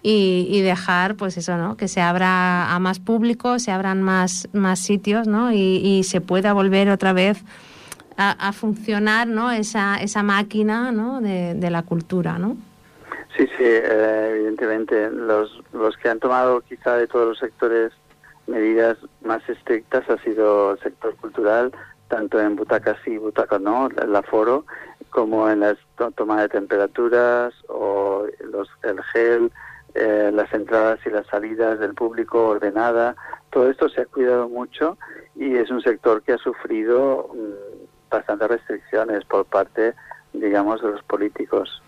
y, 0.02 0.46
y 0.50 0.60
dejar, 0.60 1.14
pues 1.14 1.38
eso, 1.38 1.56
¿no? 1.56 1.78
Que 1.78 1.88
se 1.88 2.02
abra 2.02 2.74
a 2.74 2.78
más 2.80 2.98
público, 2.98 3.58
se 3.58 3.70
abran 3.70 4.02
más, 4.02 4.46
más 4.52 4.80
sitios, 4.80 5.26
¿no? 5.26 5.52
Y, 5.52 5.78
y 5.78 6.04
se 6.04 6.20
pueda 6.20 6.52
volver 6.52 6.90
otra 6.90 7.14
vez 7.14 7.42
a, 8.16 8.48
a 8.48 8.52
funcionar, 8.52 9.26
¿no? 9.26 9.50
Esa, 9.50 9.96
esa 10.00 10.22
máquina, 10.22 10.92
¿no? 10.92 11.20
De, 11.20 11.54
de 11.54 11.70
la 11.70 11.82
cultura, 11.82 12.38
¿no? 12.38 12.56
Sí, 13.36 13.46
sí, 13.56 13.64
eh, 13.64 14.30
evidentemente. 14.36 15.10
Los, 15.10 15.60
los 15.72 15.96
que 15.96 16.08
han 16.08 16.20
tomado 16.20 16.60
quizá 16.60 16.96
de 16.96 17.06
todos 17.06 17.28
los 17.28 17.38
sectores 17.38 17.92
medidas 18.46 18.96
más 19.22 19.46
estrictas 19.48 20.08
ha 20.08 20.18
sido 20.22 20.72
el 20.72 20.78
sector 20.80 21.16
cultural, 21.16 21.72
tanto 22.08 22.40
en 22.40 22.54
butacas 22.56 22.98
y 23.06 23.16
butacas 23.16 23.60
no, 23.60 23.88
el 23.88 24.14
aforo, 24.14 24.66
como 25.10 25.48
en 25.48 25.60
la 25.60 25.76
to- 25.96 26.10
toma 26.12 26.42
de 26.42 26.48
temperaturas 26.48 27.54
o 27.68 28.26
los, 28.52 28.68
el 28.82 29.02
gel, 29.04 29.50
eh, 29.94 30.30
las 30.32 30.52
entradas 30.52 31.00
y 31.06 31.10
las 31.10 31.26
salidas 31.28 31.78
del 31.78 31.94
público 31.94 32.48
ordenada. 32.48 33.16
Todo 33.50 33.70
esto 33.70 33.88
se 33.88 34.02
ha 34.02 34.06
cuidado 34.06 34.48
mucho 34.48 34.98
y 35.36 35.56
es 35.56 35.70
un 35.70 35.80
sector 35.80 36.22
que 36.22 36.32
ha 36.34 36.38
sufrido 36.38 37.30
mm, 37.32 37.73
bastantes 38.14 38.48
restricciones 38.48 39.24
por 39.24 39.44
parte, 39.44 39.94
digamos, 40.32 40.82
de 40.82 40.90
los 40.92 41.02
políticos. 41.02 41.82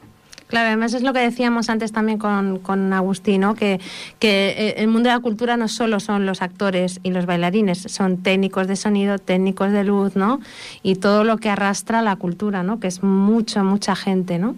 Claro, 0.48 0.68
además 0.68 0.94
es 0.94 1.02
lo 1.02 1.12
que 1.12 1.18
decíamos 1.18 1.68
antes 1.70 1.90
también 1.90 2.18
con, 2.18 2.60
con 2.60 2.92
Agustín, 2.92 3.40
¿no? 3.40 3.56
que, 3.56 3.80
que 4.20 4.50
eh, 4.50 4.74
el 4.76 4.86
mundo 4.86 5.08
de 5.08 5.16
la 5.16 5.20
cultura 5.20 5.56
no 5.56 5.66
solo 5.66 5.98
son 5.98 6.24
los 6.24 6.40
actores 6.40 7.00
y 7.02 7.10
los 7.10 7.26
bailarines, 7.26 7.78
son 7.82 8.22
técnicos 8.22 8.68
de 8.68 8.76
sonido, 8.76 9.18
técnicos 9.18 9.72
de 9.72 9.82
luz, 9.82 10.14
¿no? 10.14 10.38
Y 10.82 10.96
todo 10.96 11.24
lo 11.24 11.38
que 11.38 11.50
arrastra 11.50 12.00
la 12.00 12.14
cultura, 12.14 12.62
¿no? 12.62 12.78
Que 12.78 12.86
es 12.86 13.02
mucha, 13.02 13.64
mucha 13.64 13.96
gente, 13.96 14.38
¿no? 14.38 14.54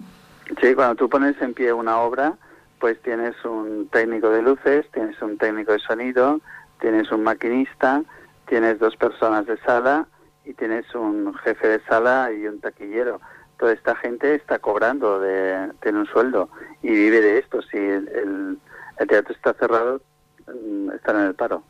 Sí, 0.61 0.75
cuando 0.75 0.95
tú 0.95 1.09
pones 1.09 1.41
en 1.41 1.55
pie 1.55 1.73
una 1.73 1.99
obra, 1.99 2.33
pues 2.79 3.01
tienes 3.01 3.33
un 3.43 3.87
técnico 3.91 4.29
de 4.29 4.43
luces, 4.43 4.85
tienes 4.93 5.19
un 5.23 5.39
técnico 5.39 5.71
de 5.71 5.79
sonido, 5.79 6.39
tienes 6.79 7.11
un 7.11 7.23
maquinista, 7.23 8.03
tienes 8.47 8.77
dos 8.77 8.95
personas 8.95 9.47
de 9.47 9.57
sala 9.61 10.05
y 10.49 10.53
tienes 10.53 10.85
un 10.95 11.33
jefe 11.43 11.67
de 11.67 11.81
sala 11.85 12.29
y 12.33 12.47
un 12.47 12.59
taquillero. 12.59 13.21
Toda 13.59 13.73
esta 13.73 13.95
gente 13.95 14.35
está 14.35 14.59
cobrando, 14.59 15.19
de, 15.19 15.69
tiene 15.83 15.99
un 15.99 16.05
sueldo 16.07 16.49
y 16.81 16.89
vive 16.89 17.21
de 17.21 17.37
esto. 17.39 17.61
Si 17.61 17.77
el, 17.77 18.07
el- 18.07 18.57
el 18.97 19.07
teatro 19.07 19.33
está 19.33 19.53
cerrado, 19.53 20.01
mm, 20.47 20.91
están 20.91 21.17
en 21.17 21.27
el 21.27 21.33
paro. 21.35 21.63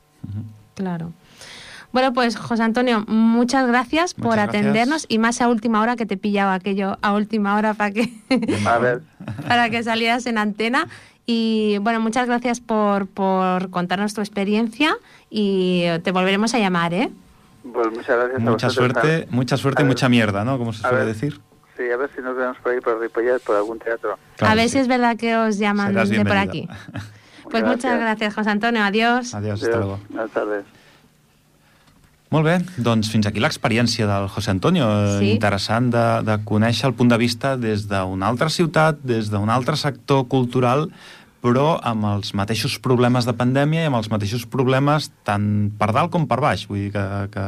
Claro. 0.76 1.12
Bueno, 1.92 2.14
pues 2.14 2.38
José 2.38 2.64
Antonio, 2.64 3.04
muchas 3.08 3.68
gracias 3.68 4.14
por 4.14 4.34
gracias. 4.34 4.50
atendernos 4.50 5.06
y 5.10 5.18
más 5.18 5.42
a 5.42 5.50
última 5.50 5.82
hora 5.82 5.96
que 5.96 6.06
te 6.06 6.18
pillaba 6.18 6.54
aquello 6.54 6.98
a 7.02 7.14
última 7.14 7.56
hora 7.56 7.74
para 7.74 7.92
que 7.92 8.10
A 8.68 8.78
ver, 8.78 9.02
para 9.48 9.70
que 9.72 9.82
salieras 9.84 10.26
en 10.28 10.38
antena. 10.38 10.88
Y 11.26 11.78
bueno, 11.82 12.00
muchas 12.00 12.28
gracias 12.28 12.60
por, 12.62 13.08
por 13.08 13.70
contarnos 13.72 14.14
tu 14.14 14.22
experiencia 14.22 14.96
y 15.30 15.86
te 16.04 16.12
volveremos 16.12 16.54
a 16.56 16.60
llamar, 16.60 16.94
¿eh? 16.94 17.10
Pues 17.64 17.88
muchas 17.88 18.08
gracias 18.18 18.36
a 18.36 18.40
Mucha 18.40 18.68
vosotros. 18.68 18.74
suerte, 18.74 19.28
mucha 19.32 19.58
suerte 19.58 19.82
A 19.82 19.86
y 19.86 19.88
mucha 19.88 20.10
mierda, 20.10 20.44
¿no? 20.44 20.58
Como 20.58 20.74
se 20.74 20.86
A 20.86 20.90
suele 20.90 21.06
ver. 21.06 21.14
decir. 21.14 21.40
Sí, 21.78 21.84
a 21.92 21.98
ver 21.98 22.10
si 22.16 22.22
nos 22.22 22.36
vemos 22.36 22.58
por 22.62 22.72
ahí, 22.74 22.82
por 22.82 23.00
Ripollet, 23.00 23.40
por 23.42 23.56
algún 23.56 23.80
teatro. 23.80 24.18
Claro 24.38 24.52
a 24.52 24.56
ver 24.56 24.66
que 24.66 24.70
si 24.70 24.74
sí. 24.74 24.80
es 24.80 24.88
verdad 24.88 25.16
que 25.18 25.36
os 25.38 25.58
llaman 25.58 25.90
Serás 25.90 26.10
de 26.10 26.26
por 26.26 26.38
aquí. 26.38 26.68
Pues 27.50 27.64
Gracias. 27.64 27.78
muchas 27.92 28.00
gracias, 28.00 28.36
José 28.36 28.50
Antonio. 28.52 28.84
Adiós. 28.84 29.34
Adiós, 29.34 29.64
hasta 29.64 29.78
luego. 29.78 30.00
Buenas 30.10 30.30
tardes. 30.30 30.66
Molt 32.30 32.46
bé, 32.46 32.60
doncs 32.78 33.08
fins 33.10 33.26
aquí 33.26 33.42
l'experiència 33.42 34.06
del 34.06 34.28
José 34.30 34.52
Antonio. 34.52 34.86
Sí. 35.16 35.24
Sí. 35.24 35.32
Interessant 35.34 35.88
de, 35.90 36.04
de 36.28 36.36
conèixer 36.46 36.86
el 36.92 36.94
punt 36.94 37.10
de 37.10 37.18
vista 37.18 37.56
des 37.58 37.88
d'una 37.90 38.28
altra 38.30 38.52
ciutat, 38.54 39.00
des 39.02 39.32
d'un 39.34 39.50
altre 39.50 39.74
sector 39.82 40.28
cultural, 40.30 40.92
però 41.44 41.78
amb 41.86 42.08
els 42.10 42.34
mateixos 42.36 42.78
problemes 42.84 43.28
de 43.28 43.36
pandèmia 43.38 43.86
i 43.86 43.90
amb 43.90 44.00
els 44.00 44.10
mateixos 44.12 44.46
problemes 44.50 45.10
tant 45.28 45.70
per 45.80 45.92
dalt 45.96 46.12
com 46.14 46.28
per 46.28 46.40
baix. 46.44 46.68
Vull 46.70 46.88
dir 46.88 46.94
que... 46.96 47.06
que 47.34 47.46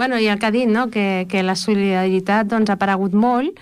Bueno, 0.00 0.18
i 0.18 0.26
el 0.32 0.38
que 0.40 0.48
ha 0.48 0.54
dit, 0.54 0.68
no? 0.70 0.88
que, 0.90 1.26
que 1.30 1.44
la 1.44 1.54
solidaritat 1.58 2.48
doncs, 2.50 2.72
ha 2.72 2.78
aparegut 2.80 3.12
molt. 3.12 3.60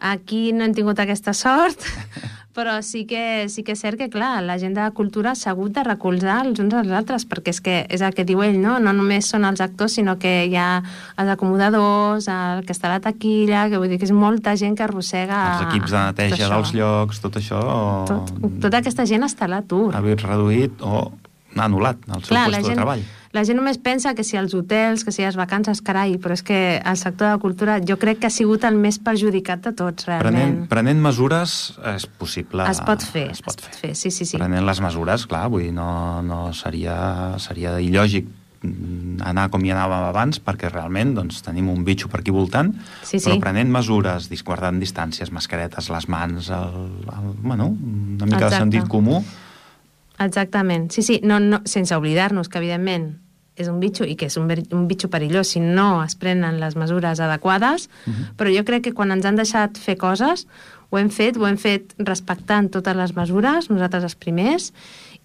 Aquí 0.00 0.50
no 0.56 0.64
hem 0.64 0.74
tingut 0.74 0.98
aquesta 1.00 1.32
sort, 1.36 1.84
però 2.54 2.80
sí 2.82 3.04
que, 3.06 3.48
sí 3.48 3.62
que 3.62 3.76
és 3.76 3.82
cert 3.82 3.98
que, 4.00 4.08
clar, 4.10 4.40
la 4.42 4.56
gent 4.58 4.74
de 4.74 4.82
la 4.82 4.90
cultura 4.90 5.36
s'ha 5.38 5.52
hagut 5.52 5.70
de 5.76 5.84
recolzar 5.86 6.40
els 6.46 6.58
uns 6.62 6.74
als 6.74 6.90
altres, 6.90 7.26
perquè 7.30 7.54
és 7.54 7.60
que 7.62 7.76
és 7.86 8.02
el 8.02 8.16
que 8.16 8.24
diu 8.26 8.42
ell, 8.42 8.58
no? 8.58 8.78
No 8.82 8.94
només 8.96 9.28
són 9.30 9.46
els 9.46 9.62
actors, 9.62 9.94
sinó 10.00 10.16
que 10.18 10.32
hi 10.48 10.56
ha 10.58 10.82
els 10.82 11.30
acomodadors, 11.36 12.26
el 12.32 12.64
que 12.66 12.74
està 12.74 12.90
a 12.90 12.96
la 12.96 13.04
taquilla, 13.04 13.68
que 13.70 13.78
vull 13.78 13.92
dir 13.92 14.00
que 14.02 14.08
és 14.08 14.14
molta 14.14 14.56
gent 14.58 14.74
que 14.78 14.86
arrossega... 14.86 15.40
els 15.54 15.68
equips 15.68 15.94
de 15.94 16.02
neteja 16.08 16.50
dels 16.50 16.74
llocs, 16.74 17.22
tot 17.22 17.38
això... 17.38 17.62
Tot, 18.10 18.34
tota 18.66 18.82
aquesta 18.82 19.06
gent 19.06 19.28
està 19.28 19.46
a 19.46 19.54
l'atur. 19.54 19.86
ha 19.94 20.02
reduït 20.02 20.82
o 20.82 21.06
ha 21.56 21.64
anul·lat 21.66 22.02
el 22.08 22.22
seu 22.24 22.34
Clar, 22.34 22.48
lloc 22.48 22.58
de 22.58 22.66
gent, 22.66 22.78
treball. 22.82 23.08
La 23.32 23.44
gent 23.46 23.56
només 23.60 23.78
pensa 23.78 24.10
que 24.18 24.24
si 24.26 24.36
els 24.40 24.54
hotels, 24.58 25.04
que 25.06 25.12
si 25.14 25.22
les 25.22 25.36
vacances, 25.38 25.78
carai, 25.86 26.16
però 26.18 26.34
és 26.34 26.42
que 26.42 26.78
el 26.82 26.96
sector 26.98 27.28
de 27.28 27.34
la 27.36 27.38
cultura 27.42 27.76
jo 27.86 27.94
crec 27.96 28.18
que 28.18 28.26
ha 28.26 28.34
sigut 28.34 28.64
el 28.66 28.74
més 28.74 28.98
perjudicat 28.98 29.62
de 29.68 29.72
tots, 29.78 30.08
Prenent, 30.08 30.24
realment. 30.34 30.56
prenent 30.72 30.98
mesures 31.04 31.54
és 31.94 32.06
possible... 32.18 32.66
Es 32.66 32.80
pot 32.82 33.04
fer, 33.06 33.28
Es 33.30 33.42
pot 33.46 33.60
fer. 33.62 33.94
sí, 33.94 34.10
sí, 34.10 34.24
sí. 34.26 34.36
Prenent 34.40 34.66
les 34.66 34.80
mesures, 34.82 35.26
clar, 35.30 35.46
vull 35.52 35.62
dir, 35.68 35.72
no, 35.76 36.20
no 36.26 36.48
seria, 36.52 37.36
seria 37.38 37.78
illògic 37.80 38.26
anar 39.24 39.46
com 39.48 39.62
hi 39.64 39.70
anàvem 39.72 40.02
abans, 40.10 40.36
perquè 40.44 40.68
realment 40.68 41.14
doncs, 41.16 41.38
tenim 41.46 41.70
un 41.72 41.84
bitxo 41.86 42.10
per 42.12 42.20
aquí 42.20 42.32
voltant, 42.34 42.74
Sí, 43.08 43.16
sí. 43.18 43.22
però 43.30 43.38
prenent 43.40 43.70
mesures, 43.72 44.26
dis- 44.28 44.42
guardant 44.44 44.76
distàncies, 44.82 45.30
mascaretes, 45.32 45.88
les 45.88 46.08
mans, 46.12 46.50
el, 46.52 46.74
el, 47.08 47.30
bueno, 47.40 47.70
una 47.70 48.26
mica 48.26 48.42
Exacte. 48.48 48.50
de 48.50 48.58
sentit 48.58 48.88
comú, 48.90 49.22
Exactament. 50.20 50.90
Sí, 50.92 51.02
sí, 51.02 51.20
no, 51.24 51.40
no, 51.40 51.62
sense 51.64 51.96
oblidar-nos 51.96 52.48
que, 52.48 52.58
evidentment, 52.58 53.22
és 53.60 53.68
un 53.70 53.80
bitxo 53.82 54.08
i 54.08 54.16
que 54.18 54.30
és 54.30 54.36
un, 54.40 54.48
un 54.48 54.88
bitxo 54.90 55.10
perillós 55.12 55.54
si 55.54 55.62
no 55.62 56.02
es 56.04 56.16
prenen 56.18 56.60
les 56.62 56.76
mesures 56.80 57.20
adequades, 57.20 57.88
però 58.36 58.52
jo 58.52 58.64
crec 58.66 58.88
que 58.88 58.96
quan 58.96 59.12
ens 59.14 59.28
han 59.28 59.38
deixat 59.40 59.78
fer 59.78 59.98
coses, 60.00 60.46
ho 60.90 60.98
hem 60.98 61.10
fet, 61.14 61.38
ho 61.38 61.46
hem 61.46 61.58
fet 61.60 61.94
respectant 62.02 62.70
totes 62.74 62.96
les 62.98 63.14
mesures, 63.14 63.70
nosaltres 63.70 64.08
els 64.08 64.18
primers, 64.18 64.72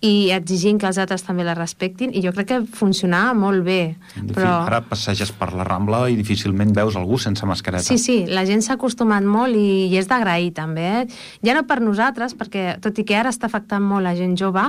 i 0.04 0.30
exigint 0.36 0.78
que 0.78 0.90
els 0.90 1.00
altres 1.02 1.24
també 1.26 1.46
les 1.48 1.58
respectin, 1.58 2.12
i 2.14 2.22
jo 2.22 2.34
crec 2.36 2.50
que 2.52 2.60
funcionava 2.78 3.34
molt 3.38 3.64
bé. 3.66 3.96
Però... 4.36 4.52
Ara 4.68 4.82
passeges 4.86 5.32
per 5.34 5.52
la 5.56 5.66
Rambla 5.66 6.04
i 6.12 6.18
difícilment 6.20 6.76
veus 6.76 6.98
algú 7.00 7.18
sense 7.22 7.48
mascareta. 7.48 7.88
Sí, 7.88 7.98
sí, 8.02 8.18
la 8.30 8.46
gent 8.46 8.62
s'ha 8.66 8.76
acostumat 8.76 9.26
molt 9.26 9.58
i, 9.58 9.88
i 9.88 9.98
és 9.98 10.10
d'agrair 10.12 10.52
també. 10.58 10.86
Eh? 11.00 11.06
Ja 11.48 11.56
no 11.58 11.66
per 11.66 11.80
nosaltres, 11.82 12.38
perquè 12.38 12.76
tot 12.84 13.02
i 13.02 13.08
que 13.08 13.18
ara 13.18 13.34
està 13.34 13.50
afectant 13.50 13.86
molt 13.88 14.06
la 14.06 14.14
gent 14.20 14.36
jove, 14.38 14.68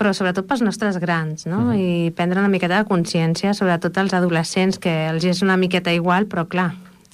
però 0.00 0.14
sobretot 0.16 0.46
pels 0.48 0.62
nostres 0.64 0.96
grans, 0.98 1.44
no? 1.46 1.60
Mhm. 1.68 1.74
I 1.76 2.10
prendre 2.16 2.40
una 2.40 2.48
miqueta 2.48 2.78
de 2.80 2.88
consciència, 2.88 3.52
sobretot 3.54 3.96
els 4.00 4.14
adolescents, 4.16 4.78
que 4.80 5.08
els 5.10 5.24
és 5.28 5.42
una 5.44 5.58
miqueta 5.60 5.92
igual, 5.92 6.24
però 6.26 6.46
clar, 6.48 6.70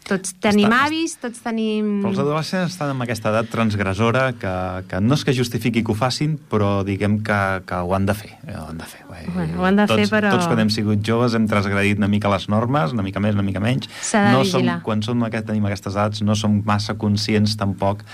tots 0.07 0.37
tenim 0.39 0.69
Està- 0.71 0.85
avis, 0.87 1.17
tots 1.19 1.41
tenim... 1.43 1.89
Però 2.05 2.13
els 2.13 2.21
adolescents 2.23 2.71
estan 2.71 2.93
en 2.95 3.03
aquesta 3.03 3.33
edat 3.33 3.49
transgressora 3.51 4.29
que, 4.39 4.53
que 4.87 5.01
no 5.03 5.15
és 5.19 5.25
que 5.27 5.35
justifiqui 5.35 5.83
que 5.83 5.91
ho 5.91 5.97
facin, 5.99 6.37
però 6.49 6.85
diguem 6.87 7.19
que, 7.27 7.41
que 7.67 7.75
ho 7.83 7.91
han 7.97 8.07
de 8.07 8.15
fer. 8.15 8.31
eh, 8.47 8.55
Ho 8.55 8.69
han 8.71 8.79
de 8.79 8.87
fer. 8.87 9.03
Bueno, 9.09 9.59
ho 9.61 9.65
han 9.67 9.75
de 9.83 9.87
tots, 9.91 9.99
fer, 9.99 10.07
però- 10.23 10.31
Tots 10.31 10.47
quan 10.47 10.61
hem 10.63 10.71
sigut 10.71 11.03
joves 11.03 11.35
hem 11.35 11.49
transgredit 11.51 11.99
una 11.99 12.07
mica 12.07 12.31
les 12.31 12.47
normes, 12.49 12.93
una 12.95 13.03
mica 13.03 13.19
més, 13.19 13.35
una 13.35 13.43
mica 13.43 13.59
menys. 13.59 13.91
S'ha 14.01 14.29
de 14.29 14.33
no 14.39 14.45
som, 14.47 14.71
quan 14.87 15.03
som 15.03 15.27
aquest, 15.27 15.49
tenim 15.51 15.67
aquestes 15.67 15.93
edats 15.99 16.23
no 16.23 16.37
som 16.39 16.63
massa 16.65 16.95
conscients 16.95 17.57
tampoc 17.59 18.05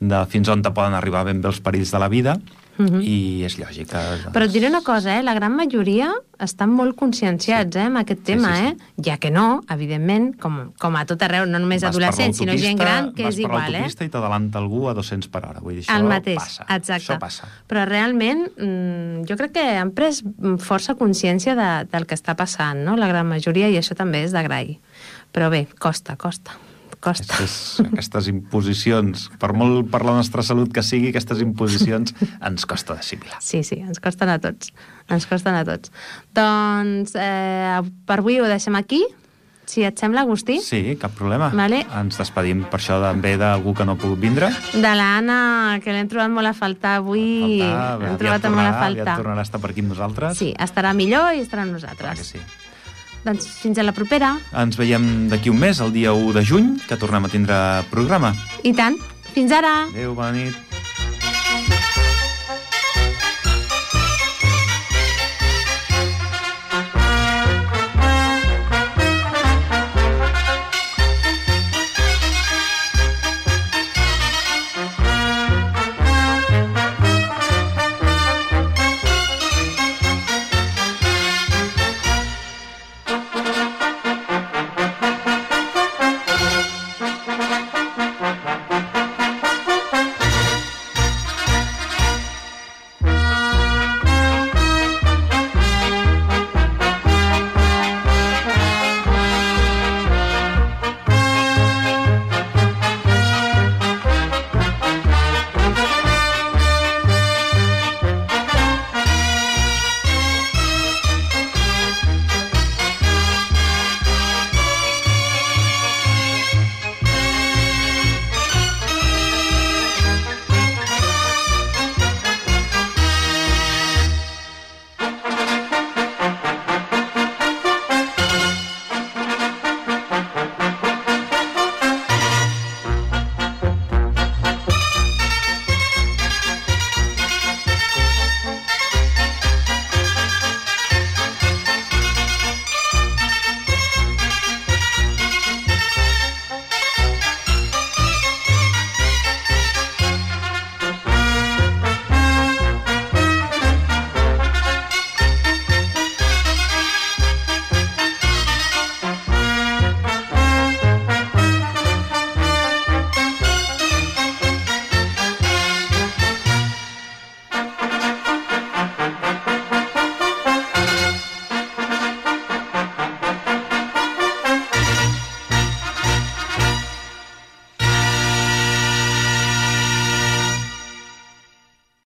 de 0.00 0.26
fins 0.26 0.48
on 0.50 0.60
te 0.66 0.70
poden 0.74 0.94
arribar 0.98 1.22
ben 1.24 1.38
bé 1.40 1.46
els 1.48 1.60
perills 1.62 1.92
de 1.94 1.98
la 2.02 2.08
vida 2.08 2.40
Mhm. 2.78 3.00
i 3.00 3.42
és 3.46 3.54
lògic 3.58 3.88
que... 3.88 3.96
doncs, 3.96 4.26
Però 4.34 4.44
et 4.44 4.52
diré 4.52 4.68
una 4.68 4.82
cosa, 4.84 5.14
eh? 5.18 5.22
la 5.22 5.32
gran 5.34 5.54
majoria 5.56 6.10
estan 6.44 6.68
molt 6.76 6.94
conscienciats 6.96 7.76
eh, 7.76 7.86
amb 7.88 7.96
aquest 8.02 8.20
Sí, 8.20 8.26
tema, 8.34 8.50
sí, 8.56 8.62
sí. 8.66 8.68
eh? 8.68 9.02
ja 9.06 9.16
que 9.16 9.30
no, 9.30 9.62
evidentment, 9.72 10.34
com, 10.38 10.58
com 10.78 10.96
a 10.96 11.04
tot 11.08 11.22
arreu, 11.24 11.46
no 11.48 11.58
només 11.58 11.80
Vas 11.82 11.88
per 11.88 12.02
adolescents, 12.04 12.36
sinó 12.42 12.52
gent 12.60 12.76
gran, 12.78 13.12
que 13.16 13.24
vas 13.24 13.34
és 13.34 13.40
per 13.40 13.48
igual. 13.48 13.64
Eh? 13.64 13.70
l'autopista 13.78 14.04
i 14.04 14.10
t'adalanta 14.12 14.58
algú 14.60 14.88
a 14.90 14.94
200 14.94 15.30
per 15.32 15.44
hora. 15.48 15.60
Vull 15.64 15.78
dir, 15.78 15.86
això 15.86 15.96
el 15.96 16.04
mateix, 16.10 16.36
passa. 16.42 16.66
exacte. 16.68 16.98
Això 17.02 17.18
passa. 17.22 17.48
Però 17.66 17.86
realment 17.88 18.44
mm, 18.58 19.24
jo 19.30 19.36
crec 19.40 19.52
que 19.56 19.66
han 19.80 19.94
pres 19.96 20.22
força 20.60 20.94
consciència 21.00 21.56
de, 21.56 21.70
del 21.90 22.04
que 22.06 22.14
està 22.14 22.36
passant, 22.36 22.84
no? 22.84 22.96
la 22.96 23.08
gran 23.08 23.26
majoria, 23.28 23.68
i 23.72 23.76
això 23.80 23.96
també 23.96 24.22
és 24.28 24.32
d'agrair. 24.36 24.76
Però 25.32 25.48
bé, 25.52 25.66
costa, 25.80 26.16
costa, 26.16 26.52
costa. 27.00 27.26
Aquestes, 27.34 27.80
aquestes 27.86 28.28
imposicions, 28.32 29.26
per 29.40 29.52
molt 29.56 29.90
per 29.92 30.02
la 30.06 30.14
nostra 30.18 30.42
salut 30.46 30.72
que 30.74 30.82
sigui, 30.86 31.10
aquestes 31.12 31.40
imposicions 31.44 32.14
ens 32.48 32.66
costa 32.66 32.96
d'assimilar. 32.96 33.38
Sí, 33.44 33.62
sí, 33.66 33.80
ens 33.84 34.00
costen 34.02 34.32
a 34.32 34.38
tots. 34.42 34.72
Ens 35.12 35.26
costen 35.30 35.54
a 35.54 35.62
tots. 35.68 35.92
Doncs 36.34 37.14
eh, 37.18 37.78
per 38.06 38.18
avui 38.22 38.40
ho 38.40 38.48
deixem 38.50 38.74
aquí. 38.78 39.04
Si 39.66 39.82
et 39.82 39.98
sembla, 39.98 40.22
Agustí? 40.22 40.60
Sí, 40.62 40.94
cap 40.94 41.10
problema. 41.18 41.48
Vale. 41.50 41.80
Ens 41.98 42.14
despedim 42.20 42.60
per 42.70 42.78
això 42.78 43.00
també 43.02 43.32
d'algú 43.40 43.72
que 43.74 43.82
no 43.88 43.96
ha 43.96 43.98
pogut 43.98 44.20
vindre. 44.22 44.52
De 44.76 44.92
l'Anna, 44.94 45.80
que 45.82 45.90
l'hem 45.90 46.06
trobat 46.06 46.30
molt 46.30 46.46
a 46.46 46.52
faltar 46.54 47.00
avui. 47.00 47.58
Faltar, 47.64 47.96
L'hem 48.04 48.20
trobat 48.20 48.46
molt 48.46 48.46
a 48.46 48.46
tornarà, 48.46 48.68
aviat 48.70 48.78
faltar. 49.02 49.16
tornarà 49.24 49.42
a 49.42 49.48
estar 49.48 49.60
per 49.64 49.72
aquí 49.74 49.82
amb 49.82 49.90
nosaltres. 49.96 50.38
Sí, 50.38 50.52
estarà 50.54 50.94
millor 50.94 51.34
i 51.34 51.42
estarà 51.42 51.64
amb 51.66 51.74
Clar 51.74 51.80
nosaltres. 51.82 52.22
que 52.22 52.28
sí. 52.38 52.44
Doncs 53.26 53.48
fins 53.58 53.78
a 53.78 53.82
la 53.82 53.94
propera. 53.94 54.36
Ens 54.54 54.78
veiem 54.78 55.26
d'aquí 55.32 55.50
un 55.50 55.58
mes, 55.58 55.80
el 55.82 55.90
dia 55.96 56.14
1 56.14 56.36
de 56.36 56.44
juny, 56.46 56.68
que 56.86 56.98
tornem 57.00 57.26
a 57.26 57.32
tindre 57.32 57.58
programa. 57.90 58.30
I 58.62 58.74
tant. 58.76 59.00
Fins 59.34 59.52
ara! 59.52 59.88
Adéu, 59.90 60.14
bona 60.14 60.30
nit. 60.36 60.65